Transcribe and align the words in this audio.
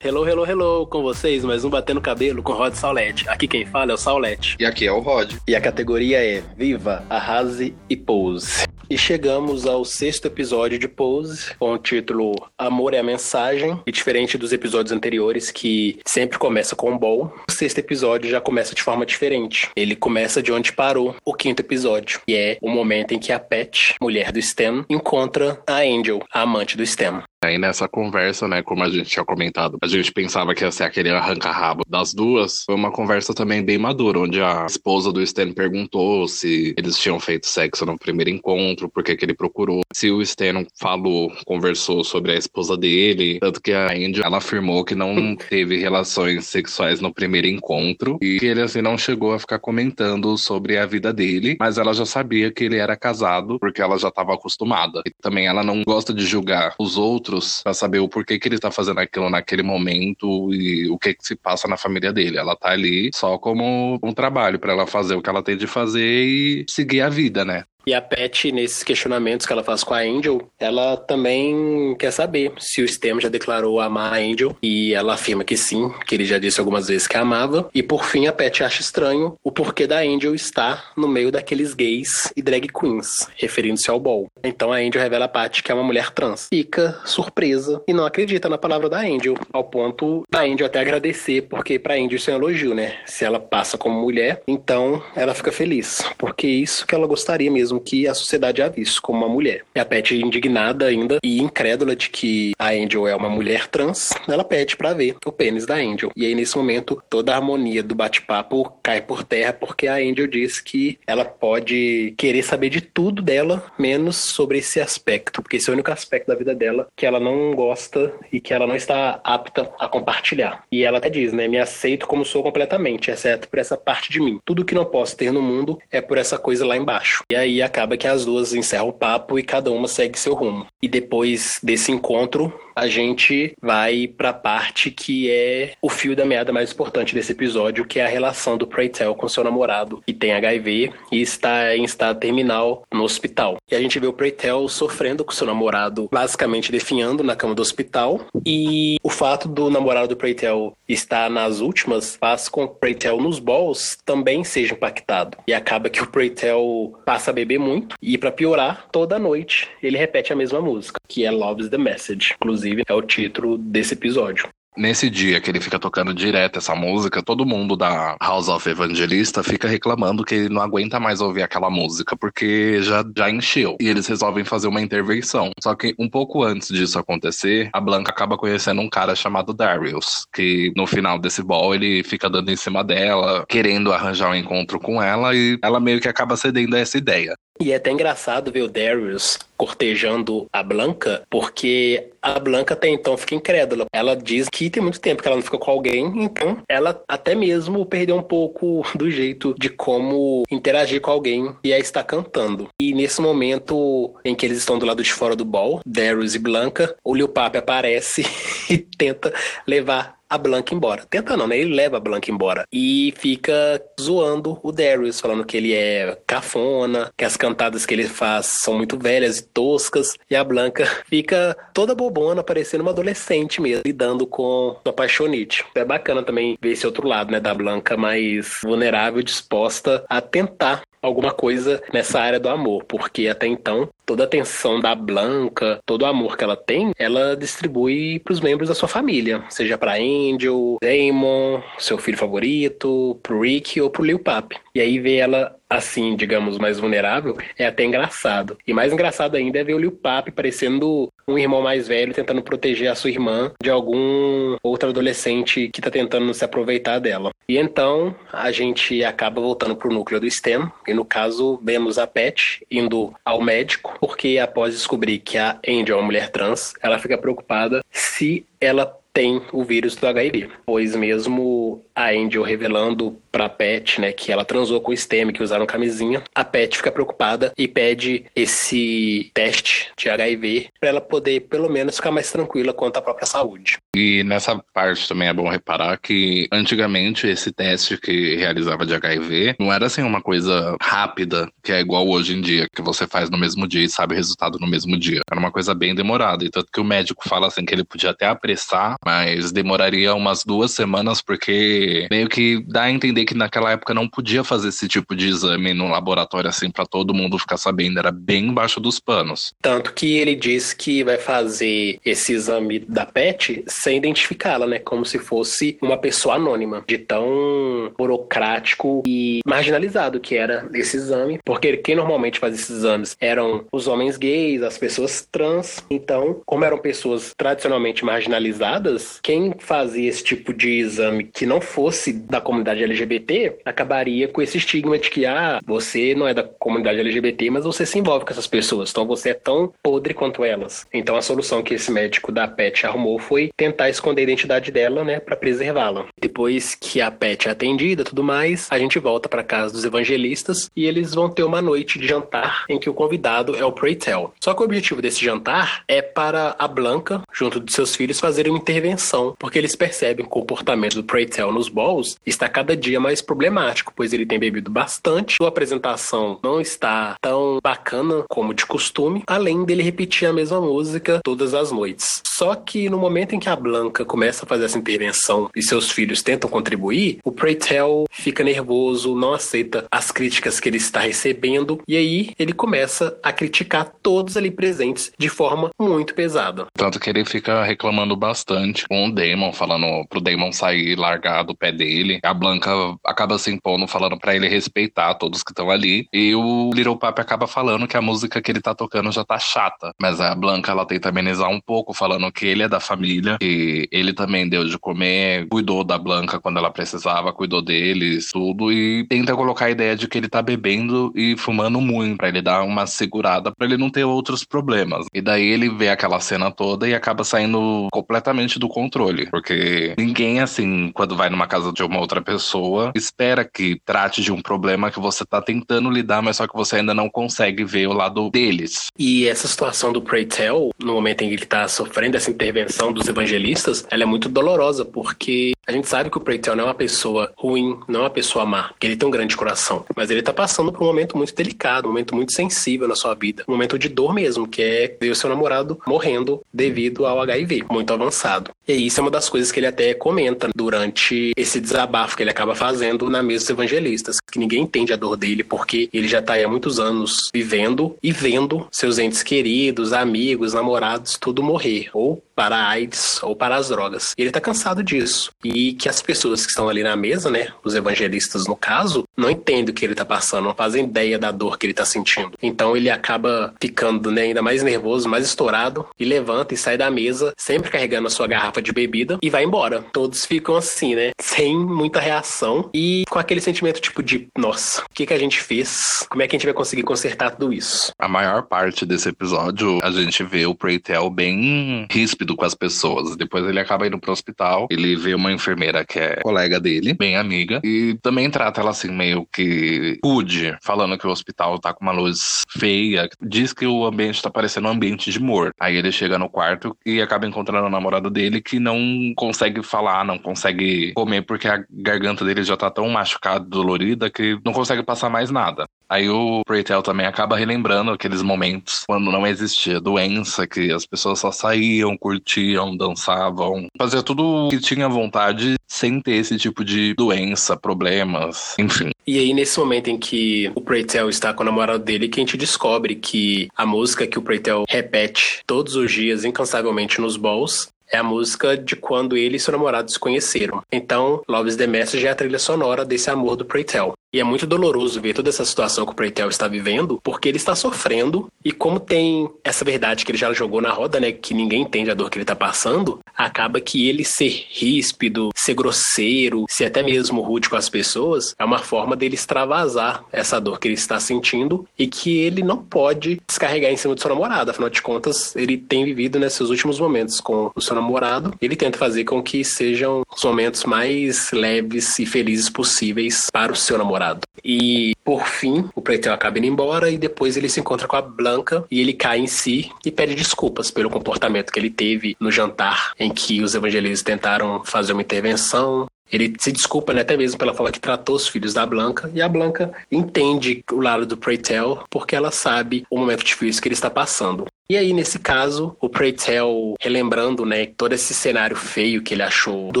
Hello, 0.00 0.24
hello, 0.24 0.46
hello, 0.46 0.86
com 0.86 1.02
vocês, 1.02 1.44
mais 1.44 1.64
um 1.64 1.70
Batendo 1.70 2.00
Cabelo 2.00 2.40
com 2.40 2.52
Rod 2.52 2.72
Saulete. 2.72 3.28
Aqui 3.28 3.48
quem 3.48 3.66
fala 3.66 3.90
é 3.90 3.94
o 3.94 3.98
Saulete. 3.98 4.56
E 4.60 4.64
aqui 4.64 4.86
é 4.86 4.92
o 4.92 5.00
Rod. 5.00 5.34
E 5.44 5.56
a 5.56 5.60
categoria 5.60 6.24
é 6.24 6.40
Viva, 6.56 7.04
Arrase 7.10 7.74
e 7.90 7.96
Pose. 7.96 8.64
E 8.88 8.96
chegamos 8.96 9.66
ao 9.66 9.84
sexto 9.84 10.26
episódio 10.26 10.78
de 10.78 10.86
Pose, 10.86 11.52
com 11.58 11.72
o 11.72 11.78
título 11.78 12.32
Amor 12.56 12.94
é 12.94 13.00
a 13.00 13.02
Mensagem. 13.02 13.82
E 13.84 13.90
diferente 13.90 14.38
dos 14.38 14.52
episódios 14.52 14.92
anteriores, 14.92 15.50
que 15.50 15.98
sempre 16.06 16.38
começa 16.38 16.76
com 16.76 16.92
um 16.92 16.96
bom, 16.96 17.32
o 17.48 17.52
sexto 17.52 17.78
episódio 17.78 18.30
já 18.30 18.40
começa 18.40 18.76
de 18.76 18.82
forma 18.84 19.04
diferente. 19.04 19.68
Ele 19.74 19.96
começa 19.96 20.40
de 20.40 20.52
onde 20.52 20.72
parou 20.72 21.16
o 21.24 21.34
quinto 21.34 21.60
episódio, 21.60 22.20
e 22.28 22.36
é 22.36 22.56
o 22.62 22.70
momento 22.70 23.14
em 23.14 23.18
que 23.18 23.32
a 23.32 23.40
Pet, 23.40 23.96
mulher 24.00 24.30
do 24.30 24.40
Stem, 24.40 24.84
encontra 24.88 25.60
a 25.66 25.80
Angel, 25.80 26.22
a 26.32 26.42
amante 26.42 26.76
do 26.76 26.86
Stem. 26.86 27.20
Aí 27.44 27.56
nessa 27.56 27.86
conversa, 27.86 28.48
né, 28.48 28.62
como 28.62 28.82
a 28.82 28.90
gente 28.90 29.10
tinha 29.10 29.24
comentado, 29.24 29.78
a 29.80 29.86
gente 29.86 30.10
pensava 30.12 30.54
que 30.54 30.64
ia 30.64 30.72
ser 30.72 30.82
aquele 30.82 31.08
arranca-rabo 31.10 31.84
das 31.88 32.12
duas. 32.12 32.64
Foi 32.64 32.74
uma 32.74 32.90
conversa 32.90 33.32
também 33.32 33.62
bem 33.62 33.78
madura, 33.78 34.18
onde 34.18 34.40
a 34.42 34.66
esposa 34.66 35.12
do 35.12 35.22
Stan 35.22 35.52
perguntou 35.52 36.26
se 36.26 36.74
eles 36.76 36.98
tinham 36.98 37.20
feito 37.20 37.46
sexo 37.46 37.86
no 37.86 37.96
primeiro 37.96 38.30
encontro, 38.30 38.88
por 38.88 39.04
que 39.04 39.16
ele 39.22 39.34
procurou. 39.34 39.82
Se 39.92 40.10
o 40.10 40.20
Stan 40.20 40.66
falou, 40.80 41.32
conversou 41.46 42.02
sobre 42.02 42.32
a 42.32 42.36
esposa 42.36 42.76
dele, 42.76 43.38
tanto 43.38 43.62
que 43.62 43.72
a 43.72 43.92
Andy, 43.92 44.20
ela 44.20 44.38
afirmou 44.38 44.84
que 44.84 44.96
não 44.96 45.36
teve 45.36 45.76
relações 45.76 46.46
sexuais 46.46 47.00
no 47.00 47.14
primeiro 47.14 47.46
encontro 47.46 48.18
e 48.20 48.40
que 48.40 48.46
ele 48.46 48.62
assim 48.62 48.82
não 48.82 48.98
chegou 48.98 49.32
a 49.32 49.38
ficar 49.38 49.60
comentando 49.60 50.36
sobre 50.36 50.76
a 50.76 50.86
vida 50.86 51.12
dele, 51.12 51.56
mas 51.60 51.78
ela 51.78 51.94
já 51.94 52.04
sabia 52.04 52.50
que 52.50 52.64
ele 52.64 52.78
era 52.78 52.96
casado 52.96 53.60
porque 53.60 53.80
ela 53.80 53.96
já 53.96 54.08
estava 54.08 54.34
acostumada. 54.34 55.02
E 55.06 55.10
também 55.22 55.46
ela 55.46 55.62
não 55.62 55.84
gosta 55.84 56.12
de 56.12 56.26
julgar 56.26 56.74
os 56.80 56.96
outros 56.96 57.27
outros 57.28 57.62
para 57.62 57.74
saber 57.74 57.98
o 58.00 58.08
porquê 58.08 58.38
que 58.38 58.48
ele 58.48 58.58
tá 58.58 58.70
fazendo 58.70 58.98
aquilo 58.98 59.28
naquele 59.30 59.62
momento 59.62 60.52
e 60.52 60.88
o 60.88 60.98
que 60.98 61.14
que 61.14 61.26
se 61.26 61.36
passa 61.36 61.68
na 61.68 61.76
família 61.76 62.12
dele. 62.12 62.38
Ela 62.38 62.56
tá 62.56 62.70
ali 62.70 63.10
só 63.14 63.38
como 63.38 63.98
um 64.02 64.12
trabalho 64.12 64.58
para 64.58 64.72
ela 64.72 64.86
fazer 64.86 65.14
o 65.14 65.22
que 65.22 65.28
ela 65.28 65.42
tem 65.42 65.56
de 65.56 65.66
fazer 65.66 66.24
e 66.24 66.66
seguir 66.68 67.02
a 67.02 67.08
vida, 67.08 67.44
né? 67.44 67.64
E 67.86 67.94
a 67.94 68.02
Pet, 68.02 68.52
nesses 68.52 68.82
questionamentos 68.82 69.46
que 69.46 69.52
ela 69.52 69.64
faz 69.64 69.82
com 69.82 69.94
a 69.94 70.00
Angel, 70.00 70.46
ela 70.58 70.96
também 70.96 71.96
quer 71.98 72.10
saber 72.10 72.52
se 72.58 72.82
o 72.82 72.88
Stem 72.88 73.18
já 73.20 73.28
declarou 73.28 73.80
amar 73.80 74.12
a 74.12 74.16
Angel. 74.16 74.54
E 74.62 74.92
ela 74.92 75.14
afirma 75.14 75.42
que 75.42 75.56
sim, 75.56 75.90
que 76.06 76.14
ele 76.14 76.24
já 76.24 76.38
disse 76.38 76.60
algumas 76.60 76.88
vezes 76.88 77.06
que 77.06 77.16
amava. 77.16 77.68
E 77.74 77.82
por 77.82 78.04
fim, 78.04 78.26
a 78.26 78.32
Pet 78.32 78.62
acha 78.62 78.82
estranho 78.82 79.36
o 79.42 79.50
porquê 79.50 79.86
da 79.86 80.00
Angel 80.00 80.34
estar 80.34 80.92
no 80.96 81.08
meio 81.08 81.32
daqueles 81.32 81.72
gays 81.72 82.30
e 82.36 82.42
drag 82.42 82.68
queens, 82.68 83.28
referindo-se 83.36 83.90
ao 83.90 83.98
Ball. 83.98 84.26
Então 84.44 84.72
a 84.72 84.76
Angel 84.76 85.00
revela 85.00 85.24
a 85.24 85.28
Pat 85.28 85.62
que 85.62 85.72
é 85.72 85.74
uma 85.74 85.84
mulher 85.84 86.10
trans. 86.10 86.48
Fica 86.50 87.00
surpresa 87.06 87.82
e 87.88 87.94
não 87.94 88.04
acredita 88.04 88.48
na 88.48 88.58
palavra 88.58 88.88
da 88.88 88.98
Angel, 88.98 89.34
ao 89.52 89.64
ponto 89.64 90.24
da 90.30 90.42
Angel 90.42 90.66
até 90.66 90.80
agradecer, 90.80 91.42
porque 91.42 91.78
pra 91.78 91.94
Angel 91.94 92.16
isso 92.16 92.30
é 92.30 92.34
um 92.34 92.36
elogio, 92.36 92.74
né? 92.74 92.96
Se 93.06 93.24
ela 93.24 93.40
passa 93.40 93.78
como 93.78 94.00
mulher, 94.00 94.42
então 94.46 95.02
ela 95.16 95.32
fica 95.34 95.50
feliz, 95.50 96.04
porque 96.18 96.46
é 96.46 96.50
isso 96.50 96.86
que 96.86 96.94
ela 96.94 97.06
gostaria 97.06 97.50
mesmo 97.50 97.67
que 97.80 98.06
a 98.06 98.14
sociedade 98.14 98.62
a 98.62 98.68
visto 98.68 99.02
como 99.02 99.18
uma 99.18 99.28
mulher. 99.28 99.64
E 99.74 99.80
a 99.80 99.84
Pet, 99.84 100.14
indignada 100.14 100.86
ainda 100.86 101.18
e 101.22 101.40
incrédula 101.40 101.94
de 101.94 102.10
que 102.10 102.52
a 102.58 102.70
Angel 102.70 103.06
é 103.06 103.14
uma 103.14 103.28
mulher 103.28 103.66
trans, 103.66 104.10
ela 104.28 104.44
pede 104.44 104.76
para 104.76 104.94
ver 104.94 105.16
o 105.24 105.32
pênis 105.32 105.66
da 105.66 105.76
Angel. 105.76 106.10
E 106.16 106.24
aí, 106.24 106.34
nesse 106.34 106.56
momento, 106.56 107.02
toda 107.08 107.32
a 107.32 107.36
harmonia 107.36 107.82
do 107.82 107.94
bate-papo 107.94 108.72
cai 108.82 109.00
por 109.00 109.22
terra 109.24 109.52
porque 109.52 109.86
a 109.86 109.96
Angel 109.96 110.26
diz 110.26 110.60
que 110.60 110.98
ela 111.06 111.24
pode 111.24 112.14
querer 112.16 112.42
saber 112.42 112.70
de 112.70 112.80
tudo 112.80 113.22
dela, 113.22 113.64
menos 113.78 114.16
sobre 114.16 114.58
esse 114.58 114.80
aspecto, 114.80 115.42
porque 115.42 115.56
esse 115.56 115.68
é 115.68 115.72
o 115.72 115.74
único 115.74 115.90
aspecto 115.90 116.28
da 116.28 116.34
vida 116.34 116.54
dela 116.54 116.86
que 116.96 117.06
ela 117.06 117.20
não 117.20 117.54
gosta 117.54 118.12
e 118.32 118.40
que 118.40 118.52
ela 118.52 118.66
não 118.66 118.76
está 118.76 119.20
apta 119.24 119.70
a 119.78 119.88
compartilhar. 119.88 120.64
E 120.70 120.84
ela 120.84 120.98
até 120.98 121.10
diz, 121.10 121.32
né? 121.32 121.48
Me 121.48 121.58
aceito 121.58 122.06
como 122.06 122.24
sou 122.24 122.42
completamente, 122.42 123.10
exceto 123.10 123.48
por 123.48 123.58
essa 123.58 123.76
parte 123.76 124.10
de 124.10 124.20
mim. 124.20 124.40
Tudo 124.44 124.64
que 124.64 124.74
não 124.74 124.84
posso 124.84 125.16
ter 125.16 125.32
no 125.32 125.42
mundo 125.42 125.78
é 125.90 126.00
por 126.00 126.18
essa 126.18 126.38
coisa 126.38 126.66
lá 126.66 126.76
embaixo. 126.76 127.24
E 127.30 127.36
aí 127.36 127.57
acaba 127.62 127.96
que 127.96 128.06
as 128.06 128.24
duas 128.24 128.52
encerram 128.54 128.88
o 128.88 128.92
papo 128.92 129.38
e 129.38 129.42
cada 129.42 129.70
uma 129.70 129.88
segue 129.88 130.18
seu 130.18 130.34
rumo. 130.34 130.66
E 130.82 130.88
depois 130.88 131.58
desse 131.62 131.92
encontro, 131.92 132.52
a 132.78 132.86
gente 132.86 133.56
vai 133.60 134.06
para 134.06 134.30
a 134.30 134.34
parte 134.34 134.90
que 134.90 135.28
é 135.28 135.72
o 135.82 135.88
fio 135.88 136.14
da 136.14 136.24
meada 136.24 136.52
mais 136.52 136.72
importante 136.72 137.12
desse 137.12 137.32
episódio, 137.32 137.84
que 137.84 137.98
é 137.98 138.04
a 138.04 138.08
relação 138.08 138.56
do 138.56 138.68
Preytel 138.68 139.16
com 139.16 139.28
seu 139.28 139.42
namorado, 139.42 140.00
que 140.06 140.12
tem 140.12 140.32
HIV 140.32 140.92
e 141.10 141.20
está 141.20 141.76
em 141.76 141.82
estado 141.82 142.20
terminal 142.20 142.84
no 142.92 143.02
hospital. 143.02 143.56
E 143.68 143.74
a 143.74 143.80
gente 143.80 143.98
vê 143.98 144.06
o 144.06 144.12
Preytel 144.12 144.68
sofrendo 144.68 145.24
com 145.24 145.32
seu 145.32 145.46
namorado, 145.46 146.08
basicamente 146.12 146.70
definhando 146.70 147.24
na 147.24 147.34
cama 147.34 147.54
do 147.54 147.62
hospital. 147.62 148.20
E 148.46 148.96
o 149.02 149.10
fato 149.10 149.48
do 149.48 149.68
namorado 149.70 150.08
do 150.08 150.16
Preytel 150.16 150.76
estar 150.88 151.28
nas 151.28 151.58
últimas 151.58 152.14
faz 152.14 152.48
com 152.48 152.66
que 152.68 152.74
o 152.74 152.76
Preytel 152.76 153.20
nos 153.20 153.40
balls 153.40 153.98
também 154.04 154.44
seja 154.44 154.74
impactado. 154.74 155.36
E 155.48 155.52
acaba 155.52 155.90
que 155.90 156.02
o 156.02 156.06
Preytel 156.06 156.94
passa 157.04 157.32
a 157.32 157.34
beber 157.34 157.58
muito 157.58 157.96
e 158.00 158.16
para 158.16 158.30
piorar, 158.30 158.86
toda 158.92 159.18
noite 159.18 159.68
ele 159.82 159.98
repete 159.98 160.32
a 160.32 160.36
mesma 160.36 160.60
música, 160.60 161.00
que 161.08 161.24
é 161.24 161.30
Love's 161.30 161.68
the 161.68 161.78
Message. 161.78 162.34
Inclusive 162.36 162.67
inclusive, 162.68 162.84
é 162.86 162.94
o 162.94 163.02
título 163.02 163.58
desse 163.58 163.94
episódio. 163.94 164.48
Nesse 164.76 165.10
dia 165.10 165.40
que 165.40 165.50
ele 165.50 165.60
fica 165.60 165.76
tocando 165.76 166.14
direto 166.14 166.58
essa 166.58 166.72
música, 166.72 167.20
todo 167.20 167.44
mundo 167.44 167.76
da 167.76 168.16
House 168.20 168.46
of 168.46 168.68
Evangelista 168.68 169.42
fica 169.42 169.66
reclamando 169.66 170.24
que 170.24 170.36
ele 170.36 170.48
não 170.48 170.62
aguenta 170.62 171.00
mais 171.00 171.20
ouvir 171.20 171.42
aquela 171.42 171.68
música, 171.68 172.16
porque 172.16 172.80
já, 172.80 173.04
já 173.16 173.28
encheu. 173.28 173.76
E 173.80 173.88
eles 173.88 174.06
resolvem 174.06 174.44
fazer 174.44 174.68
uma 174.68 174.80
intervenção. 174.80 175.50
Só 175.60 175.74
que 175.74 175.96
um 175.98 176.08
pouco 176.08 176.44
antes 176.44 176.68
disso 176.68 176.96
acontecer, 176.96 177.70
a 177.72 177.80
Blanca 177.80 178.12
acaba 178.12 178.38
conhecendo 178.38 178.80
um 178.80 178.88
cara 178.88 179.16
chamado 179.16 179.52
Darius, 179.52 180.26
que 180.32 180.72
no 180.76 180.86
final 180.86 181.18
desse 181.18 181.42
ball 181.42 181.74
ele 181.74 182.04
fica 182.04 182.30
dando 182.30 182.48
em 182.52 182.56
cima 182.56 182.84
dela, 182.84 183.44
querendo 183.48 183.92
arranjar 183.92 184.30
um 184.30 184.36
encontro 184.36 184.78
com 184.78 185.02
ela, 185.02 185.34
e 185.34 185.58
ela 185.60 185.80
meio 185.80 186.00
que 186.00 186.08
acaba 186.08 186.36
cedendo 186.36 186.76
a 186.76 186.78
essa 186.78 186.96
ideia. 186.96 187.34
E 187.60 187.72
é 187.72 187.76
até 187.76 187.90
engraçado 187.90 188.52
ver 188.52 188.62
o 188.62 188.68
Darius 188.68 189.38
cortejando 189.56 190.46
a 190.52 190.62
Blanca, 190.62 191.24
porque 191.28 192.10
a 192.22 192.38
Blanca 192.38 192.74
até 192.74 192.88
então 192.88 193.16
fica 193.16 193.34
incrédula. 193.34 193.86
Ela 193.92 194.14
diz 194.14 194.48
que 194.48 194.70
tem 194.70 194.82
muito 194.82 195.00
tempo 195.00 195.20
que 195.20 195.26
ela 195.26 195.36
não 195.36 195.42
fica 195.42 195.58
com 195.58 195.70
alguém, 195.70 196.22
então 196.22 196.58
ela 196.68 197.02
até 197.08 197.34
mesmo 197.34 197.84
perdeu 197.84 198.16
um 198.16 198.22
pouco 198.22 198.84
do 198.94 199.10
jeito 199.10 199.54
de 199.58 199.68
como 199.68 200.44
interagir 200.48 201.00
com 201.00 201.10
alguém 201.10 201.52
e 201.64 201.72
é 201.72 201.78
estar 201.80 202.04
cantando. 202.04 202.68
E 202.80 202.94
nesse 202.94 203.20
momento 203.20 204.14
em 204.24 204.34
que 204.34 204.46
eles 204.46 204.58
estão 204.58 204.78
do 204.78 204.86
lado 204.86 205.02
de 205.02 205.12
fora 205.12 205.34
do 205.34 205.44
ball, 205.44 205.80
Darius 205.84 206.36
e 206.36 206.38
Blanca, 206.38 206.94
o 207.02 207.14
Lil 207.14 207.28
Papi 207.28 207.58
aparece 207.58 208.24
e 208.70 208.78
tenta 208.78 209.34
levar 209.66 210.17
a 210.28 210.38
Blanca 210.38 210.74
embora. 210.74 211.04
Tenta 211.08 211.36
não, 211.36 211.46
né? 211.46 211.58
Ele 211.58 211.74
leva 211.74 211.96
a 211.96 212.00
Blanca 212.00 212.30
embora. 212.30 212.66
E 212.72 213.14
fica 213.16 213.82
zoando 214.00 214.58
o 214.62 214.70
Darius, 214.70 215.20
falando 215.20 215.44
que 215.44 215.56
ele 215.56 215.72
é 215.72 216.18
cafona, 216.26 217.10
que 217.16 217.24
as 217.24 217.36
cantadas 217.36 217.86
que 217.86 217.94
ele 217.94 218.04
faz 218.04 218.46
são 218.46 218.74
muito 218.74 218.98
velhas 218.98 219.38
e 219.38 219.46
toscas. 219.46 220.16
E 220.30 220.36
a 220.36 220.44
Blanca 220.44 220.84
fica 221.08 221.56
toda 221.72 221.94
bobona, 221.94 222.42
parecendo 222.42 222.82
uma 222.82 222.90
adolescente 222.90 223.60
mesmo, 223.60 223.82
lidando 223.84 224.26
com 224.26 224.76
a 224.84 224.92
paixonite. 224.92 225.64
É 225.74 225.84
bacana 225.84 226.22
também 226.22 226.58
ver 226.60 226.72
esse 226.72 226.86
outro 226.86 227.06
lado, 227.06 227.30
né? 227.30 227.40
Da 227.40 227.54
Blanca 227.54 227.96
mais 227.96 228.58
vulnerável, 228.62 229.22
disposta 229.22 230.04
a 230.08 230.20
tentar 230.20 230.82
alguma 231.00 231.32
coisa 231.32 231.82
nessa 231.92 232.20
área 232.20 232.40
do 232.40 232.48
amor, 232.48 232.84
porque 232.84 233.28
até 233.28 233.46
então 233.46 233.88
toda 234.08 234.22
a 234.22 234.26
atenção 234.26 234.80
da 234.80 234.94
Blanca, 234.94 235.80
todo 235.84 236.00
o 236.00 236.06
amor 236.06 236.34
que 236.38 236.42
ela 236.42 236.56
tem, 236.56 236.92
ela 236.98 237.36
distribui 237.36 238.18
para 238.18 238.32
os 238.32 238.40
membros 238.40 238.70
da 238.70 238.74
sua 238.74 238.88
família, 238.88 239.44
seja 239.50 239.76
para 239.76 239.96
Angel, 239.96 240.78
Damon, 240.80 241.62
seu 241.78 241.98
filho 241.98 242.16
favorito, 242.16 243.20
pro 243.22 243.42
Rick 243.42 243.78
ou 243.78 243.90
pro 243.90 244.02
Lil 244.02 244.18
Pap. 244.18 244.56
E 244.74 244.80
aí 244.80 244.98
ver 244.98 245.16
ela 245.16 245.58
assim, 245.68 246.16
digamos, 246.16 246.56
mais 246.56 246.80
vulnerável, 246.80 247.36
é 247.58 247.66
até 247.66 247.84
engraçado. 247.84 248.56
E 248.66 248.72
mais 248.72 248.92
engraçado 248.92 249.36
ainda 249.36 249.58
é 249.58 249.64
ver 249.64 249.74
o 249.74 249.78
Lil 249.78 249.92
Pap 249.92 250.30
parecendo 250.30 251.12
um 251.26 251.38
irmão 251.38 251.60
mais 251.60 251.86
velho 251.86 252.14
tentando 252.14 252.42
proteger 252.42 252.90
a 252.90 252.94
sua 252.94 253.10
irmã 253.10 253.52
de 253.62 253.68
algum 253.68 254.56
outro 254.62 254.88
adolescente 254.88 255.68
que 255.68 255.82
tá 255.82 255.90
tentando 255.90 256.32
se 256.32 256.42
aproveitar 256.42 256.98
dela. 256.98 257.32
E 257.46 257.58
então 257.58 258.16
a 258.32 258.50
gente 258.50 259.04
acaba 259.04 259.40
voltando 259.40 259.76
pro 259.76 259.92
núcleo 259.92 260.20
do 260.20 260.30
STEM, 260.30 260.70
e 260.86 260.94
no 260.94 261.04
caso 261.04 261.60
vemos 261.62 261.98
a 261.98 262.06
Pet 262.06 262.64
indo 262.70 263.12
ao 263.22 263.42
médico, 263.42 263.97
porque 264.00 264.38
após 264.38 264.74
descobrir 264.74 265.18
que 265.18 265.38
a 265.38 265.58
Angel 265.66 265.96
é 265.96 266.00
uma 266.00 266.06
mulher 266.06 266.30
trans, 266.30 266.74
ela 266.82 266.98
fica 266.98 267.18
preocupada 267.18 267.82
se 267.90 268.46
ela 268.60 268.98
tem 269.12 269.42
o 269.52 269.64
vírus 269.64 269.96
do 269.96 270.06
HIV, 270.06 270.48
pois 270.64 270.94
mesmo 270.94 271.82
a 271.98 272.10
Angel 272.10 272.44
revelando 272.44 273.20
pra 273.32 273.48
Pet, 273.48 274.00
né, 274.00 274.12
que 274.12 274.30
ela 274.30 274.44
transou 274.44 274.80
com 274.80 274.92
o 274.92 274.96
Stem, 274.96 275.32
que 275.32 275.42
usaram 275.42 275.66
camisinha, 275.66 276.22
a 276.32 276.44
Pet 276.44 276.76
fica 276.76 276.92
preocupada 276.92 277.52
e 277.58 277.66
pede 277.66 278.24
esse 278.36 279.32
teste 279.34 279.90
de 279.98 280.08
HIV 280.08 280.68
para 280.78 280.90
ela 280.90 281.00
poder, 281.00 281.40
pelo 281.40 281.68
menos, 281.68 281.96
ficar 281.96 282.12
mais 282.12 282.30
tranquila 282.30 282.72
quanto 282.72 282.98
à 282.98 283.02
própria 283.02 283.26
saúde. 283.26 283.78
E 283.96 284.22
nessa 284.22 284.56
parte 284.72 285.08
também 285.08 285.26
é 285.26 285.32
bom 285.32 285.48
reparar 285.48 285.98
que 285.98 286.46
antigamente 286.52 287.26
esse 287.26 287.50
teste 287.50 287.98
que 287.98 288.36
realizava 288.36 288.86
de 288.86 288.94
HIV 288.94 289.56
não 289.58 289.72
era 289.72 289.86
assim 289.86 290.02
uma 290.02 290.22
coisa 290.22 290.76
rápida, 290.80 291.50
que 291.64 291.72
é 291.72 291.80
igual 291.80 292.08
hoje 292.08 292.36
em 292.36 292.40
dia, 292.40 292.68
que 292.72 292.80
você 292.80 293.08
faz 293.08 293.28
no 293.28 293.36
mesmo 293.36 293.66
dia 293.66 293.82
e 293.82 293.88
sabe 293.88 294.14
o 294.14 294.16
resultado 294.16 294.56
no 294.60 294.68
mesmo 294.68 294.96
dia. 294.96 295.20
Era 295.28 295.40
uma 295.40 295.50
coisa 295.50 295.74
bem 295.74 295.96
demorada. 295.96 296.44
E 296.44 296.50
tanto 296.50 296.70
que 296.72 296.80
o 296.80 296.84
médico 296.84 297.28
fala 297.28 297.48
assim 297.48 297.64
que 297.64 297.74
ele 297.74 297.82
podia 297.82 298.10
até 298.10 298.26
apressar, 298.26 298.94
mas 299.04 299.50
demoraria 299.50 300.14
umas 300.14 300.44
duas 300.44 300.70
semanas, 300.70 301.20
porque 301.20 301.87
meio 302.10 302.28
que 302.28 302.64
dá 302.66 302.82
a 302.84 302.90
entender 302.90 303.24
que 303.24 303.34
naquela 303.34 303.72
época 303.72 303.94
não 303.94 304.08
podia 304.08 304.44
fazer 304.44 304.68
esse 304.68 304.88
tipo 304.88 305.14
de 305.14 305.28
exame 305.28 305.74
no 305.74 305.88
laboratório 305.88 306.48
assim 306.48 306.70
para 306.70 306.86
todo 306.86 307.14
mundo 307.14 307.38
ficar 307.38 307.56
sabendo, 307.56 307.98
era 307.98 308.10
bem 308.10 308.46
embaixo 308.46 308.80
dos 308.80 308.98
panos. 308.98 309.52
Tanto 309.60 309.92
que 309.92 310.16
ele 310.16 310.34
diz 310.34 310.72
que 310.72 311.02
vai 311.04 311.18
fazer 311.18 311.98
esse 312.04 312.32
exame 312.32 312.78
da 312.80 313.06
PET 313.06 313.64
sem 313.66 313.96
identificá-la, 313.96 314.66
né? 314.66 314.78
Como 314.78 315.04
se 315.04 315.18
fosse 315.18 315.78
uma 315.80 315.96
pessoa 315.96 316.36
anônima, 316.36 316.84
de 316.86 316.98
tão 316.98 317.92
burocrático 317.96 319.02
e 319.06 319.40
marginalizado 319.46 320.20
que 320.20 320.36
era 320.36 320.68
esse 320.74 320.96
exame, 320.96 321.38
porque 321.44 321.76
quem 321.76 321.94
normalmente 321.94 322.38
faz 322.38 322.54
esses 322.54 322.70
exames 322.70 323.16
eram 323.20 323.64
os 323.72 323.86
homens 323.86 324.16
gays, 324.16 324.62
as 324.62 324.78
pessoas 324.78 325.26
trans. 325.30 325.84
Então, 325.90 326.40
como 326.44 326.64
eram 326.64 326.78
pessoas 326.78 327.34
tradicionalmente 327.36 328.04
marginalizadas, 328.04 329.18
quem 329.22 329.54
fazia 329.58 330.08
esse 330.08 330.22
tipo 330.22 330.52
de 330.52 330.70
exame 330.78 331.24
que 331.24 331.46
não 331.46 331.60
fosse 331.78 332.12
da 332.12 332.40
comunidade 332.40 332.82
LGBT 332.82 333.58
acabaria 333.64 334.26
com 334.26 334.42
esse 334.42 334.58
estigma 334.58 334.98
de 334.98 335.08
que, 335.08 335.24
ah, 335.24 335.60
você 335.64 336.12
não 336.12 336.26
é 336.26 336.34
da 336.34 336.42
comunidade 336.42 336.98
LGBT, 336.98 337.50
mas 337.50 337.62
você 337.62 337.86
se 337.86 337.96
envolve 338.00 338.24
com 338.24 338.32
essas 338.32 338.48
pessoas, 338.48 338.90
então 338.90 339.06
você 339.06 339.30
é 339.30 339.34
tão 339.34 339.72
podre 339.80 340.12
quanto 340.12 340.44
elas. 340.44 340.84
Então 340.92 341.14
a 341.14 341.22
solução 341.22 341.62
que 341.62 341.74
esse 341.74 341.92
médico 341.92 342.32
da 342.32 342.48
Pet 342.48 342.84
arrumou 342.84 343.16
foi 343.20 343.50
tentar 343.56 343.88
esconder 343.88 344.22
a 344.22 344.24
identidade 344.24 344.72
dela, 344.72 345.04
né, 345.04 345.20
para 345.20 345.36
preservá-la. 345.36 346.06
Depois 346.20 346.74
que 346.74 347.00
a 347.00 347.12
Pet 347.12 347.46
é 347.46 347.52
atendida, 347.52 348.02
tudo 348.02 348.24
mais, 348.24 348.66
a 348.72 348.78
gente 348.80 348.98
volta 348.98 349.28
para 349.28 349.44
casa 349.44 349.72
dos 349.72 349.84
evangelistas 349.84 350.68
e 350.74 350.84
eles 350.84 351.14
vão 351.14 351.30
ter 351.30 351.44
uma 351.44 351.62
noite 351.62 351.96
de 351.96 352.08
jantar 352.08 352.64
em 352.68 352.80
que 352.80 352.90
o 352.90 352.94
convidado 352.94 353.54
é 353.54 353.64
o 353.64 353.70
Preytel. 353.70 354.34
Só 354.42 354.52
que 354.52 354.62
o 354.62 354.64
objetivo 354.64 355.00
desse 355.00 355.24
jantar 355.24 355.84
é 355.86 356.02
para 356.02 356.56
a 356.58 356.66
Blanca, 356.66 357.22
junto 357.32 357.60
de 357.60 357.72
seus 357.72 357.94
filhos, 357.94 358.18
fazerem 358.18 358.50
uma 358.50 358.58
intervenção, 358.58 359.36
porque 359.38 359.58
eles 359.58 359.76
percebem 359.76 360.26
o 360.26 360.28
comportamento 360.28 360.96
do 360.96 361.04
Preytel 361.04 361.52
nos 361.58 361.68
balls 361.68 362.16
está 362.24 362.48
cada 362.48 362.76
dia 362.76 363.00
mais 363.00 363.20
problemático, 363.20 363.92
pois 363.94 364.12
ele 364.12 364.24
tem 364.24 364.38
bebido 364.38 364.70
bastante, 364.70 365.36
sua 365.36 365.48
apresentação 365.48 366.38
não 366.42 366.60
está 366.60 367.16
tão 367.20 367.58
bacana 367.62 368.24
como 368.28 368.54
de 368.54 368.64
costume, 368.64 369.22
além 369.26 369.64
dele 369.64 369.82
repetir 369.82 370.28
a 370.28 370.32
mesma 370.32 370.60
música 370.60 371.20
todas 371.24 371.52
as 371.54 371.72
noites. 371.72 372.22
Só 372.24 372.54
que 372.54 372.88
no 372.88 372.98
momento 372.98 373.34
em 373.34 373.40
que 373.40 373.48
a 373.48 373.56
Blanca 373.56 374.04
começa 374.04 374.44
a 374.44 374.48
fazer 374.48 374.66
essa 374.66 374.78
intervenção 374.78 375.50
e 375.56 375.62
seus 375.62 375.90
filhos 375.90 376.22
tentam 376.22 376.48
contribuir, 376.48 377.18
o 377.24 377.32
Preytel 377.32 378.04
fica 378.10 378.44
nervoso, 378.44 379.16
não 379.16 379.34
aceita 379.34 379.86
as 379.90 380.12
críticas 380.12 380.60
que 380.60 380.68
ele 380.68 380.76
está 380.76 381.00
recebendo 381.00 381.80
e 381.88 381.96
aí 381.96 382.30
ele 382.38 382.52
começa 382.52 383.18
a 383.22 383.32
criticar 383.32 383.92
todos 384.00 384.36
ali 384.36 384.52
presentes 384.52 385.10
de 385.18 385.28
forma 385.28 385.70
muito 385.80 386.14
pesada. 386.14 386.66
Tanto 386.74 387.00
que 387.00 387.10
ele 387.10 387.24
fica 387.24 387.64
reclamando 387.64 388.14
bastante 388.14 388.86
com 388.86 389.08
o 389.08 389.12
Damon, 389.12 389.52
falando 389.52 390.06
pro 390.08 390.20
Damon 390.20 390.52
sair 390.52 390.94
largar 390.94 391.42
do 391.48 391.56
pé 391.56 391.72
dele. 391.72 392.20
A 392.22 392.34
Blanca 392.34 392.70
acaba 393.04 393.38
se 393.38 393.50
impondo, 393.50 393.88
falando 393.88 394.18
para 394.18 394.36
ele 394.36 394.48
respeitar 394.48 395.14
todos 395.14 395.42
que 395.42 395.52
estão 395.52 395.70
ali. 395.70 396.06
E 396.12 396.34
o 396.34 396.70
Little 396.72 396.96
Papi 396.96 397.20
acaba 397.20 397.46
falando 397.46 397.88
que 397.88 397.96
a 397.96 398.02
música 398.02 398.40
que 398.40 398.50
ele 398.50 398.60
tá 398.60 398.74
tocando 398.74 399.10
já 399.10 399.24
tá 399.24 399.38
chata. 399.38 399.92
Mas 400.00 400.20
a 400.20 400.34
Blanca 400.34 400.72
ela 400.72 400.86
tenta 400.86 401.08
amenizar 401.08 401.50
um 401.50 401.60
pouco, 401.60 401.92
falando 401.94 402.30
que 402.30 402.46
ele 402.46 402.62
é 402.62 402.68
da 402.68 402.80
família, 402.80 403.38
que 403.40 403.88
ele 403.90 404.12
também 404.12 404.48
deu 404.48 404.64
de 404.64 404.78
comer, 404.78 405.48
cuidou 405.48 405.82
da 405.82 405.98
Blanca 405.98 406.38
quando 406.38 406.58
ela 406.58 406.70
precisava, 406.70 407.32
cuidou 407.32 407.62
deles, 407.62 408.30
tudo. 408.30 408.70
E 408.70 409.06
tenta 409.08 409.34
colocar 409.34 409.66
a 409.66 409.70
ideia 409.70 409.96
de 409.96 410.06
que 410.06 410.18
ele 410.18 410.28
tá 410.28 410.42
bebendo 410.42 411.12
e 411.14 411.36
fumando 411.36 411.80
muito, 411.80 412.18
para 412.18 412.28
ele 412.28 412.42
dar 412.42 412.62
uma 412.62 412.86
segurada, 412.86 413.52
para 413.52 413.66
ele 413.66 413.76
não 413.76 413.90
ter 413.90 414.04
outros 414.04 414.44
problemas. 414.44 415.06
E 415.14 415.20
daí 415.20 415.46
ele 415.46 415.68
vê 415.70 415.88
aquela 415.88 416.20
cena 416.20 416.50
toda 416.50 416.88
e 416.88 416.94
acaba 416.94 417.24
saindo 417.24 417.88
completamente 417.92 418.58
do 418.58 418.68
controle. 418.68 419.28
Porque 419.30 419.94
ninguém, 419.98 420.40
assim, 420.40 420.90
quando 420.92 421.16
vai 421.16 421.30
numa 421.30 421.37
casa 421.46 421.72
de 421.72 421.82
uma 421.82 421.98
outra 421.98 422.20
pessoa, 422.20 422.92
espera 422.94 423.44
que 423.44 423.80
trate 423.84 424.22
de 424.22 424.32
um 424.32 424.40
problema 424.40 424.90
que 424.90 425.00
você 425.00 425.24
tá 425.24 425.40
tentando 425.40 425.90
lidar, 425.90 426.22
mas 426.22 426.36
só 426.36 426.46
que 426.46 426.54
você 426.54 426.76
ainda 426.76 426.94
não 426.94 427.08
consegue 427.08 427.64
ver 427.64 427.86
o 427.86 427.92
lado 427.92 428.30
deles. 428.30 428.88
E 428.98 429.26
essa 429.26 429.46
situação 429.46 429.92
do 429.92 430.02
Preytel, 430.02 430.70
no 430.78 430.94
momento 430.94 431.22
em 431.22 431.28
que 431.28 431.34
ele 431.34 431.46
tá 431.46 431.66
sofrendo 431.68 432.16
essa 432.16 432.30
intervenção 432.30 432.92
dos 432.92 433.08
evangelistas, 433.08 433.86
ela 433.90 434.02
é 434.02 434.06
muito 434.06 434.28
dolorosa, 434.28 434.84
porque 434.84 435.52
a 435.68 435.72
gente 435.72 435.86
sabe 435.86 436.08
que 436.08 436.16
o 436.16 436.20
Preytel 436.20 436.56
não 436.56 436.64
é 436.64 436.66
uma 436.68 436.74
pessoa 436.74 437.30
ruim, 437.36 437.78
não 437.86 438.00
é 438.00 438.02
uma 438.04 438.10
pessoa 438.10 438.46
má, 438.46 438.70
que 438.80 438.86
ele 438.86 438.96
tem 438.96 439.06
um 439.06 439.10
grande 439.10 439.36
coração. 439.36 439.84
Mas 439.94 440.10
ele 440.10 440.22
tá 440.22 440.32
passando 440.32 440.72
por 440.72 440.82
um 440.82 440.86
momento 440.86 441.14
muito 441.14 441.34
delicado, 441.34 441.84
um 441.84 441.90
momento 441.90 442.14
muito 442.14 442.32
sensível 442.32 442.88
na 442.88 442.96
sua 442.96 443.14
vida. 443.14 443.44
Um 443.46 443.52
momento 443.52 443.78
de 443.78 443.86
dor 443.86 444.14
mesmo, 444.14 444.48
que 444.48 444.62
é 444.62 444.96
ver 444.98 445.10
o 445.10 445.14
seu 445.14 445.28
namorado 445.28 445.78
morrendo 445.86 446.40
devido 446.50 447.04
ao 447.04 447.20
HIV, 447.20 447.66
muito 447.70 447.92
avançado. 447.92 448.50
E 448.66 448.86
isso 448.86 448.98
é 448.98 449.02
uma 449.02 449.10
das 449.10 449.28
coisas 449.28 449.52
que 449.52 449.60
ele 449.60 449.66
até 449.66 449.92
comenta 449.92 450.48
durante 450.56 451.32
esse 451.36 451.60
desabafo 451.60 452.16
que 452.16 452.22
ele 452.22 452.30
acaba 452.30 452.54
fazendo 452.54 453.10
na 453.10 453.22
mesa 453.22 453.44
dos 453.44 453.50
evangelistas, 453.50 454.16
que 454.32 454.38
ninguém 454.38 454.62
entende 454.62 454.94
a 454.94 454.96
dor 454.96 455.16
dele, 455.18 455.44
porque 455.44 455.90
ele 455.92 456.08
já 456.08 456.22
tá 456.22 456.32
aí 456.32 456.44
há 456.44 456.48
muitos 456.48 456.80
anos 456.80 457.28
vivendo 457.34 457.94
e 458.02 458.10
vendo 458.10 458.66
seus 458.72 458.98
entes 458.98 459.22
queridos, 459.22 459.92
amigos, 459.92 460.54
namorados, 460.54 461.18
tudo 461.20 461.42
morrer. 461.42 461.90
Ou 461.92 462.22
para 462.38 462.56
a 462.56 462.68
AIDS 462.68 463.20
ou 463.20 463.34
para 463.34 463.56
as 463.56 463.68
drogas. 463.68 464.14
Ele 464.16 464.28
está 464.28 464.40
cansado 464.40 464.80
disso. 464.80 465.32
E 465.44 465.57
que 465.78 465.88
as 465.88 466.02
pessoas 466.02 466.44
que 466.44 466.50
estão 466.50 466.68
ali 466.68 466.82
na 466.82 466.96
mesa, 466.96 467.30
né, 467.30 467.48
os 467.64 467.74
evangelistas 467.74 468.46
no 468.46 468.56
caso, 468.56 469.04
não 469.16 469.30
entendem 469.30 469.70
o 469.70 469.74
que 469.74 469.84
ele 469.84 469.92
está 469.92 470.04
passando, 470.04 470.44
não 470.44 470.54
fazem 470.54 470.84
ideia 470.84 471.18
da 471.18 471.30
dor 471.30 471.58
que 471.58 471.66
ele 471.66 471.72
está 471.72 471.84
sentindo. 471.84 472.32
Então 472.42 472.76
ele 472.76 472.90
acaba 472.90 473.54
ficando 473.60 474.10
né, 474.10 474.22
ainda 474.22 474.42
mais 474.42 474.62
nervoso, 474.62 475.08
mais 475.08 475.24
estourado, 475.24 475.86
e 475.98 476.04
levanta 476.04 476.54
e 476.54 476.56
sai 476.56 476.76
da 476.76 476.90
mesa, 476.90 477.34
sempre 477.36 477.70
carregando 477.70 478.06
a 478.06 478.10
sua 478.10 478.26
garrafa 478.26 478.62
de 478.62 478.72
bebida, 478.72 479.18
e 479.22 479.30
vai 479.30 479.44
embora. 479.44 479.84
Todos 479.92 480.24
ficam 480.24 480.56
assim, 480.56 480.94
né, 480.94 481.10
sem 481.20 481.56
muita 481.56 482.00
reação 482.00 482.70
e 482.74 483.04
com 483.08 483.18
aquele 483.18 483.40
sentimento 483.40 483.80
tipo 483.80 484.02
de, 484.02 484.28
nossa, 484.36 484.82
o 484.82 484.94
que, 484.94 485.06
que 485.06 485.14
a 485.14 485.18
gente 485.18 485.40
fez? 485.40 486.06
Como 486.08 486.22
é 486.22 486.28
que 486.28 486.36
a 486.36 486.38
gente 486.38 486.46
vai 486.46 486.54
conseguir 486.54 486.82
consertar 486.82 487.30
tudo 487.30 487.52
isso? 487.52 487.92
A 487.98 488.08
maior 488.08 488.42
parte 488.42 488.86
desse 488.86 489.08
episódio, 489.08 489.78
a 489.82 489.90
gente 489.90 490.22
vê 490.22 490.46
o 490.46 490.54
Preytel 490.54 491.10
bem 491.10 491.86
ríspido 491.90 492.36
com 492.36 492.44
as 492.44 492.54
pessoas. 492.54 493.16
Depois 493.16 493.44
ele 493.44 493.60
acaba 493.60 493.86
indo 493.86 493.98
pro 493.98 494.12
hospital, 494.12 494.66
ele 494.70 494.96
vê 494.96 495.14
uma 495.14 495.32
enfermeira 495.48 495.84
que 495.84 495.98
é 495.98 496.16
colega 496.16 496.60
dele, 496.60 496.94
bem 496.94 497.16
amiga, 497.16 497.60
e 497.64 497.98
também 498.02 498.30
trata 498.30 498.60
ela 498.60 498.70
assim 498.70 498.90
meio 498.90 499.26
que 499.32 499.98
pude, 500.02 500.56
falando 500.62 500.98
que 500.98 501.06
o 501.06 501.10
hospital 501.10 501.58
tá 501.58 501.72
com 501.72 501.84
uma 501.84 501.92
luz 501.92 502.42
feia, 502.50 503.08
diz 503.20 503.52
que 503.52 503.66
o 503.66 503.86
ambiente 503.86 504.22
tá 504.22 504.30
parecendo 504.30 504.68
um 504.68 504.72
ambiente 504.72 505.10
de 505.10 505.20
morto. 505.20 505.54
Aí 505.60 505.76
ele 505.76 505.90
chega 505.90 506.18
no 506.18 506.28
quarto 506.28 506.76
e 506.84 507.00
acaba 507.00 507.26
encontrando 507.26 507.66
o 507.66 507.70
namorado 507.70 508.10
dele 508.10 508.40
que 508.40 508.58
não 508.58 508.78
consegue 509.16 509.62
falar, 509.62 510.04
não 510.04 510.18
consegue 510.18 510.92
comer 510.94 511.22
porque 511.22 511.48
a 511.48 511.64
garganta 511.70 512.24
dele 512.24 512.42
já 512.44 512.56
tá 512.56 512.70
tão 512.70 512.88
machucada, 512.88 513.44
dolorida 513.44 514.10
que 514.10 514.38
não 514.44 514.52
consegue 514.52 514.82
passar 514.82 515.08
mais 515.08 515.30
nada. 515.30 515.66
Aí 515.88 516.08
o 516.08 516.42
Preytel 516.46 516.82
também 516.82 517.06
acaba 517.06 517.36
relembrando 517.36 517.90
aqueles 517.90 518.22
momentos 518.22 518.84
quando 518.86 519.10
não 519.10 519.26
existia 519.26 519.80
doença, 519.80 520.46
que 520.46 520.70
as 520.70 520.84
pessoas 520.84 521.18
só 521.18 521.32
saíam, 521.32 521.96
curtiam, 521.96 522.76
dançavam, 522.76 523.66
fazia 523.78 524.02
tudo 524.02 524.48
que 524.50 524.58
tinha 524.60 524.88
vontade 524.88 525.54
sem 525.66 526.00
ter 526.00 526.16
esse 526.16 526.36
tipo 526.36 526.64
de 526.64 526.94
doença, 526.94 527.56
problemas, 527.56 528.54
enfim. 528.58 528.90
E 529.06 529.18
aí, 529.18 529.32
nesse 529.32 529.58
momento 529.58 529.88
em 529.88 529.98
que 529.98 530.50
o 530.54 530.60
Preytel 530.60 531.08
está 531.08 531.32
com 531.32 531.42
o 531.42 531.46
namorado 531.46 531.82
dele, 531.82 532.08
que 532.08 532.20
a 532.20 532.22
gente 532.22 532.36
descobre 532.36 532.94
que 532.94 533.48
a 533.56 533.64
música 533.64 534.06
que 534.06 534.18
o 534.18 534.22
Preytel 534.22 534.64
repete 534.68 535.40
todos 535.46 535.76
os 535.76 535.90
dias, 535.90 536.24
incansavelmente 536.24 537.00
nos 537.00 537.16
balls, 537.16 537.68
é 537.90 537.96
a 537.96 538.02
música 538.02 538.56
de 538.56 538.76
quando 538.76 539.16
ele 539.16 539.36
e 539.36 539.40
seu 539.40 539.52
namorado 539.52 539.90
se 539.90 539.98
conheceram. 539.98 540.62
Então, 540.70 541.22
Love 541.26 541.48
is 541.48 541.56
the 541.56 541.66
Message 541.66 542.06
é 542.06 542.10
a 542.10 542.14
trilha 542.14 542.38
sonora 542.38 542.84
desse 542.84 543.10
amor 543.10 543.36
do 543.36 543.44
Preytel. 543.44 543.94
E 544.10 544.18
é 544.18 544.24
muito 544.24 544.46
doloroso 544.46 545.02
ver 545.02 545.12
toda 545.12 545.28
essa 545.28 545.44
situação 545.44 545.84
que 545.84 545.92
o 545.92 545.94
Preytel 545.94 546.30
está 546.30 546.48
vivendo, 546.48 546.98
porque 547.04 547.28
ele 547.28 547.36
está 547.36 547.54
sofrendo 547.54 548.32
e 548.42 548.50
como 548.50 548.80
tem 548.80 549.28
essa 549.44 549.66
verdade 549.66 550.02
que 550.02 550.10
ele 550.10 550.16
já 550.16 550.32
jogou 550.32 550.62
na 550.62 550.70
roda, 550.70 550.98
né, 550.98 551.12
que 551.12 551.34
ninguém 551.34 551.60
entende 551.60 551.90
a 551.90 551.94
dor 551.94 552.08
que 552.08 552.16
ele 552.16 552.22
está 552.22 552.34
passando, 552.34 553.00
acaba 553.14 553.60
que 553.60 553.86
ele 553.86 554.04
ser 554.04 554.46
ríspido, 554.48 555.28
ser 555.36 555.52
grosseiro, 555.52 556.46
ser 556.48 556.64
até 556.64 556.82
mesmo 556.82 557.20
rude 557.20 557.50
com 557.50 557.56
as 557.56 557.68
pessoas, 557.68 558.34
é 558.38 558.44
uma 558.46 558.60
forma 558.60 558.96
dele 558.96 559.14
extravasar 559.14 560.02
essa 560.10 560.40
dor 560.40 560.58
que 560.58 560.68
ele 560.68 560.74
está 560.74 560.98
sentindo 560.98 561.68
e 561.78 561.86
que 561.86 562.16
ele 562.16 562.42
não 562.42 562.56
pode 562.56 563.20
descarregar 563.28 563.70
em 563.70 563.76
cima 563.76 563.94
do 563.94 564.00
seu 564.00 564.08
namorado. 564.08 564.50
Afinal 564.50 564.70
de 564.70 564.80
contas, 564.80 565.36
ele 565.36 565.58
tem 565.58 565.84
vivido 565.84 566.18
nesses 566.18 566.48
últimos 566.48 566.80
momentos 566.80 567.20
com 567.20 567.50
o 567.54 567.60
seu 567.60 567.74
namorado. 567.74 568.32
Ele 568.40 568.56
tenta 568.56 568.78
fazer 568.78 569.04
com 569.04 569.22
que 569.22 569.44
sejam 569.44 570.02
os 570.10 570.24
momentos 570.24 570.64
mais 570.64 571.30
leves 571.30 571.98
e 571.98 572.06
felizes 572.06 572.48
possíveis 572.48 573.26
para 573.30 573.52
o 573.52 573.56
seu 573.56 573.76
namorado 573.76 573.97
namorado. 573.98 574.20
E, 574.44 574.94
por 575.04 575.26
fim, 575.26 575.68
o 575.74 575.82
Pretel 575.82 576.12
acaba 576.12 576.38
indo 576.38 576.46
embora 576.46 576.90
e 576.90 576.96
depois 576.96 577.36
ele 577.36 577.48
se 577.48 577.60
encontra 577.60 577.88
com 577.88 577.96
a 577.96 578.02
Blanca 578.02 578.64
e 578.70 578.80
ele 578.80 578.92
cai 578.92 579.18
em 579.18 579.26
si 579.26 579.70
e 579.84 579.90
pede 579.90 580.14
desculpas 580.14 580.70
pelo 580.70 580.88
comportamento 580.88 581.52
que 581.52 581.58
ele 581.58 581.70
teve 581.70 582.16
no 582.20 582.30
jantar 582.30 582.92
em 582.98 583.10
que 583.10 583.42
os 583.42 583.54
evangelistas 583.54 584.02
tentaram 584.02 584.64
fazer 584.64 584.92
uma 584.92 585.02
intervenção 585.02 585.88
ele 586.10 586.34
se 586.38 586.52
desculpa 586.52 586.92
né, 586.92 587.00
até 587.00 587.16
mesmo 587.16 587.38
pela 587.38 587.54
forma 587.54 587.72
que 587.72 587.80
tratou 587.80 588.16
os 588.16 588.28
filhos 588.28 588.54
da 588.54 588.66
Blanca, 588.66 589.10
e 589.14 589.22
a 589.22 589.28
Blanca 589.28 589.72
entende 589.90 590.64
o 590.72 590.80
lado 590.80 591.06
do 591.06 591.16
Preytel 591.16 591.82
porque 591.90 592.16
ela 592.16 592.30
sabe 592.30 592.84
o 592.90 592.98
momento 592.98 593.24
difícil 593.24 593.62
que 593.62 593.68
ele 593.68 593.74
está 593.74 593.90
passando. 593.90 594.46
E 594.70 594.76
aí, 594.76 594.92
nesse 594.92 595.18
caso, 595.18 595.74
o 595.80 595.88
Preytel, 595.88 596.74
relembrando, 596.78 597.46
né, 597.46 597.64
todo 597.64 597.94
esse 597.94 598.12
cenário 598.12 598.54
feio 598.54 599.02
que 599.02 599.14
ele 599.14 599.22
achou 599.22 599.72
do 599.72 599.80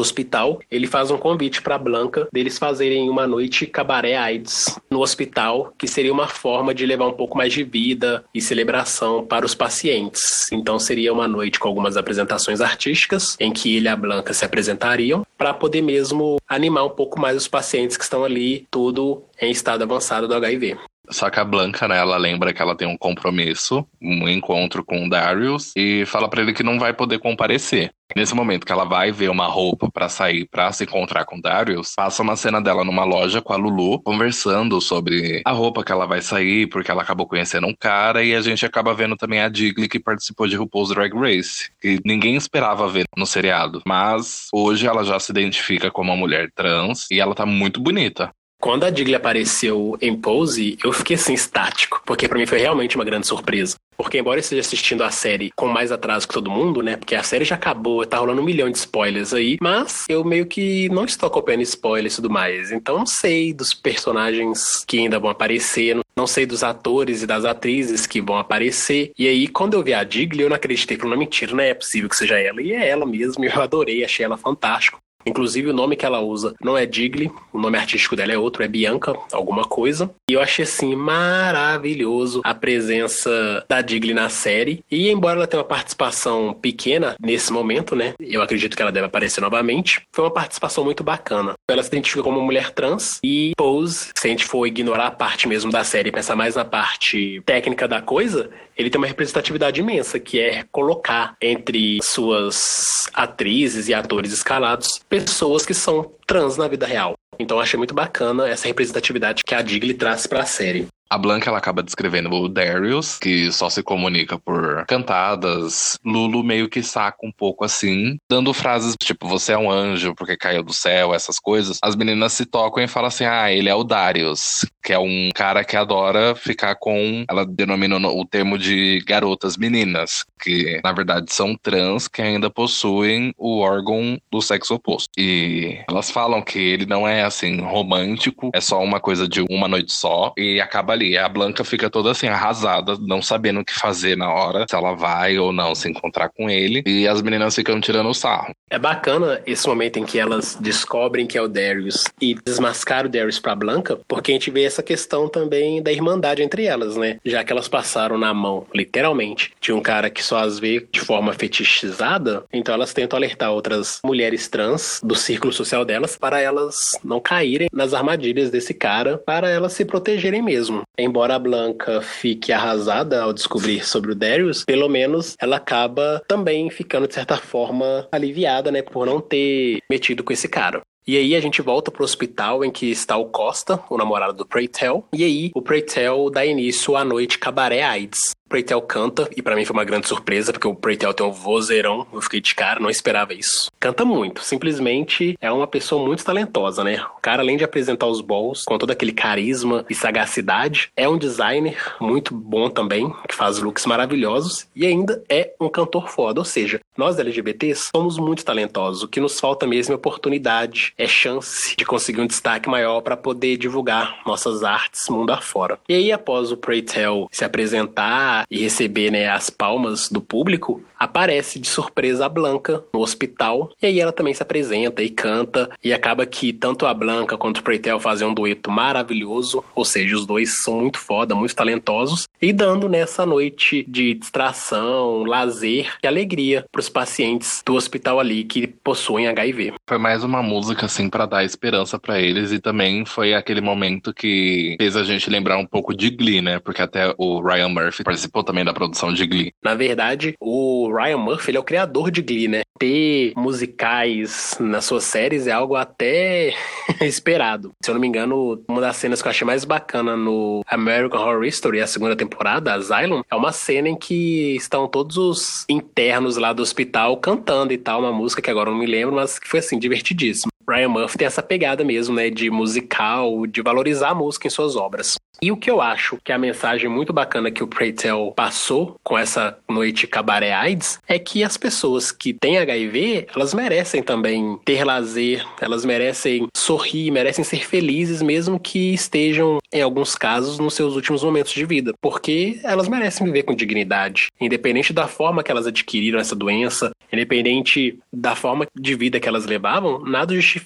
hospital, 0.00 0.60
ele 0.70 0.86
faz 0.86 1.10
um 1.10 1.18
convite 1.18 1.60
para 1.60 1.76
Blanca 1.76 2.26
deles 2.32 2.56
fazerem 2.56 3.10
uma 3.10 3.26
noite 3.26 3.66
cabaré 3.66 4.16
AIDS 4.16 4.78
no 4.90 5.00
hospital, 5.00 5.74
que 5.76 5.86
seria 5.86 6.10
uma 6.10 6.26
forma 6.26 6.72
de 6.72 6.86
levar 6.86 7.06
um 7.06 7.12
pouco 7.12 7.36
mais 7.36 7.52
de 7.52 7.62
vida 7.62 8.24
e 8.34 8.40
celebração 8.40 9.26
para 9.26 9.44
os 9.44 9.54
pacientes. 9.54 10.22
Então, 10.50 10.78
seria 10.78 11.12
uma 11.12 11.28
noite 11.28 11.60
com 11.60 11.68
algumas 11.68 11.98
apresentações 11.98 12.62
artísticas, 12.62 13.36
em 13.38 13.52
que 13.52 13.76
ele 13.76 13.88
e 13.88 13.90
a 13.90 13.96
Blanca 13.96 14.32
se 14.32 14.46
apresentariam, 14.46 15.22
para 15.36 15.52
poder 15.52 15.82
mesmo 15.82 16.17
animar 16.48 16.84
um 16.84 16.90
pouco 16.90 17.20
mais 17.20 17.36
os 17.36 17.48
pacientes 17.48 17.96
que 17.96 18.04
estão 18.04 18.24
ali, 18.24 18.66
tudo 18.70 19.22
em 19.40 19.50
estado 19.50 19.82
avançado 19.82 20.26
do 20.26 20.34
HIV. 20.34 20.76
Só 21.10 21.30
que 21.30 21.40
a 21.40 21.44
Blanca, 21.44 21.88
né, 21.88 21.98
ela 21.98 22.16
lembra 22.16 22.52
que 22.52 22.60
ela 22.60 22.76
tem 22.76 22.86
um 22.86 22.96
compromisso, 22.96 23.86
um 24.00 24.28
encontro 24.28 24.84
com 24.84 25.06
o 25.06 25.10
Darius, 25.10 25.72
e 25.76 26.04
fala 26.06 26.28
para 26.28 26.42
ele 26.42 26.52
que 26.52 26.62
não 26.62 26.78
vai 26.78 26.92
poder 26.92 27.18
comparecer. 27.18 27.90
Nesse 28.16 28.34
momento 28.34 28.64
que 28.64 28.72
ela 28.72 28.84
vai 28.84 29.12
ver 29.12 29.28
uma 29.28 29.46
roupa 29.46 29.90
para 29.90 30.08
sair 30.08 30.48
para 30.50 30.72
se 30.72 30.84
encontrar 30.84 31.26
com 31.26 31.36
o 31.36 31.42
Darius, 31.42 31.92
passa 31.94 32.22
uma 32.22 32.36
cena 32.36 32.60
dela 32.60 32.82
numa 32.82 33.04
loja 33.04 33.42
com 33.42 33.52
a 33.52 33.56
Lulu, 33.56 34.00
conversando 34.00 34.80
sobre 34.80 35.42
a 35.44 35.52
roupa 35.52 35.84
que 35.84 35.92
ela 35.92 36.06
vai 36.06 36.22
sair, 36.22 36.66
porque 36.68 36.90
ela 36.90 37.02
acabou 37.02 37.26
conhecendo 37.26 37.66
um 37.66 37.74
cara, 37.78 38.24
e 38.24 38.34
a 38.34 38.40
gente 38.40 38.64
acaba 38.64 38.94
vendo 38.94 39.16
também 39.16 39.40
a 39.40 39.48
Digley 39.48 39.88
que 39.88 40.00
participou 40.00 40.48
de 40.48 40.56
RuPaul's 40.56 40.88
Drag 40.88 41.14
Race, 41.14 41.70
que 41.80 42.00
ninguém 42.04 42.34
esperava 42.34 42.88
ver 42.88 43.04
no 43.16 43.26
seriado. 43.26 43.82
Mas 43.86 44.48
hoje 44.52 44.86
ela 44.86 45.04
já 45.04 45.20
se 45.20 45.30
identifica 45.30 45.90
como 45.90 46.10
uma 46.10 46.16
mulher 46.16 46.50
trans 46.54 47.06
e 47.10 47.20
ela 47.20 47.34
tá 47.34 47.44
muito 47.44 47.80
bonita. 47.80 48.32
Quando 48.60 48.84
a 48.84 48.90
Digley 48.90 49.14
apareceu 49.14 49.96
em 50.00 50.16
Pose, 50.16 50.76
eu 50.82 50.92
fiquei 50.92 51.14
assim 51.14 51.32
estático, 51.32 52.02
porque 52.04 52.26
para 52.26 52.38
mim 52.38 52.46
foi 52.46 52.58
realmente 52.58 52.96
uma 52.96 53.04
grande 53.04 53.26
surpresa. 53.26 53.76
Porque 53.96 54.18
embora 54.18 54.38
eu 54.38 54.40
esteja 54.40 54.60
assistindo 54.60 55.02
a 55.02 55.10
série 55.10 55.50
com 55.56 55.66
mais 55.68 55.92
atraso 55.92 56.26
que 56.26 56.34
todo 56.34 56.50
mundo, 56.50 56.82
né? 56.82 56.96
Porque 56.96 57.14
a 57.14 57.22
série 57.22 57.44
já 57.44 57.54
acabou, 57.54 58.04
tá 58.04 58.18
rolando 58.18 58.40
um 58.40 58.44
milhão 58.44 58.68
de 58.68 58.78
spoilers 58.78 59.32
aí, 59.32 59.58
mas 59.60 60.04
eu 60.08 60.24
meio 60.24 60.46
que 60.46 60.88
não 60.88 61.04
estou 61.04 61.28
acompanhando 61.28 61.62
spoilers 61.62 62.14
e 62.14 62.16
tudo 62.16 62.30
mais. 62.30 62.72
Então 62.72 62.98
não 62.98 63.06
sei 63.06 63.52
dos 63.52 63.72
personagens 63.72 64.84
que 64.86 64.98
ainda 64.98 65.20
vão 65.20 65.30
aparecer, 65.30 65.96
não 66.16 66.26
sei 66.26 66.44
dos 66.44 66.64
atores 66.64 67.22
e 67.22 67.26
das 67.26 67.44
atrizes 67.44 68.06
que 68.06 68.20
vão 68.20 68.38
aparecer. 68.38 69.12
E 69.16 69.28
aí, 69.28 69.46
quando 69.46 69.74
eu 69.74 69.82
vi 69.84 69.94
a 69.94 70.02
Digley, 70.02 70.44
eu 70.44 70.48
não 70.48 70.56
acreditei, 70.56 70.96
falei, 70.96 71.12
não, 71.12 71.18
mentira, 71.18 71.52
não 71.52 71.62
é 71.62 71.74
possível 71.74 72.08
que 72.08 72.16
seja 72.16 72.38
ela. 72.38 72.60
E 72.60 72.72
é 72.72 72.88
ela 72.88 73.06
mesmo, 73.06 73.44
eu 73.44 73.62
adorei, 73.62 74.04
achei 74.04 74.24
ela 74.24 74.36
fantástica. 74.36 74.98
Inclusive, 75.26 75.70
o 75.70 75.74
nome 75.74 75.96
que 75.96 76.06
ela 76.06 76.20
usa 76.20 76.54
não 76.62 76.76
é 76.76 76.86
Digley, 76.86 77.30
o 77.52 77.58
nome 77.58 77.76
artístico 77.76 78.16
dela 78.16 78.32
é 78.32 78.38
outro, 78.38 78.62
é 78.62 78.68
Bianca, 78.68 79.14
alguma 79.32 79.64
coisa. 79.64 80.10
E 80.30 80.34
eu 80.34 80.40
achei, 80.40 80.62
assim, 80.62 80.94
maravilhoso 80.94 82.40
a 82.44 82.54
presença 82.54 83.64
da 83.68 83.80
Digley 83.80 84.14
na 84.14 84.28
série. 84.28 84.82
E, 84.90 85.10
embora 85.10 85.36
ela 85.36 85.46
tenha 85.46 85.62
uma 85.62 85.68
participação 85.68 86.54
pequena 86.54 87.16
nesse 87.20 87.52
momento, 87.52 87.94
né? 87.94 88.14
Eu 88.20 88.42
acredito 88.42 88.76
que 88.76 88.82
ela 88.82 88.92
deve 88.92 89.06
aparecer 89.06 89.40
novamente. 89.40 90.02
Foi 90.12 90.24
uma 90.24 90.30
participação 90.30 90.84
muito 90.84 91.02
bacana. 91.02 91.54
Ela 91.68 91.82
se 91.82 91.88
identifica 91.88 92.22
como 92.22 92.38
uma 92.38 92.44
mulher 92.44 92.70
trans 92.70 93.18
e 93.22 93.52
Pose, 93.56 94.10
se 94.16 94.26
a 94.26 94.30
gente 94.30 94.44
for 94.44 94.66
ignorar 94.66 95.08
a 95.08 95.10
parte 95.10 95.48
mesmo 95.48 95.70
da 95.70 95.84
série 95.84 96.08
e 96.08 96.12
pensar 96.12 96.36
mais 96.36 96.54
na 96.54 96.64
parte 96.64 97.42
técnica 97.44 97.88
da 97.88 98.00
coisa, 98.00 98.50
ele 98.76 98.88
tem 98.88 98.98
uma 98.98 99.06
representatividade 99.06 99.80
imensa, 99.80 100.20
que 100.20 100.38
é 100.38 100.64
colocar 100.70 101.34
entre 101.42 101.98
suas 102.02 103.08
atrizes 103.12 103.88
e 103.88 103.94
atores 103.94 104.32
escalados 104.32 105.00
pessoas 105.08 105.64
que 105.64 105.74
são 105.74 106.12
trans 106.26 106.56
na 106.56 106.68
vida 106.68 106.86
real. 106.86 107.14
Então 107.38 107.60
achei 107.60 107.78
muito 107.78 107.94
bacana 107.94 108.48
essa 108.48 108.66
representatividade 108.66 109.42
que 109.44 109.54
a 109.54 109.62
Digley 109.62 109.94
traz 109.94 110.26
para 110.26 110.42
a 110.42 110.46
série. 110.46 110.86
A 111.10 111.16
Blanca 111.16 111.48
ela 111.48 111.58
acaba 111.58 111.82
descrevendo 111.82 112.30
o 112.30 112.48
Darius, 112.48 113.18
que 113.18 113.50
só 113.50 113.70
se 113.70 113.82
comunica 113.82 114.38
por 114.38 114.84
cantadas. 114.86 115.98
Lulu 116.04 116.44
meio 116.44 116.68
que 116.68 116.82
saca 116.82 117.18
um 117.24 117.32
pouco 117.32 117.64
assim, 117.64 118.18
dando 118.30 118.52
frases 118.52 118.94
tipo, 118.98 119.26
você 119.26 119.52
é 119.52 119.58
um 119.58 119.70
anjo 119.70 120.14
porque 120.14 120.36
caiu 120.36 120.62
do 120.62 120.72
céu, 120.72 121.14
essas 121.14 121.38
coisas. 121.38 121.78
As 121.82 121.96
meninas 121.96 122.34
se 122.34 122.44
tocam 122.44 122.82
e 122.82 122.88
falam 122.88 123.08
assim: 123.08 123.24
ah, 123.24 123.50
ele 123.50 123.70
é 123.70 123.74
o 123.74 123.84
Darius, 123.84 124.66
que 124.82 124.92
é 124.92 124.98
um 124.98 125.30
cara 125.34 125.64
que 125.64 125.76
adora 125.76 126.34
ficar 126.34 126.74
com. 126.74 127.24
Ela 127.28 127.46
denomina 127.46 127.96
o 127.96 128.24
termo 128.26 128.58
de 128.58 129.02
garotas 129.06 129.56
meninas, 129.56 130.24
que 130.38 130.78
na 130.84 130.92
verdade 130.92 131.32
são 131.32 131.56
trans 131.56 132.06
que 132.06 132.20
ainda 132.20 132.50
possuem 132.50 133.32
o 133.38 133.60
órgão 133.60 134.18
do 134.30 134.42
sexo 134.42 134.74
oposto. 134.74 135.08
E 135.16 135.78
elas 135.88 136.10
falam 136.10 136.42
que 136.42 136.58
ele 136.58 136.84
não 136.84 137.08
é 137.08 137.22
assim 137.22 137.60
romântico, 137.62 138.50
é 138.54 138.60
só 138.60 138.82
uma 138.82 139.00
coisa 139.00 139.26
de 139.26 139.40
uma 139.48 139.68
noite 139.68 139.92
só, 139.92 140.34
e 140.36 140.60
acaba 140.60 140.97
ali. 140.98 141.16
A 141.16 141.28
Blanca 141.28 141.64
fica 141.64 141.88
toda 141.88 142.10
assim, 142.10 142.26
arrasada, 142.26 142.96
não 143.00 143.22
sabendo 143.22 143.60
o 143.60 143.64
que 143.64 143.72
fazer 143.72 144.16
na 144.16 144.32
hora, 144.32 144.66
se 144.68 144.74
ela 144.74 144.94
vai 144.94 145.38
ou 145.38 145.52
não 145.52 145.74
se 145.74 145.88
encontrar 145.88 146.28
com 146.28 146.50
ele. 146.50 146.82
E 146.84 147.06
as 147.06 147.22
meninas 147.22 147.54
ficam 147.54 147.80
tirando 147.80 148.08
o 148.08 148.14
sarro. 148.14 148.52
É 148.68 148.78
bacana 148.78 149.40
esse 149.46 149.66
momento 149.66 149.98
em 149.98 150.04
que 150.04 150.18
elas 150.18 150.56
descobrem 150.60 151.26
que 151.26 151.38
é 151.38 151.42
o 151.42 151.48
Darius 151.48 152.04
e 152.20 152.34
desmascaram 152.34 153.08
o 153.08 153.12
Darius 153.12 153.38
pra 153.38 153.54
Blanca, 153.54 153.98
porque 154.06 154.32
a 154.32 154.34
gente 154.34 154.50
vê 154.50 154.64
essa 154.64 154.82
questão 154.82 155.28
também 155.28 155.82
da 155.82 155.92
irmandade 155.92 156.42
entre 156.42 156.64
elas, 156.64 156.96
né? 156.96 157.18
Já 157.24 157.42
que 157.44 157.52
elas 157.52 157.68
passaram 157.68 158.18
na 158.18 158.34
mão, 158.34 158.66
literalmente, 158.74 159.52
de 159.60 159.72
um 159.72 159.80
cara 159.80 160.10
que 160.10 160.22
só 160.22 160.38
as 160.38 160.58
vê 160.58 160.86
de 160.90 161.00
forma 161.00 161.32
fetichizada, 161.32 162.44
então 162.52 162.74
elas 162.74 162.92
tentam 162.92 163.16
alertar 163.16 163.52
outras 163.52 164.00
mulheres 164.04 164.48
trans 164.48 165.00
do 165.02 165.14
círculo 165.14 165.52
social 165.52 165.84
delas 165.84 166.16
para 166.16 166.40
elas 166.40 166.76
não 167.04 167.20
caírem 167.20 167.68
nas 167.72 167.94
armadilhas 167.94 168.50
desse 168.50 168.74
cara, 168.74 169.18
para 169.18 169.48
elas 169.48 169.72
se 169.72 169.84
protegerem 169.84 170.42
mesmo. 170.42 170.82
Embora 170.96 171.34
a 171.36 171.38
Blanca 171.38 172.00
fique 172.00 172.52
arrasada 172.52 173.22
ao 173.22 173.32
descobrir 173.32 173.86
sobre 173.86 174.12
o 174.12 174.14
Darius, 174.14 174.64
pelo 174.64 174.88
menos 174.88 175.36
ela 175.40 175.56
acaba 175.56 176.22
também 176.26 176.68
ficando, 176.70 177.06
de 177.06 177.14
certa 177.14 177.36
forma, 177.36 178.08
aliviada, 178.10 178.70
né, 178.70 178.82
por 178.82 179.06
não 179.06 179.20
ter 179.20 179.78
metido 179.90 180.24
com 180.24 180.32
esse 180.32 180.48
cara. 180.48 180.82
E 181.08 181.16
aí 181.16 181.34
a 181.34 181.40
gente 181.40 181.62
volta 181.62 181.90
pro 181.90 182.04
hospital 182.04 182.62
em 182.62 182.70
que 182.70 182.90
está 182.90 183.16
o 183.16 183.30
Costa, 183.30 183.82
o 183.88 183.96
namorado 183.96 184.34
do 184.34 184.44
Preytel. 184.44 185.06
E 185.10 185.24
aí 185.24 185.50
o 185.54 185.62
Preytel 185.62 186.28
dá 186.28 186.44
início 186.44 186.96
à 186.96 187.02
noite 187.02 187.38
cabaré 187.38 187.82
AIDS. 187.82 188.32
Preytel 188.48 188.80
canta, 188.82 189.28
e 189.36 189.42
para 189.42 189.54
mim 189.54 189.64
foi 189.64 189.74
uma 189.74 189.84
grande 189.84 190.08
surpresa, 190.08 190.52
porque 190.52 190.66
o 190.66 190.74
Preytel 190.74 191.12
tem 191.12 191.26
um 191.26 191.30
vozeirão, 191.30 192.06
eu 192.12 192.20
fiquei 192.22 192.40
de 192.40 192.54
cara, 192.54 192.80
não 192.80 192.88
esperava 192.88 193.34
isso. 193.34 193.70
Canta 193.78 194.04
muito, 194.04 194.42
simplesmente 194.42 195.36
é 195.40 195.52
uma 195.52 195.66
pessoa 195.66 196.04
muito 196.04 196.24
talentosa, 196.24 196.82
né? 196.82 197.02
O 197.16 197.20
cara, 197.20 197.42
além 197.42 197.56
de 197.56 197.64
apresentar 197.64 198.06
os 198.06 198.20
balls 198.20 198.64
com 198.64 198.78
todo 198.78 198.90
aquele 198.90 199.12
carisma 199.12 199.84
e 199.90 199.94
sagacidade, 199.94 200.90
é 200.96 201.08
um 201.08 201.18
designer 201.18 201.76
muito 202.00 202.34
bom 202.34 202.70
também, 202.70 203.12
que 203.28 203.34
faz 203.34 203.58
looks 203.58 203.84
maravilhosos, 203.84 204.66
e 204.74 204.86
ainda 204.86 205.22
é 205.28 205.52
um 205.60 205.68
cantor 205.68 206.08
foda, 206.08 206.40
ou 206.40 206.44
seja, 206.44 206.80
nós 206.96 207.18
LGBTs 207.18 207.90
somos 207.94 208.18
muito 208.18 208.44
talentosos, 208.44 209.02
o 209.02 209.08
que 209.08 209.20
nos 209.20 209.38
falta 209.38 209.66
mesmo 209.66 209.92
é 209.92 209.96
oportunidade, 209.96 210.92
é 210.96 211.06
chance 211.06 211.76
de 211.76 211.84
conseguir 211.84 212.20
um 212.20 212.26
destaque 212.26 212.68
maior 212.68 213.00
para 213.02 213.16
poder 213.16 213.56
divulgar 213.56 214.20
nossas 214.26 214.64
artes 214.64 215.08
mundo 215.08 215.32
afora. 215.32 215.78
E 215.88 215.94
aí, 215.94 216.12
após 216.12 216.50
o 216.52 216.56
Preytel 216.56 217.28
se 217.30 217.44
apresentar 217.44 218.37
e 218.50 218.58
receber 218.58 219.10
né, 219.10 219.28
as 219.28 219.50
palmas 219.50 220.08
do 220.08 220.20
público, 220.20 220.82
aparece 220.98 221.58
de 221.58 221.68
surpresa 221.68 222.26
a 222.26 222.28
Blanca 222.28 222.82
no 222.92 223.00
hospital. 223.00 223.70
E 223.80 223.86
aí 223.86 224.00
ela 224.00 224.12
também 224.12 224.34
se 224.34 224.42
apresenta 224.42 225.02
e 225.02 225.10
canta. 225.10 225.70
E 225.82 225.92
acaba 225.92 226.26
que 226.26 226.52
tanto 226.52 226.86
a 226.86 226.92
Blanca 226.92 227.38
quanto 227.38 227.58
o 227.58 227.62
Preitel 227.62 228.00
fazem 228.00 228.26
um 228.26 228.34
dueto 228.34 228.70
maravilhoso. 228.70 229.64
Ou 229.74 229.84
seja, 229.84 230.16
os 230.16 230.26
dois 230.26 230.62
são 230.62 230.80
muito 230.80 230.98
foda, 230.98 231.34
muito 231.34 231.54
talentosos. 231.54 232.28
E 232.40 232.52
dando 232.52 232.88
nessa 232.88 233.24
noite 233.24 233.84
de 233.88 234.14
distração, 234.14 235.24
lazer 235.24 235.92
e 236.02 236.06
alegria 236.06 236.64
para 236.70 236.80
os 236.80 236.88
pacientes 236.88 237.62
do 237.64 237.74
hospital 237.74 238.18
ali 238.18 238.44
que 238.44 238.66
possuem 238.66 239.28
HIV. 239.28 239.74
Foi 239.86 239.98
mais 239.98 240.24
uma 240.24 240.42
música 240.42 240.86
assim 240.86 241.08
para 241.08 241.26
dar 241.26 241.44
esperança 241.44 241.98
para 241.98 242.20
eles 242.20 242.52
e 242.52 242.58
também 242.58 243.04
foi 243.04 243.34
aquele 243.34 243.60
momento 243.60 244.12
que 244.12 244.76
fez 244.78 244.96
a 244.96 245.04
gente 245.04 245.30
lembrar 245.30 245.58
um 245.58 245.66
pouco 245.66 245.94
de 245.94 246.10
Glee, 246.10 246.40
né? 246.40 246.58
Porque 246.58 246.82
até 246.82 247.14
o 247.16 247.40
Ryan 247.40 247.68
Murphy 247.68 248.04
participou 248.04 248.27
também 248.44 248.64
da 248.64 248.72
produção 248.72 249.12
de 249.12 249.26
Glee. 249.26 249.52
Na 249.62 249.74
verdade, 249.74 250.34
o 250.40 250.92
Ryan 250.92 251.18
Murphy 251.18 251.50
ele 251.50 251.58
é 251.58 251.60
o 251.60 251.64
criador 251.64 252.10
de 252.10 252.22
Glee, 252.22 252.48
né? 252.48 252.62
Ter 252.78 253.32
musicais 253.36 254.56
nas 254.60 254.84
suas 254.84 255.04
séries 255.04 255.46
é 255.46 255.52
algo 255.52 255.74
até 255.74 256.54
esperado. 257.02 257.72
Se 257.82 257.90
eu 257.90 257.94
não 257.94 258.00
me 258.00 258.06
engano, 258.06 258.62
uma 258.68 258.80
das 258.80 258.96
cenas 258.96 259.20
que 259.20 259.28
eu 259.28 259.30
achei 259.30 259.46
mais 259.46 259.64
bacana 259.64 260.16
no 260.16 260.62
American 260.66 261.20
Horror 261.20 261.44
Story, 261.46 261.80
a 261.80 261.86
segunda 261.86 262.14
temporada, 262.14 262.74
Asylum, 262.74 263.22
é 263.30 263.34
uma 263.34 263.52
cena 263.52 263.88
em 263.88 263.96
que 263.96 264.56
estão 264.56 264.86
todos 264.86 265.16
os 265.16 265.64
internos 265.68 266.36
lá 266.36 266.52
do 266.52 266.62
hospital 266.62 267.16
cantando 267.16 267.72
e 267.72 267.78
tal, 267.78 268.00
uma 268.00 268.12
música 268.12 268.42
que 268.42 268.50
agora 268.50 268.70
eu 268.70 268.74
não 268.74 268.80
me 268.80 268.86
lembro, 268.86 269.14
mas 269.14 269.38
que 269.38 269.48
foi 269.48 269.60
assim, 269.60 269.78
divertidíssimo. 269.78 270.52
Ryan 270.68 270.88
Murphy 270.88 271.16
tem 271.16 271.26
essa 271.26 271.42
pegada 271.42 271.82
mesmo, 271.82 272.14
né, 272.14 272.28
de 272.28 272.50
musical, 272.50 273.46
de 273.46 273.62
valorizar 273.62 274.10
a 274.10 274.14
música 274.14 274.46
em 274.46 274.50
suas 274.50 274.76
obras. 274.76 275.14
E 275.40 275.52
o 275.52 275.56
que 275.56 275.70
eu 275.70 275.80
acho 275.80 276.18
que 276.22 276.32
é 276.32 276.34
a 276.34 276.38
mensagem 276.38 276.90
muito 276.90 277.12
bacana 277.12 277.50
que 277.50 277.62
o 277.62 277.66
Preytel 277.66 278.32
passou 278.34 278.96
com 279.04 279.16
essa 279.16 279.56
noite 279.68 280.04
cabaré 280.06 280.52
AIDS 280.52 280.98
é 281.06 281.16
que 281.16 281.44
as 281.44 281.56
pessoas 281.56 282.10
que 282.10 282.34
têm 282.34 282.58
HIV, 282.58 283.28
elas 283.34 283.54
merecem 283.54 284.02
também 284.02 284.58
ter 284.64 284.84
lazer, 284.84 285.46
elas 285.60 285.84
merecem 285.84 286.48
sorrir, 286.56 287.12
merecem 287.12 287.44
ser 287.44 287.64
felizes 287.64 288.20
mesmo 288.20 288.58
que 288.58 288.92
estejam 288.92 289.58
em 289.72 289.80
alguns 289.80 290.16
casos 290.16 290.58
nos 290.58 290.74
seus 290.74 290.96
últimos 290.96 291.22
momentos 291.22 291.52
de 291.52 291.64
vida, 291.64 291.92
porque 292.02 292.58
elas 292.64 292.88
merecem 292.88 293.24
viver 293.24 293.44
com 293.44 293.54
dignidade, 293.54 294.28
independente 294.40 294.92
da 294.92 295.06
forma 295.06 295.44
que 295.44 295.52
elas 295.52 295.68
adquiriram 295.68 296.18
essa 296.18 296.34
doença, 296.34 296.90
independente 297.12 297.96
da 298.12 298.34
forma 298.34 298.66
de 298.74 298.94
vida 298.96 299.20
que 299.20 299.28
elas 299.28 299.46
levavam, 299.46 300.00
nada 300.00 300.34
justifica 300.34 300.57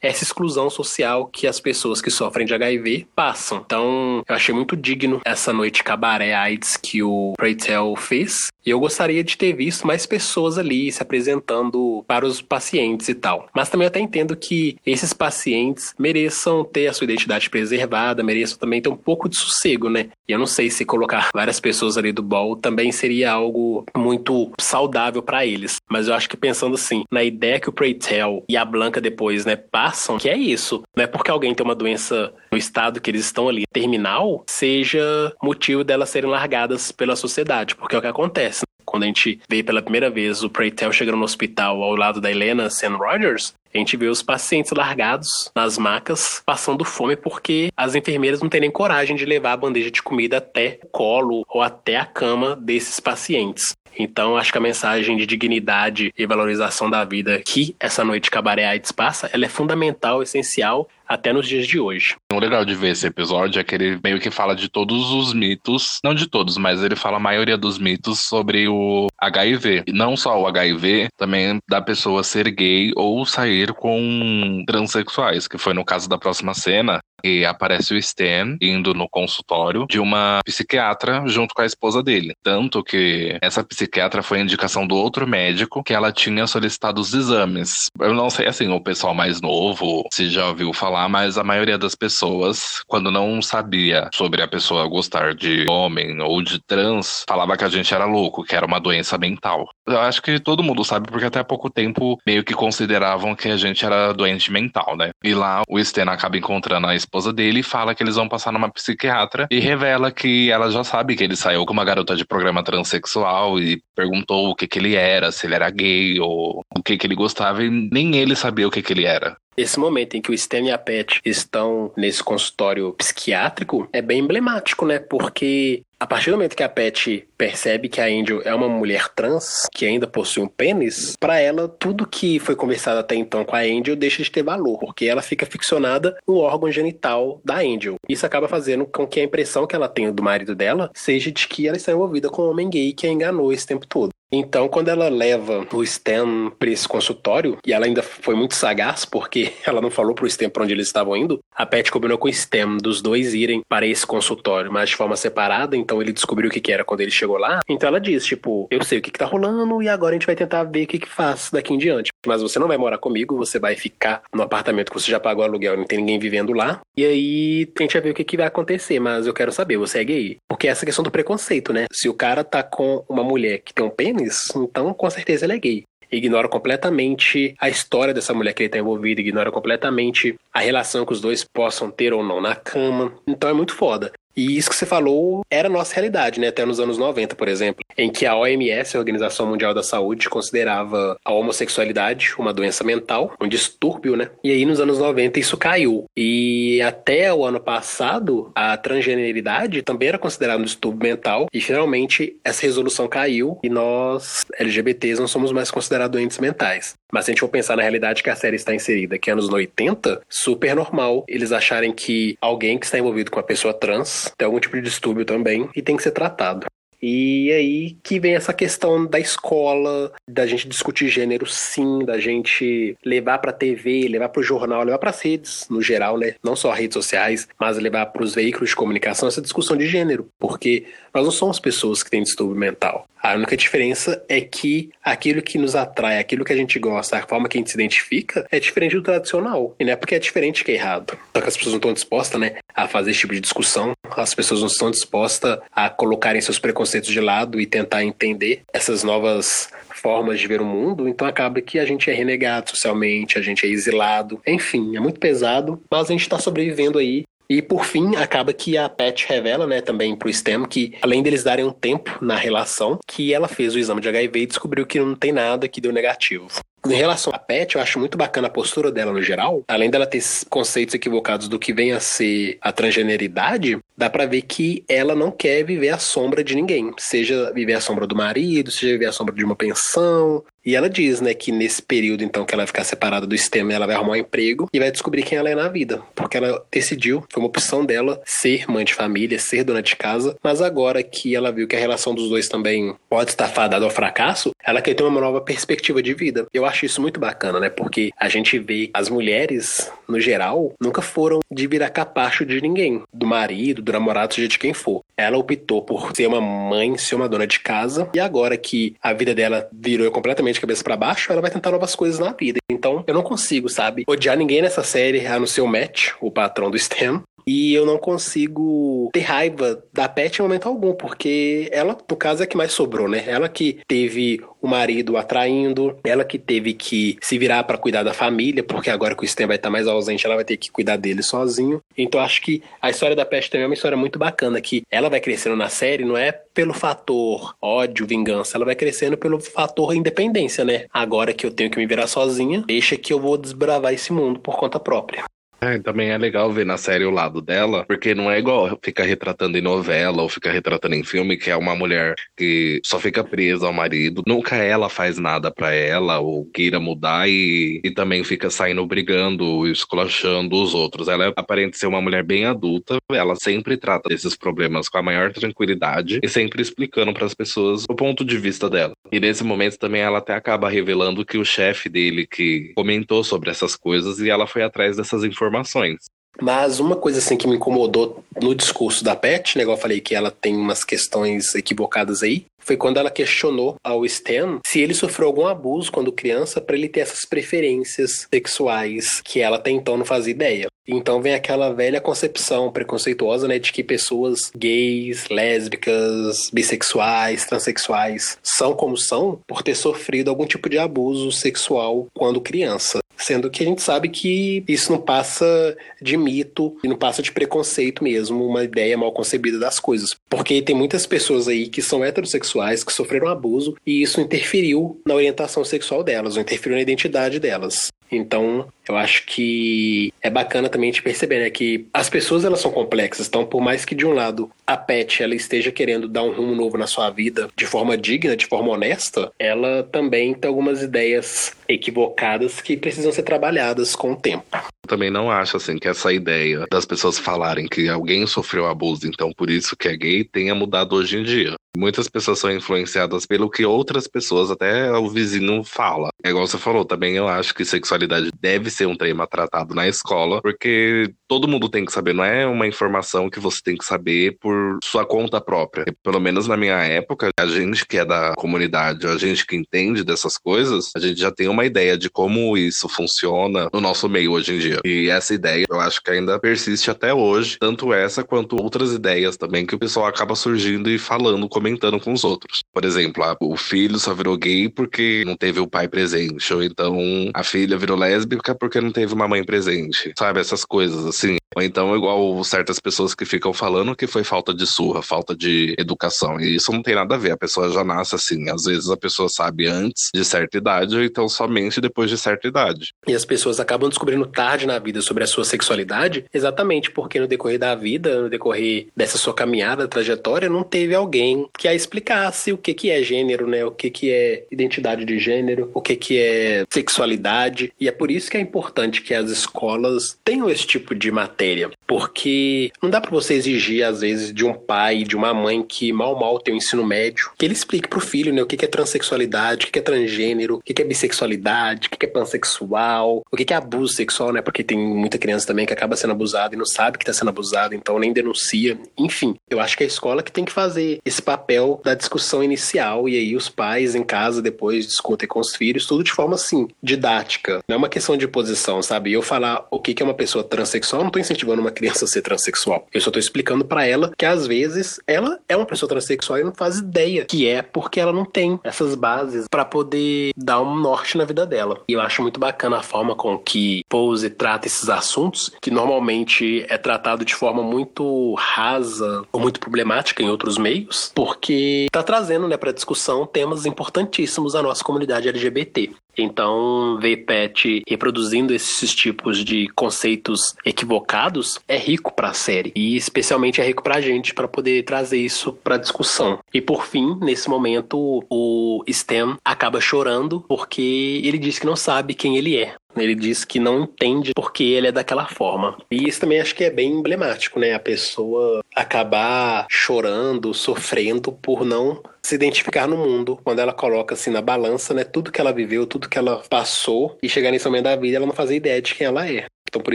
essa 0.00 0.24
exclusão 0.24 0.70
social 0.70 1.26
que 1.26 1.46
as 1.46 1.60
pessoas 1.60 2.00
que 2.00 2.10
sofrem 2.10 2.46
de 2.46 2.54
HIV 2.54 3.06
passam. 3.14 3.62
Então, 3.64 4.22
eu 4.28 4.34
achei 4.34 4.54
muito 4.54 4.76
digno 4.76 5.20
essa 5.24 5.52
noite 5.52 5.84
cabaré 5.84 6.34
AIDS 6.34 6.76
que 6.76 7.02
o 7.02 7.34
Preytel 7.36 7.94
fez. 7.96 8.48
E 8.64 8.70
eu 8.70 8.78
gostaria 8.78 9.24
de 9.24 9.36
ter 9.36 9.54
visto 9.54 9.86
mais 9.86 10.04
pessoas 10.04 10.58
ali 10.58 10.92
se 10.92 11.02
apresentando 11.02 12.04
para 12.06 12.26
os 12.26 12.42
pacientes 12.42 13.08
e 13.08 13.14
tal. 13.14 13.48
Mas 13.54 13.70
também 13.70 13.86
eu 13.86 13.88
até 13.88 14.00
entendo 14.00 14.36
que 14.36 14.76
esses 14.84 15.12
pacientes 15.12 15.94
mereçam 15.98 16.64
ter 16.64 16.88
a 16.88 16.92
sua 16.92 17.04
identidade 17.04 17.48
preservada, 17.48 18.22
mereçam 18.22 18.58
também 18.58 18.82
ter 18.82 18.90
um 18.90 18.96
pouco 18.96 19.28
de 19.28 19.38
sossego, 19.38 19.88
né? 19.88 20.08
E 20.28 20.32
eu 20.32 20.38
não 20.38 20.46
sei 20.46 20.70
se 20.70 20.84
colocar 20.84 21.30
várias 21.34 21.58
pessoas 21.58 21.96
ali 21.96 22.12
do 22.12 22.22
bol 22.22 22.56
também 22.56 22.92
seria 22.92 23.32
algo 23.32 23.84
muito 23.96 24.50
saudável 24.60 25.22
para 25.22 25.46
eles. 25.46 25.76
Mas 25.88 26.08
eu 26.08 26.14
acho 26.14 26.28
que 26.28 26.36
pensando 26.36 26.74
assim, 26.74 27.04
na 27.10 27.22
ideia 27.22 27.60
que 27.60 27.68
o 27.68 27.72
Preytel 27.72 28.44
e 28.48 28.56
a 28.56 28.64
Blanca 28.64 29.00
depois, 29.00 29.37
né, 29.44 29.56
passam, 29.56 30.18
que 30.18 30.28
é 30.28 30.36
isso. 30.36 30.82
Não 30.96 31.04
é 31.04 31.06
porque 31.06 31.30
alguém 31.30 31.54
tem 31.54 31.64
uma 31.64 31.74
doença 31.74 32.32
no 32.50 32.58
estado 32.58 33.00
que 33.00 33.10
eles 33.10 33.24
estão 33.24 33.48
ali 33.48 33.64
terminal, 33.72 34.44
seja 34.48 35.32
motivo 35.42 35.84
delas 35.84 36.10
serem 36.10 36.30
largadas 36.30 36.92
pela 36.92 37.16
sociedade, 37.16 37.74
porque 37.74 37.94
é 37.94 37.98
o 37.98 38.02
que 38.02 38.08
acontece. 38.08 38.62
Quando 38.84 39.02
a 39.02 39.06
gente 39.06 39.38
vê 39.48 39.62
pela 39.62 39.82
primeira 39.82 40.08
vez 40.08 40.42
o 40.42 40.48
Preytel 40.48 40.90
chegando 40.92 41.18
no 41.18 41.24
hospital 41.24 41.82
ao 41.82 41.94
lado 41.94 42.22
da 42.22 42.30
Helena 42.30 42.70
Sam 42.70 42.96
Rogers, 42.96 43.52
a 43.72 43.76
gente 43.76 43.98
vê 43.98 44.06
os 44.06 44.22
pacientes 44.22 44.72
largados 44.72 45.50
nas 45.54 45.76
macas, 45.76 46.42
passando 46.44 46.86
fome 46.86 47.14
porque 47.14 47.70
as 47.76 47.94
enfermeiras 47.94 48.40
não 48.40 48.48
têm 48.48 48.62
nem 48.62 48.70
coragem 48.70 49.14
de 49.14 49.26
levar 49.26 49.52
a 49.52 49.56
bandeja 49.58 49.90
de 49.90 50.02
comida 50.02 50.38
até 50.38 50.80
o 50.82 50.86
colo 50.86 51.44
ou 51.48 51.60
até 51.60 51.96
a 51.96 52.06
cama 52.06 52.56
desses 52.56 52.98
pacientes. 52.98 53.76
Então, 53.98 54.36
acho 54.36 54.52
que 54.52 54.58
a 54.58 54.60
mensagem 54.60 55.16
de 55.16 55.26
dignidade 55.26 56.12
e 56.16 56.26
valorização 56.26 56.88
da 56.88 57.04
vida 57.04 57.42
que 57.44 57.74
essa 57.80 58.04
noite 58.04 58.30
Cabaré 58.30 58.64
AIDS 58.64 58.92
passa, 58.92 59.28
ela 59.32 59.44
é 59.44 59.48
fundamental, 59.48 60.22
essencial 60.22 60.88
até 61.08 61.32
nos 61.32 61.48
dias 61.48 61.66
de 61.66 61.80
hoje. 61.80 62.16
O 62.32 62.38
legal 62.38 62.64
de 62.64 62.74
ver 62.74 62.90
esse 62.90 63.06
episódio 63.06 63.58
é 63.58 63.64
que 63.64 63.74
ele 63.74 63.98
meio 64.04 64.20
que 64.20 64.30
fala 64.30 64.54
de 64.54 64.68
todos 64.68 65.10
os 65.10 65.32
mitos, 65.32 65.98
não 66.04 66.14
de 66.14 66.26
todos, 66.26 66.58
mas 66.58 66.82
ele 66.82 66.94
fala 66.94 67.16
a 67.16 67.20
maioria 67.20 67.56
dos 67.56 67.78
mitos 67.78 68.20
sobre 68.20 68.68
o 68.68 69.06
HIV. 69.18 69.84
E 69.86 69.92
não 69.92 70.16
só 70.16 70.40
o 70.40 70.46
HIV, 70.46 71.08
também 71.16 71.58
da 71.68 71.80
pessoa 71.80 72.22
ser 72.22 72.50
gay 72.50 72.92
ou 72.94 73.24
sair 73.24 73.72
com 73.72 74.62
transexuais, 74.66 75.48
que 75.48 75.56
foi 75.56 75.72
no 75.72 75.84
caso 75.84 76.08
da 76.08 76.18
próxima 76.18 76.52
cena, 76.52 77.00
e 77.24 77.44
aparece 77.44 77.94
o 77.94 77.96
Stan 77.96 78.56
indo 78.60 78.94
no 78.94 79.08
consultório 79.08 79.86
de 79.88 79.98
uma 79.98 80.40
psiquiatra 80.44 81.24
junto 81.26 81.54
com 81.54 81.62
a 81.62 81.66
esposa 81.66 82.02
dele. 82.02 82.34
Tanto 82.44 82.84
que 82.84 83.36
essa 83.42 83.64
psiquiatra 83.64 83.87
foi 84.22 84.38
a 84.38 84.42
indicação 84.42 84.86
do 84.86 84.96
outro 84.96 85.26
médico 85.26 85.82
que 85.82 85.94
ela 85.94 86.12
tinha 86.12 86.46
solicitado 86.46 87.00
os 87.00 87.14
exames. 87.14 87.86
Eu 88.00 88.14
não 88.14 88.30
sei 88.30 88.46
assim, 88.46 88.68
o 88.68 88.80
pessoal 88.80 89.14
mais 89.14 89.40
novo 89.40 90.04
se 90.12 90.28
já 90.28 90.48
ouviu 90.48 90.72
falar, 90.72 91.08
mas 91.08 91.38
a 91.38 91.44
maioria 91.44 91.78
das 91.78 91.94
pessoas, 91.94 92.82
quando 92.86 93.10
não 93.10 93.40
sabia 93.42 94.08
sobre 94.14 94.42
a 94.42 94.48
pessoa 94.48 94.88
gostar 94.88 95.34
de 95.34 95.66
homem 95.68 96.20
ou 96.20 96.42
de 96.42 96.60
trans, 96.66 97.24
falava 97.28 97.56
que 97.56 97.64
a 97.64 97.68
gente 97.68 97.92
era 97.94 98.04
louco, 98.04 98.44
que 98.44 98.54
era 98.54 98.66
uma 98.66 98.80
doença 98.80 99.16
mental. 99.18 99.68
Eu 99.88 100.00
acho 100.00 100.22
que 100.22 100.38
todo 100.38 100.62
mundo 100.62 100.84
sabe, 100.84 101.08
porque 101.10 101.24
até 101.24 101.40
há 101.40 101.44
pouco 101.44 101.70
tempo 101.70 102.18
meio 102.26 102.44
que 102.44 102.54
consideravam 102.54 103.34
que 103.34 103.48
a 103.48 103.56
gente 103.56 103.84
era 103.84 104.12
doente 104.12 104.52
mental, 104.52 104.96
né? 104.96 105.10
E 105.22 105.34
lá 105.34 105.62
o 105.68 105.78
Stan 105.78 106.04
acaba 106.04 106.36
encontrando 106.36 106.86
a 106.86 106.94
esposa 106.94 107.32
dele, 107.32 107.62
fala 107.62 107.94
que 107.94 108.02
eles 108.02 108.16
vão 108.16 108.28
passar 108.28 108.52
numa 108.52 108.70
psiquiatra 108.70 109.46
e 109.50 109.58
revela 109.58 110.10
que 110.10 110.50
ela 110.50 110.70
já 110.70 110.84
sabe 110.84 111.16
que 111.16 111.24
ele 111.24 111.36
saiu 111.36 111.64
com 111.64 111.72
uma 111.72 111.84
garota 111.84 112.14
de 112.14 112.24
programa 112.24 112.62
transexual 112.62 113.58
e 113.58 113.82
perguntou 113.94 114.50
o 114.50 114.54
que 114.54 114.66
que 114.66 114.78
ele 114.78 114.94
era, 114.94 115.32
se 115.32 115.46
ele 115.46 115.54
era 115.54 115.70
gay 115.70 116.20
ou 116.20 116.62
o 116.76 116.82
que 116.82 116.96
que 116.96 117.06
ele 117.06 117.14
gostava 117.14 117.62
e 117.64 117.70
nem 117.70 118.16
ele 118.16 118.36
sabia 118.36 118.68
o 118.68 118.70
que 118.70 118.82
que 118.82 118.92
ele 118.92 119.04
era. 119.04 119.36
Esse 119.58 119.80
momento 119.80 120.16
em 120.16 120.22
que 120.22 120.30
o 120.30 120.34
Stan 120.34 120.60
e 120.60 120.70
a 120.70 120.78
Pat 120.78 121.18
estão 121.24 121.92
nesse 121.96 122.22
consultório 122.22 122.92
psiquiátrico 122.92 123.88
é 123.92 124.00
bem 124.00 124.20
emblemático, 124.20 124.86
né? 124.86 125.00
Porque 125.00 125.82
a 126.00 126.06
partir 126.06 126.30
do 126.30 126.36
momento 126.36 126.54
que 126.54 126.62
a 126.62 126.68
Pat 126.68 127.24
percebe 127.36 127.88
que 127.88 128.00
a 128.00 128.04
Angel 128.04 128.40
é 128.44 128.54
uma 128.54 128.68
mulher 128.68 129.08
trans, 129.08 129.66
que 129.74 129.84
ainda 129.84 130.06
possui 130.06 130.42
um 130.42 130.46
pênis, 130.46 131.16
para 131.18 131.40
ela 131.40 131.68
tudo 131.68 132.06
que 132.06 132.38
foi 132.38 132.54
conversado 132.54 133.00
até 133.00 133.16
então 133.16 133.44
com 133.44 133.56
a 133.56 133.60
Angel 133.60 133.96
deixa 133.96 134.22
de 134.22 134.30
ter 134.30 134.44
valor, 134.44 134.78
porque 134.78 135.06
ela 135.06 135.22
fica 135.22 135.44
ficcionada 135.44 136.16
no 136.26 136.36
órgão 136.36 136.70
genital 136.70 137.40
da 137.44 137.56
Angel. 137.56 137.96
Isso 138.08 138.24
acaba 138.24 138.46
fazendo 138.46 138.86
com 138.86 139.06
que 139.06 139.18
a 139.18 139.24
impressão 139.24 139.66
que 139.66 139.74
ela 139.74 139.88
tenha 139.88 140.12
do 140.12 140.22
marido 140.22 140.54
dela 140.54 140.90
seja 140.94 141.32
de 141.32 141.48
que 141.48 141.66
ela 141.66 141.76
está 141.76 141.90
envolvida 141.90 142.28
com 142.28 142.42
um 142.42 142.50
homem 142.50 142.70
gay 142.70 142.92
que 142.92 143.06
a 143.06 143.10
enganou 143.10 143.52
esse 143.52 143.66
tempo 143.66 143.86
todo. 143.86 144.10
Então, 144.30 144.68
quando 144.68 144.88
ela 144.88 145.08
leva 145.08 145.66
o 145.72 145.82
Stan 145.82 146.50
para 146.58 146.70
esse 146.70 146.86
consultório, 146.86 147.56
e 147.66 147.72
ela 147.72 147.86
ainda 147.86 148.02
foi 148.02 148.34
muito 148.34 148.54
sagaz, 148.54 149.04
porque 149.04 149.52
ela 149.66 149.80
não 149.80 149.90
falou 149.90 150.14
pro 150.14 150.26
Stan 150.26 150.50
para 150.50 150.64
onde 150.64 150.74
eles 150.74 150.86
estavam 150.86 151.16
indo, 151.16 151.38
a 151.54 151.64
Pat 151.64 151.90
combinou 151.90 152.18
com 152.18 152.26
o 152.26 152.30
Stan 152.30 152.76
dos 152.76 153.00
dois 153.00 153.34
irem 153.34 153.62
para 153.68 153.86
esse 153.86 154.06
consultório, 154.06 154.72
mas 154.72 154.90
de 154.90 154.96
forma 154.96 155.16
separada, 155.16 155.76
então 155.76 156.00
ele 156.00 156.12
descobriu 156.12 156.48
o 156.48 156.52
que, 156.52 156.60
que 156.60 156.72
era 156.72 156.84
quando 156.84 157.00
ele 157.00 157.10
chegou 157.10 157.36
lá. 157.36 157.60
Então 157.68 157.88
ela 157.88 158.00
diz, 158.00 158.24
tipo, 158.24 158.66
eu 158.70 158.84
sei 158.84 158.98
o 158.98 159.02
que, 159.02 159.10
que 159.10 159.18
tá 159.18 159.26
rolando 159.26 159.82
e 159.82 159.88
agora 159.88 160.12
a 160.12 160.18
gente 160.18 160.26
vai 160.26 160.36
tentar 160.36 160.64
ver 160.64 160.84
o 160.84 160.86
que, 160.86 160.98
que 160.98 161.08
faz 161.08 161.50
daqui 161.50 161.72
em 161.72 161.78
diante. 161.78 162.10
Mas 162.26 162.42
você 162.42 162.58
não 162.58 162.68
vai 162.68 162.76
morar 162.76 162.98
comigo, 162.98 163.36
você 163.36 163.58
vai 163.58 163.74
ficar 163.74 164.22
no 164.34 164.42
apartamento 164.42 164.90
que 164.90 165.00
você 165.00 165.10
já 165.10 165.18
pagou 165.20 165.44
aluguel 165.44 165.76
não 165.76 165.84
tem 165.84 165.98
ninguém 165.98 166.18
vivendo 166.18 166.52
lá. 166.52 166.80
E 166.96 167.04
aí 167.04 167.68
a 167.96 168.00
ver 168.00 168.10
o 168.10 168.14
que, 168.14 168.24
que 168.24 168.36
vai 168.36 168.46
acontecer, 168.46 169.00
mas 169.00 169.26
eu 169.26 169.32
quero 169.32 169.52
saber, 169.52 169.76
você 169.76 170.00
é 170.00 170.04
gay? 170.04 170.36
Porque 170.48 170.68
essa 170.68 170.84
questão 170.84 171.02
do 171.02 171.10
preconceito, 171.10 171.72
né? 171.72 171.86
Se 171.92 172.08
o 172.08 172.14
cara 172.14 172.44
tá 172.44 172.62
com 172.62 173.04
uma 173.08 173.24
mulher 173.24 173.58
que 173.58 173.72
tem 173.72 173.84
um 173.84 173.90
pênis, 173.90 174.17
então 174.20 174.92
com 174.92 175.10
certeza 175.10 175.46
ele 175.46 175.54
é 175.54 175.58
gay 175.58 175.84
ignora 176.10 176.48
completamente 176.48 177.54
a 177.58 177.68
história 177.68 178.14
dessa 178.14 178.32
mulher 178.32 178.54
que 178.54 178.62
ele 178.62 178.68
está 178.68 178.78
envolvido, 178.78 179.20
ignora 179.20 179.52
completamente 179.52 180.36
a 180.52 180.60
relação 180.60 181.04
que 181.04 181.12
os 181.12 181.20
dois 181.20 181.44
possam 181.44 181.90
ter 181.90 182.12
ou 182.12 182.24
não 182.24 182.40
na 182.40 182.56
cama. 182.56 183.12
Então 183.26 183.50
é 183.50 183.52
muito 183.52 183.74
foda. 183.74 184.12
E 184.36 184.56
isso 184.56 184.70
que 184.70 184.76
você 184.76 184.86
falou 184.86 185.42
era 185.50 185.68
nossa 185.68 185.94
realidade, 185.94 186.38
né? 186.38 186.48
Até 186.48 186.64
nos 186.64 186.78
anos 186.78 186.96
90, 186.96 187.34
por 187.34 187.48
exemplo, 187.48 187.84
em 187.96 188.08
que 188.08 188.24
a 188.24 188.36
OMS, 188.36 188.96
a 188.96 189.00
Organização 189.00 189.46
Mundial 189.46 189.74
da 189.74 189.82
Saúde, 189.82 190.28
considerava 190.28 191.18
a 191.24 191.32
homossexualidade 191.32 192.34
uma 192.38 192.52
doença 192.52 192.84
mental, 192.84 193.32
um 193.40 193.48
distúrbio, 193.48 194.16
né? 194.16 194.30
E 194.44 194.52
aí 194.52 194.64
nos 194.64 194.80
anos 194.80 194.98
90 194.98 195.40
isso 195.40 195.56
caiu. 195.56 196.04
E 196.16 196.80
até 196.82 197.34
o 197.34 197.44
ano 197.44 197.58
passado, 197.58 198.52
a 198.54 198.76
transgeneridade 198.76 199.82
também 199.82 200.08
era 200.08 200.18
considerada 200.18 200.60
um 200.60 200.64
distúrbio 200.64 201.08
mental. 201.08 201.46
E 201.52 201.60
finalmente 201.60 202.36
essa 202.44 202.62
resolução 202.62 203.08
caiu 203.08 203.58
e 203.62 203.68
nós, 203.68 204.44
LGBTs, 204.56 205.20
não 205.20 205.28
somos 205.28 205.50
mais 205.50 205.70
considerados 205.70 206.12
doentes 206.12 206.38
mentais. 206.38 206.94
Mas 207.12 207.24
se 207.24 207.30
a 207.30 207.32
gente 207.32 207.40
for 207.40 207.48
pensar 207.48 207.76
na 207.76 207.82
realidade 207.82 208.22
que 208.22 208.30
a 208.30 208.36
série 208.36 208.56
está 208.56 208.74
inserida, 208.74 209.18
que 209.18 209.30
é 209.30 209.32
anos 209.32 209.48
80, 209.48 210.20
super 210.28 210.76
normal 210.76 211.24
eles 211.26 211.52
acharem 211.52 211.92
que 211.92 212.36
alguém 212.40 212.78
que 212.78 212.86
está 212.86 212.98
envolvido 212.98 213.30
com 213.30 213.40
a 213.40 213.42
pessoa 213.42 213.72
trans 213.74 214.27
tem 214.36 214.46
algum 214.46 214.60
tipo 214.60 214.76
de 214.76 214.82
distúrbio 214.82 215.24
também 215.24 215.68
e 215.74 215.82
tem 215.82 215.96
que 215.96 216.02
ser 216.02 216.12
tratado. 216.12 216.66
E 217.00 217.52
aí 217.52 217.96
que 218.02 218.18
vem 218.18 218.34
essa 218.34 218.52
questão 218.52 219.06
da 219.06 219.20
escola, 219.20 220.12
da 220.26 220.46
gente 220.46 220.68
discutir 220.68 221.08
gênero 221.08 221.46
sim, 221.46 222.04
da 222.04 222.18
gente 222.18 222.96
levar 223.04 223.38
pra 223.38 223.52
TV, 223.52 224.08
levar 224.08 224.28
pro 224.28 224.42
jornal, 224.42 224.82
levar 224.82 224.98
pras 224.98 225.20
redes 225.20 225.66
no 225.70 225.80
geral, 225.80 226.18
né? 226.18 226.34
Não 226.42 226.56
só 226.56 226.72
redes 226.72 226.94
sociais, 226.94 227.48
mas 227.58 227.78
levar 227.78 228.06
pros 228.06 228.34
veículos 228.34 228.70
de 228.70 228.76
comunicação 228.76 229.28
essa 229.28 229.42
discussão 229.42 229.76
de 229.76 229.86
gênero, 229.86 230.28
porque 230.38 230.86
nós 231.14 231.24
não 231.24 231.32
somos 231.32 231.58
pessoas 231.58 232.02
que 232.02 232.10
têm 232.10 232.22
distúrbio 232.22 232.56
mental. 232.56 233.06
A 233.20 233.34
única 233.34 233.56
diferença 233.56 234.22
é 234.28 234.40
que 234.40 234.90
aquilo 235.02 235.42
que 235.42 235.58
nos 235.58 235.74
atrai, 235.74 236.18
aquilo 236.18 236.44
que 236.44 236.52
a 236.52 236.56
gente 236.56 236.78
gosta, 236.78 237.18
a 237.18 237.26
forma 237.26 237.48
que 237.48 237.58
a 237.58 237.60
gente 237.60 237.70
se 237.70 237.76
identifica, 237.76 238.46
é 238.50 238.60
diferente 238.60 238.94
do 238.94 239.02
tradicional. 239.02 239.74
E 239.78 239.84
não 239.84 239.92
é 239.92 239.96
porque 239.96 240.14
é 240.14 240.18
diferente 240.20 240.62
que 240.62 240.70
é 240.70 240.74
errado. 240.74 241.18
Só 241.34 241.42
que 241.42 241.48
as 241.48 241.56
pessoas 241.56 241.72
não 241.72 241.78
estão 241.78 241.92
dispostas, 241.92 242.40
né, 242.40 242.56
a 242.72 242.86
fazer 242.86 243.10
esse 243.10 243.20
tipo 243.20 243.34
de 243.34 243.40
discussão. 243.40 243.92
As 244.16 244.34
pessoas 244.34 244.60
não 244.60 244.68
estão 244.68 244.90
dispostas 244.90 245.58
a 245.72 245.90
colocarem 245.90 246.40
seus 246.40 246.60
preconceitos 246.60 246.87
de 246.90 247.20
lado 247.20 247.60
e 247.60 247.66
tentar 247.66 248.04
entender 248.04 248.62
essas 248.72 249.02
novas 249.02 249.68
formas 249.94 250.40
de 250.40 250.46
ver 250.46 250.60
o 250.60 250.64
mundo, 250.64 251.08
então 251.08 251.26
acaba 251.26 251.60
que 251.60 251.78
a 251.78 251.84
gente 251.84 252.10
é 252.10 252.14
renegado 252.14 252.70
socialmente, 252.70 253.38
a 253.38 253.42
gente 253.42 253.66
é 253.66 253.68
exilado, 253.68 254.40
enfim, 254.46 254.96
é 254.96 255.00
muito 255.00 255.18
pesado, 255.18 255.82
mas 255.90 256.08
a 256.08 256.12
gente 256.12 256.22
está 256.22 256.38
sobrevivendo 256.38 256.98
aí 256.98 257.24
e 257.50 257.62
por 257.62 257.86
fim, 257.86 258.14
acaba 258.14 258.52
que 258.52 258.76
a 258.76 258.90
Pat 258.90 259.24
revela, 259.26 259.66
né, 259.66 259.80
também 259.80 260.14
pro 260.14 260.30
STEM 260.30 260.66
que 260.66 260.92
além 261.00 261.22
deles 261.22 261.42
darem 261.42 261.64
um 261.64 261.72
tempo 261.72 262.18
na 262.20 262.36
relação, 262.36 262.98
que 263.06 263.32
ela 263.32 263.48
fez 263.48 263.74
o 263.74 263.78
exame 263.78 264.02
de 264.02 264.08
HIV 264.08 264.40
e 264.40 264.46
descobriu 264.46 264.86
que 264.86 265.00
não 265.00 265.14
tem 265.14 265.32
nada 265.32 265.66
que 265.66 265.80
deu 265.80 265.90
negativo. 265.90 266.46
Em 266.86 266.94
relação 266.94 267.32
à 267.34 267.38
Pet, 267.38 267.74
eu 267.74 267.82
acho 267.82 267.98
muito 267.98 268.16
bacana 268.16 268.46
a 268.46 268.50
postura 268.50 268.90
dela 268.90 269.12
no 269.12 269.22
geral. 269.22 269.62
Além 269.68 269.90
dela 269.90 270.06
ter 270.06 270.22
conceitos 270.48 270.94
equivocados 270.94 271.48
do 271.48 271.58
que 271.58 271.72
vem 271.72 271.92
a 271.92 272.00
ser 272.00 272.56
a 272.60 272.72
transgeneridade, 272.72 273.78
dá 273.96 274.08
para 274.08 274.26
ver 274.26 274.42
que 274.42 274.84
ela 274.88 275.14
não 275.14 275.30
quer 275.30 275.64
viver 275.64 275.90
à 275.90 275.98
sombra 275.98 276.42
de 276.42 276.54
ninguém. 276.54 276.92
Seja 276.98 277.52
viver 277.52 277.74
à 277.74 277.80
sombra 277.80 278.06
do 278.06 278.16
marido, 278.16 278.70
seja 278.70 278.92
viver 278.92 279.06
à 279.06 279.12
sombra 279.12 279.34
de 279.34 279.44
uma 279.44 279.56
pensão. 279.56 280.44
E 280.64 280.76
ela 280.76 280.88
diz, 280.88 281.20
né, 281.20 281.32
que 281.34 281.50
nesse 281.50 281.80
período, 281.80 282.22
então, 282.22 282.44
que 282.44 282.54
ela 282.54 282.62
vai 282.62 282.66
ficar 282.66 282.84
separada 282.84 283.26
do 283.26 283.36
sistema, 283.36 283.72
ela 283.72 283.86
vai 283.86 283.96
arrumar 283.96 284.12
um 284.12 284.16
emprego 284.16 284.68
e 284.72 284.78
vai 284.78 284.90
descobrir 284.90 285.22
quem 285.22 285.38
ela 285.38 285.48
é 285.48 285.54
na 285.54 285.68
vida. 285.68 286.02
Porque 286.14 286.36
ela 286.36 286.62
decidiu, 286.70 287.24
foi 287.30 287.42
uma 287.42 287.48
opção 287.48 287.84
dela, 287.84 288.20
ser 288.24 288.70
mãe 288.70 288.84
de 288.84 288.94
família, 288.94 289.38
ser 289.38 289.64
dona 289.64 289.82
de 289.82 289.96
casa. 289.96 290.36
Mas 290.42 290.60
agora 290.60 291.02
que 291.02 291.34
ela 291.34 291.50
viu 291.50 291.66
que 291.66 291.76
a 291.76 291.78
relação 291.78 292.14
dos 292.14 292.28
dois 292.28 292.48
também 292.48 292.94
pode 293.08 293.30
estar 293.30 293.48
fadada 293.48 293.84
ao 293.84 293.90
fracasso, 293.90 294.50
ela 294.64 294.82
quer 294.82 294.94
ter 294.94 295.02
uma 295.02 295.20
nova 295.20 295.40
perspectiva 295.40 296.02
de 296.02 296.12
vida. 296.12 296.46
Eu 296.52 296.66
acho 296.66 296.84
isso 296.84 297.00
muito 297.00 297.18
bacana, 297.18 297.58
né? 297.60 297.70
Porque 297.70 298.10
a 298.18 298.28
gente 298.28 298.58
vê 298.58 298.90
as 298.92 299.08
mulheres, 299.08 299.90
no 300.08 300.20
geral, 300.20 300.74
nunca 300.80 301.00
foram 301.00 301.40
de 301.50 301.66
virar 301.66 301.90
capacho 301.90 302.44
de 302.44 302.60
ninguém, 302.60 303.02
do 303.12 303.26
marido, 303.26 303.80
do 303.80 303.92
namorado, 303.92 304.34
seja 304.34 304.48
de 304.48 304.58
quem 304.58 304.74
for. 304.74 305.02
Ela 305.16 305.38
optou 305.38 305.82
por 305.82 306.14
ser 306.14 306.26
uma 306.26 306.40
mãe, 306.40 306.96
ser 306.98 307.14
uma 307.14 307.28
dona 307.28 307.46
de 307.46 307.60
casa, 307.60 308.08
e 308.12 308.20
agora 308.20 308.56
que 308.56 308.94
a 309.02 309.12
vida 309.12 309.34
dela 309.34 309.68
virou 309.72 310.10
completamente 310.10 310.47
de 310.52 310.60
cabeça 310.60 310.84
para 310.84 310.96
baixo, 310.96 311.32
ela 311.32 311.40
vai 311.40 311.50
tentar 311.50 311.70
novas 311.70 311.94
coisas 311.94 312.18
na 312.18 312.32
vida. 312.32 312.58
Então, 312.70 313.04
eu 313.06 313.14
não 313.14 313.22
consigo, 313.22 313.68
sabe, 313.68 314.04
odiar 314.06 314.36
ninguém 314.36 314.62
nessa 314.62 314.82
série, 314.82 315.26
a 315.26 315.38
não 315.38 315.46
ser 315.46 315.60
o 315.60 315.66
Matt, 315.66 316.12
o 316.20 316.30
patrão 316.30 316.70
do 316.70 316.76
Stan. 316.76 317.22
E 317.48 317.72
eu 317.72 317.86
não 317.86 317.96
consigo 317.96 319.08
ter 319.10 319.20
raiva 319.20 319.82
da 319.90 320.06
Pet 320.06 320.38
em 320.38 320.42
momento 320.42 320.68
algum, 320.68 320.92
porque 320.92 321.66
ela, 321.72 321.96
no 322.06 322.14
caso, 322.14 322.42
é 322.42 322.46
que 322.46 322.58
mais 322.58 322.72
sobrou, 322.72 323.08
né? 323.08 323.24
Ela 323.26 323.48
que 323.48 323.78
teve 323.88 324.42
o 324.60 324.68
marido 324.68 325.16
atraindo, 325.16 325.98
ela 326.04 326.26
que 326.26 326.38
teve 326.38 326.74
que 326.74 327.16
se 327.22 327.38
virar 327.38 327.64
para 327.64 327.78
cuidar 327.78 328.02
da 328.02 328.12
família, 328.12 328.62
porque 328.62 328.90
agora 328.90 329.14
que 329.14 329.22
o 329.22 329.24
Stan 329.24 329.46
vai 329.46 329.56
estar 329.56 329.70
mais 329.70 329.86
ausente, 329.86 330.26
ela 330.26 330.34
vai 330.34 330.44
ter 330.44 330.58
que 330.58 330.70
cuidar 330.70 330.98
dele 330.98 331.22
sozinho. 331.22 331.80
Então 331.96 332.20
acho 332.20 332.42
que 332.42 332.62
a 332.82 332.90
história 332.90 333.16
da 333.16 333.24
Pet 333.24 333.50
também 333.50 333.64
é 333.64 333.66
uma 333.66 333.74
história 333.74 333.96
muito 333.96 334.18
bacana, 334.18 334.60
que 334.60 334.82
ela 334.90 335.08
vai 335.08 335.18
crescendo 335.18 335.56
na 335.56 335.70
série, 335.70 336.04
não 336.04 336.18
é 336.18 336.32
pelo 336.32 336.74
fator 336.74 337.54
ódio, 337.62 338.06
vingança, 338.06 338.58
ela 338.58 338.66
vai 338.66 338.74
crescendo 338.74 339.16
pelo 339.16 339.40
fator 339.40 339.94
independência, 339.94 340.66
né? 340.66 340.84
Agora 340.92 341.32
que 341.32 341.46
eu 341.46 341.50
tenho 341.50 341.70
que 341.70 341.78
me 341.78 341.86
virar 341.86 342.08
sozinha, 342.08 342.62
deixa 342.66 342.94
que 342.94 343.10
eu 343.10 343.18
vou 343.18 343.38
desbravar 343.38 343.94
esse 343.94 344.12
mundo 344.12 344.38
por 344.38 344.58
conta 344.58 344.78
própria. 344.78 345.24
É, 345.60 345.78
também 345.78 346.10
é 346.10 346.18
legal 346.18 346.52
ver 346.52 346.64
na 346.64 346.76
série 346.76 347.04
o 347.04 347.10
lado 347.10 347.40
dela, 347.40 347.84
porque 347.86 348.14
não 348.14 348.30
é 348.30 348.38
igual 348.38 348.78
ficar 348.82 349.04
retratando 349.04 349.58
em 349.58 349.60
novela 349.60 350.22
ou 350.22 350.28
ficar 350.28 350.52
retratando 350.52 350.94
em 350.94 351.02
filme, 351.02 351.36
que 351.36 351.50
é 351.50 351.56
uma 351.56 351.74
mulher 351.74 352.14
que 352.36 352.80
só 352.84 352.98
fica 352.98 353.24
presa 353.24 353.66
ao 353.66 353.72
marido. 353.72 354.22
Nunca 354.26 354.56
ela 354.56 354.88
faz 354.88 355.18
nada 355.18 355.50
para 355.50 355.74
ela 355.74 356.20
ou 356.20 356.46
queira 356.46 356.78
mudar 356.78 357.28
e, 357.28 357.80
e 357.82 357.90
também 357.90 358.22
fica 358.22 358.50
saindo 358.50 358.86
brigando, 358.86 359.66
esculachando 359.66 360.62
os 360.62 360.74
outros. 360.74 361.08
Ela 361.08 361.26
é, 361.26 361.32
aparente 361.36 361.76
ser 361.76 361.86
uma 361.86 362.00
mulher 362.00 362.22
bem 362.22 362.44
adulta, 362.44 362.98
ela 363.10 363.34
sempre 363.34 363.76
trata 363.76 364.08
desses 364.08 364.36
problemas 364.36 364.88
com 364.88 364.98
a 364.98 365.02
maior 365.02 365.32
tranquilidade 365.32 366.20
e 366.22 366.28
sempre 366.28 366.62
explicando 366.62 367.12
para 367.12 367.26
as 367.26 367.34
pessoas 367.34 367.84
o 367.88 367.94
ponto 367.94 368.24
de 368.24 368.38
vista 368.38 368.70
dela. 368.70 368.92
E 369.10 369.18
nesse 369.18 369.42
momento 369.42 369.76
também 369.76 370.02
ela 370.02 370.18
até 370.18 370.34
acaba 370.34 370.68
revelando 370.68 371.24
que 371.24 371.36
o 371.36 371.44
chefe 371.44 371.88
dele 371.88 372.26
que 372.26 372.72
comentou 372.76 373.24
sobre 373.24 373.50
essas 373.50 373.74
coisas 373.74 374.20
e 374.20 374.30
ela 374.30 374.46
foi 374.46 374.62
atrás 374.62 374.96
dessas 374.96 375.24
informações 375.24 375.47
informações. 375.48 375.98
Mas 376.40 376.78
uma 376.78 376.94
coisa 376.94 377.18
assim 377.18 377.36
que 377.36 377.48
me 377.48 377.56
incomodou 377.56 378.22
no 378.40 378.54
discurso 378.54 379.02
da 379.02 379.16
Pet, 379.16 379.56
né, 379.56 379.62
igual 379.62 379.76
eu 379.76 379.80
falei 379.80 380.00
que 380.00 380.14
ela 380.14 380.30
tem 380.30 380.56
umas 380.56 380.84
questões 380.84 381.54
equivocadas 381.54 382.22
aí, 382.22 382.46
foi 382.60 382.76
quando 382.76 382.98
ela 382.98 383.10
questionou 383.10 383.76
ao 383.82 384.04
Stan 384.04 384.60
se 384.64 384.78
ele 384.78 384.94
sofreu 384.94 385.26
algum 385.26 385.46
abuso 385.46 385.90
quando 385.90 386.12
criança 386.12 386.60
para 386.60 386.76
ele 386.76 386.88
ter 386.88 387.00
essas 387.00 387.24
preferências 387.24 388.28
sexuais 388.32 389.20
que 389.24 389.40
ela 389.40 389.56
até 389.56 389.70
então 389.70 389.96
não 389.96 390.04
fazia 390.04 390.30
ideia. 390.30 390.68
Então 390.86 391.20
vem 391.20 391.34
aquela 391.34 391.72
velha 391.72 392.00
concepção 392.00 392.70
preconceituosa, 392.70 393.48
né, 393.48 393.58
de 393.58 393.72
que 393.72 393.82
pessoas 393.82 394.50
gays, 394.56 395.28
lésbicas, 395.28 396.50
bissexuais, 396.52 397.46
transexuais 397.46 398.38
são 398.42 398.74
como 398.74 398.96
são 398.96 399.40
por 399.46 399.62
ter 399.62 399.74
sofrido 399.74 400.28
algum 400.28 400.46
tipo 400.46 400.68
de 400.68 400.78
abuso 400.78 401.32
sexual 401.32 402.06
quando 402.14 402.40
criança. 402.40 403.00
Sendo 403.18 403.50
que 403.50 403.62
a 403.62 403.66
gente 403.66 403.82
sabe 403.82 404.08
que 404.08 404.64
isso 404.68 404.92
não 404.92 405.00
passa 405.00 405.76
de 406.00 406.16
mito 406.16 406.76
e 406.82 406.88
não 406.88 406.96
passa 406.96 407.20
de 407.20 407.32
preconceito 407.32 408.02
mesmo, 408.04 408.46
uma 408.46 408.64
ideia 408.64 408.96
mal 408.96 409.12
concebida 409.12 409.58
das 409.58 409.80
coisas. 409.80 410.10
Porque 410.30 410.62
tem 410.62 410.74
muitas 410.74 411.06
pessoas 411.06 411.48
aí 411.48 411.68
que 411.68 411.82
são 411.82 412.04
heterossexuais, 412.04 412.84
que 412.84 412.92
sofreram 412.92 413.28
abuso, 413.28 413.76
e 413.84 414.02
isso 414.02 414.20
interferiu 414.20 415.00
na 415.04 415.14
orientação 415.14 415.64
sexual 415.64 416.04
delas, 416.04 416.36
ou 416.36 416.42
interferiu 416.42 416.76
na 416.76 416.82
identidade 416.82 417.40
delas. 417.40 417.88
Então, 418.10 418.68
eu 418.88 418.96
acho 418.96 419.24
que 419.26 420.12
é 420.22 420.30
bacana 420.30 420.68
também 420.68 420.90
te 420.90 421.02
perceber, 421.02 421.40
né, 421.40 421.50
que 421.50 421.86
as 421.92 422.08
pessoas 422.08 422.44
elas 422.44 422.60
são 422.60 422.70
complexas, 422.70 423.28
então 423.28 423.44
por 423.44 423.60
mais 423.60 423.84
que 423.84 423.94
de 423.94 424.06
um 424.06 424.12
lado 424.12 424.50
a 424.66 424.76
Pet 424.76 425.22
ela 425.22 425.34
esteja 425.34 425.70
querendo 425.70 426.08
dar 426.08 426.22
um 426.22 426.32
rumo 426.32 426.54
novo 426.54 426.78
na 426.78 426.86
sua 426.86 427.10
vida 427.10 427.48
de 427.54 427.66
forma 427.66 427.96
digna, 427.96 428.36
de 428.36 428.46
forma 428.46 428.70
honesta, 428.70 429.30
ela 429.38 429.82
também 429.82 430.32
tem 430.34 430.48
algumas 430.48 430.82
ideias 430.82 431.52
equivocadas 431.68 432.60
que 432.60 432.76
precisam 432.76 433.12
ser 433.12 433.22
trabalhadas 433.22 433.94
com 433.94 434.12
o 434.12 434.16
tempo. 434.16 434.44
Eu 434.52 434.88
também 434.88 435.10
não 435.10 435.30
acho 435.30 435.58
assim 435.58 435.76
que 435.78 435.86
essa 435.86 436.10
ideia 436.10 436.64
das 436.70 436.86
pessoas 436.86 437.18
falarem 437.18 437.66
que 437.66 437.88
alguém 437.88 438.26
sofreu 438.26 438.66
abuso, 438.66 439.06
então 439.06 439.32
por 439.36 439.50
isso 439.50 439.76
que 439.76 439.88
é 439.88 439.96
gay, 439.96 440.24
tenha 440.24 440.54
mudado 440.54 440.94
hoje 440.94 441.18
em 441.18 441.22
dia. 441.22 441.56
Muitas 441.78 442.08
pessoas 442.08 442.40
são 442.40 442.50
influenciadas 442.50 443.24
pelo 443.24 443.48
que 443.48 443.64
outras 443.64 444.08
pessoas, 444.08 444.50
até 444.50 444.90
o 444.90 445.08
vizinho, 445.08 445.62
fala. 445.62 446.08
É 446.24 446.30
igual 446.30 446.44
você 446.44 446.58
falou, 446.58 446.84
também 446.84 447.14
eu 447.14 447.28
acho 447.28 447.54
que 447.54 447.64
sexualidade 447.64 448.32
deve 448.40 448.68
ser 448.68 448.88
um 448.88 448.96
tema 448.96 449.28
tratado 449.28 449.76
na 449.76 449.86
escola, 449.86 450.42
porque 450.42 451.14
todo 451.28 451.46
mundo 451.46 451.68
tem 451.68 451.84
que 451.84 451.92
saber, 451.92 452.12
não 452.12 452.24
é 452.24 452.44
uma 452.44 452.66
informação 452.66 453.30
que 453.30 453.38
você 453.38 453.60
tem 453.62 453.76
que 453.76 453.84
saber 453.84 454.36
por 454.40 454.80
sua 454.82 455.06
conta 455.06 455.40
própria. 455.40 455.84
Pelo 456.02 456.18
menos 456.18 456.48
na 456.48 456.56
minha 456.56 456.78
época, 456.78 457.28
a 457.38 457.46
gente 457.46 457.86
que 457.86 457.98
é 457.98 458.04
da 458.04 458.34
comunidade, 458.34 459.06
a 459.06 459.16
gente 459.16 459.46
que 459.46 459.54
entende 459.54 460.02
dessas 460.02 460.36
coisas, 460.36 460.90
a 460.96 460.98
gente 460.98 461.20
já 461.20 461.30
tem 461.30 461.46
uma 461.46 461.64
ideia 461.64 461.96
de 461.96 462.10
como 462.10 462.58
isso 462.58 462.88
funciona 462.88 463.68
no 463.72 463.80
nosso 463.80 464.08
meio 464.08 464.32
hoje 464.32 464.54
em 464.54 464.58
dia. 464.58 464.80
E 464.84 465.08
essa 465.08 465.32
ideia, 465.32 465.64
eu 465.70 465.78
acho 465.78 466.02
que 466.02 466.10
ainda 466.10 466.40
persiste 466.40 466.90
até 466.90 467.14
hoje, 467.14 467.56
tanto 467.60 467.92
essa 467.92 468.24
quanto 468.24 468.60
outras 468.60 468.92
ideias 468.92 469.36
também 469.36 469.64
que 469.64 469.76
o 469.76 469.78
pessoal 469.78 470.06
acaba 470.06 470.34
surgindo 470.34 470.90
e 470.90 470.98
falando 470.98 471.48
como 471.48 471.67
comentando 471.68 472.00
com 472.00 472.12
os 472.12 472.24
outros. 472.24 472.62
Por 472.72 472.84
exemplo, 472.84 473.24
o 473.40 473.56
filho 473.56 473.98
só 473.98 474.14
virou 474.14 474.36
gay 474.36 474.68
porque 474.68 475.22
não 475.26 475.36
teve 475.36 475.60
o 475.60 475.68
pai 475.68 475.88
presente, 475.88 476.52
ou 476.52 476.62
então 476.62 476.98
a 477.34 477.44
filha 477.44 477.76
virou 477.76 477.96
lésbica 477.96 478.54
porque 478.54 478.80
não 478.80 478.90
teve 478.90 479.12
uma 479.12 479.28
mãe 479.28 479.44
presente. 479.44 480.12
Sabe, 480.18 480.40
essas 480.40 480.64
coisas 480.64 481.06
assim. 481.06 481.36
Ou 481.56 481.62
então, 481.62 481.96
igual 481.96 482.42
certas 482.44 482.78
pessoas 482.78 483.14
que 483.14 483.24
ficam 483.24 483.52
falando 483.52 483.96
que 483.96 484.06
foi 484.06 484.22
falta 484.22 484.54
de 484.54 484.66
surra, 484.66 485.02
falta 485.02 485.34
de 485.34 485.74
educação. 485.78 486.38
E 486.40 486.56
isso 486.56 486.70
não 486.70 486.82
tem 486.82 486.94
nada 486.94 487.14
a 487.14 487.18
ver. 487.18 487.32
A 487.32 487.36
pessoa 487.36 487.70
já 487.70 487.82
nasce 487.82 488.14
assim. 488.14 488.48
Às 488.50 488.64
vezes 488.64 488.90
a 488.90 488.96
pessoa 488.96 489.28
sabe 489.28 489.66
antes 489.66 490.10
de 490.14 490.24
certa 490.24 490.58
idade, 490.58 490.94
ou 490.94 491.02
então 491.02 491.28
somente 491.28 491.80
depois 491.80 492.10
de 492.10 492.18
certa 492.18 492.46
idade. 492.46 492.92
E 493.06 493.14
as 493.14 493.24
pessoas 493.24 493.58
acabam 493.58 493.88
descobrindo 493.88 494.26
tarde 494.26 494.66
na 494.66 494.78
vida 494.78 495.00
sobre 495.00 495.24
a 495.24 495.26
sua 495.26 495.44
sexualidade, 495.44 496.24
exatamente 496.32 496.90
porque 496.90 497.18
no 497.18 497.26
decorrer 497.26 497.58
da 497.58 497.74
vida, 497.74 498.22
no 498.22 498.30
decorrer 498.30 498.88
dessa 498.96 499.18
sua 499.18 499.34
caminhada, 499.34 499.88
trajetória, 499.88 500.48
não 500.48 500.62
teve 500.62 500.94
alguém 500.94 501.47
que 501.56 501.68
a 501.68 501.74
explicasse 501.74 502.52
o 502.52 502.58
que, 502.58 502.74
que 502.74 502.90
é 502.90 503.02
gênero, 503.02 503.46
né? 503.46 503.64
O 503.64 503.70
que, 503.70 503.90
que 503.90 504.10
é 504.10 504.44
identidade 504.50 505.04
de 505.04 505.18
gênero, 505.18 505.70
o 505.74 505.80
que, 505.80 505.96
que 505.96 506.18
é 506.18 506.64
sexualidade. 506.70 507.72
E 507.80 507.88
é 507.88 507.92
por 507.92 508.10
isso 508.10 508.30
que 508.30 508.36
é 508.36 508.40
importante 508.40 509.02
que 509.02 509.14
as 509.14 509.30
escolas 509.30 510.18
tenham 510.24 510.50
esse 510.50 510.66
tipo 510.66 510.94
de 510.94 511.10
matéria 511.10 511.38
matéria. 511.38 511.70
Porque 511.88 512.70
não 512.82 512.90
dá 512.90 513.00
para 513.00 513.10
você 513.10 513.32
exigir, 513.32 513.82
às 513.82 514.02
vezes, 514.02 514.32
de 514.32 514.44
um 514.44 514.52
pai, 514.52 515.04
de 515.04 515.16
uma 515.16 515.32
mãe 515.32 515.62
que 515.62 515.90
mal 515.90 516.18
mal 516.18 516.38
tem 516.38 516.52
o 516.52 516.56
ensino 516.56 516.84
médio, 516.86 517.30
que 517.38 517.46
ele 517.46 517.54
explique 517.54 517.88
pro 517.88 517.98
filho, 517.98 518.32
né, 518.32 518.42
o 518.42 518.46
que 518.46 518.62
é 518.62 518.68
transexualidade, 518.68 519.66
o 519.66 519.70
que 519.70 519.78
é 519.78 519.82
transgênero, 519.82 520.56
o 520.56 520.62
que 520.62 520.82
é 520.82 520.84
bissexualidade, 520.84 521.88
o 521.88 521.96
que 521.96 522.04
é 522.04 522.08
pansexual, 522.08 523.24
o 523.30 523.36
que 523.36 523.52
é 523.52 523.56
abuso 523.56 523.94
sexual, 523.94 524.32
né? 524.32 524.42
Porque 524.42 524.62
tem 524.62 524.78
muita 524.78 525.16
criança 525.16 525.46
também 525.46 525.64
que 525.64 525.72
acaba 525.72 525.96
sendo 525.96 526.12
abusada 526.12 526.54
e 526.54 526.58
não 526.58 526.66
sabe 526.66 526.98
que 526.98 527.06
tá 527.06 527.12
sendo 527.12 527.30
abusada, 527.30 527.74
então 527.74 527.98
nem 527.98 528.12
denuncia. 528.12 528.78
Enfim, 528.98 529.36
eu 529.48 529.58
acho 529.58 529.76
que 529.76 529.82
é 529.82 529.86
a 529.86 529.88
escola 529.88 530.22
que 530.22 530.30
tem 530.30 530.44
que 530.44 530.52
fazer 530.52 530.98
esse 531.04 531.22
papel 531.22 531.80
da 531.82 531.94
discussão 531.94 532.44
inicial 532.44 533.08
e 533.08 533.16
aí 533.16 533.34
os 533.34 533.48
pais 533.48 533.94
em 533.94 534.02
casa 534.02 534.42
depois 534.42 534.86
discutem 534.86 535.26
com 535.26 535.40
os 535.40 535.56
filhos, 535.56 535.86
tudo 535.86 536.04
de 536.04 536.12
forma 536.12 536.34
assim, 536.34 536.68
didática. 536.82 537.60
Não 537.66 537.74
é 537.74 537.78
uma 537.78 537.88
questão 537.88 538.16
de 538.16 538.28
posição, 538.28 538.82
sabe? 538.82 539.12
Eu 539.12 539.22
falar 539.22 539.66
o 539.70 539.80
que 539.80 540.02
é 540.02 540.04
uma 540.04 540.14
pessoa 540.14 540.44
transexual, 540.44 541.02
não 541.02 541.10
tô 541.10 541.18
incentivando 541.18 541.60
uma 541.60 541.70
criança 541.78 542.06
ser 542.06 542.22
transexual. 542.22 542.86
Eu 542.92 543.00
só 543.00 543.10
tô 543.10 543.18
explicando 543.18 543.64
para 543.64 543.86
ela 543.86 544.12
que 544.16 544.26
às 544.26 544.46
vezes 544.46 545.00
ela 545.06 545.38
é 545.48 545.56
uma 545.56 545.66
pessoa 545.66 545.88
transexual 545.88 546.38
e 546.40 546.44
não 546.44 546.52
faz 546.52 546.78
ideia 546.78 547.24
que 547.24 547.46
é 547.46 547.62
porque 547.62 548.00
ela 548.00 548.12
não 548.12 548.24
tem 548.24 548.58
essas 548.64 548.94
bases 548.94 549.46
para 549.48 549.64
poder 549.64 550.32
dar 550.36 550.60
um 550.60 550.76
norte 550.76 551.16
na 551.16 551.24
vida 551.24 551.46
dela. 551.46 551.80
E 551.88 551.92
eu 551.92 552.00
acho 552.00 552.22
muito 552.22 552.40
bacana 552.40 552.78
a 552.78 552.82
forma 552.82 553.14
com 553.14 553.38
que 553.38 553.84
Pose 553.88 554.30
trata 554.30 554.66
esses 554.66 554.88
assuntos, 554.88 555.52
que 555.60 555.70
normalmente 555.70 556.64
é 556.68 556.76
tratado 556.76 557.24
de 557.24 557.34
forma 557.34 557.62
muito 557.62 558.34
rasa 558.34 559.24
ou 559.32 559.40
muito 559.40 559.60
problemática 559.60 560.22
em 560.22 560.28
outros 560.28 560.58
meios, 560.58 561.12
porque 561.14 561.86
tá 561.92 562.02
trazendo, 562.02 562.48
né, 562.48 562.56
para 562.56 562.72
discussão 562.72 563.26
temas 563.26 563.66
importantíssimos 563.66 564.52
da 564.52 564.62
nossa 564.62 564.82
comunidade 564.82 565.28
LGBT. 565.28 565.92
Então, 566.22 566.98
ver 567.00 567.18
Pet 567.18 567.82
reproduzindo 567.88 568.54
esses 568.54 568.94
tipos 568.94 569.44
de 569.44 569.68
conceitos 569.68 570.54
equivocados 570.64 571.60
é 571.68 571.76
rico 571.76 572.12
para 572.14 572.30
a 572.30 572.34
série 572.34 572.72
e 572.74 572.96
especialmente 572.96 573.60
é 573.60 573.64
rico 573.64 573.82
para 573.82 573.96
a 573.96 574.00
gente 574.00 574.34
para 574.34 574.48
poder 574.48 574.84
trazer 574.84 575.18
isso 575.18 575.52
para 575.52 575.76
discussão. 575.76 576.38
E 576.52 576.60
por 576.60 576.86
fim, 576.86 577.16
nesse 577.20 577.48
momento, 577.48 578.24
o 578.28 578.82
Stan 578.86 579.36
acaba 579.44 579.80
chorando 579.80 580.44
porque 580.48 581.20
ele 581.24 581.38
diz 581.38 581.58
que 581.58 581.66
não 581.66 581.76
sabe 581.76 582.14
quem 582.14 582.36
ele 582.36 582.56
é. 582.56 582.74
Ele 583.02 583.14
diz 583.14 583.44
que 583.44 583.58
não 583.58 583.82
entende 583.82 584.32
porque 584.34 584.64
ele 584.64 584.88
é 584.88 584.92
daquela 584.92 585.26
forma. 585.26 585.76
E 585.90 586.08
isso 586.08 586.20
também 586.20 586.40
acho 586.40 586.54
que 586.54 586.64
é 586.64 586.70
bem 586.70 586.90
emblemático, 586.90 587.58
né? 587.58 587.74
A 587.74 587.78
pessoa 587.78 588.60
acabar 588.74 589.66
chorando, 589.70 590.54
sofrendo 590.54 591.32
por 591.32 591.64
não 591.64 592.02
se 592.22 592.34
identificar 592.34 592.86
no 592.86 592.96
mundo 592.96 593.40
quando 593.42 593.58
ela 593.58 593.72
coloca 593.72 594.14
assim 594.14 594.30
na 594.30 594.42
balança, 594.42 594.92
né, 594.92 595.02
tudo 595.02 595.32
que 595.32 595.40
ela 595.40 595.52
viveu, 595.52 595.86
tudo 595.86 596.08
que 596.08 596.18
ela 596.18 596.42
passou 596.50 597.16
e 597.22 597.28
chegar 597.28 597.50
nesse 597.50 597.64
momento 597.66 597.84
da 597.84 597.96
vida 597.96 598.16
ela 598.16 598.26
não 598.26 598.34
fazer 598.34 598.56
ideia 598.56 598.82
de 598.82 598.94
quem 598.94 599.06
ela 599.06 599.26
é. 599.26 599.46
Então 599.68 599.82
por 599.82 599.94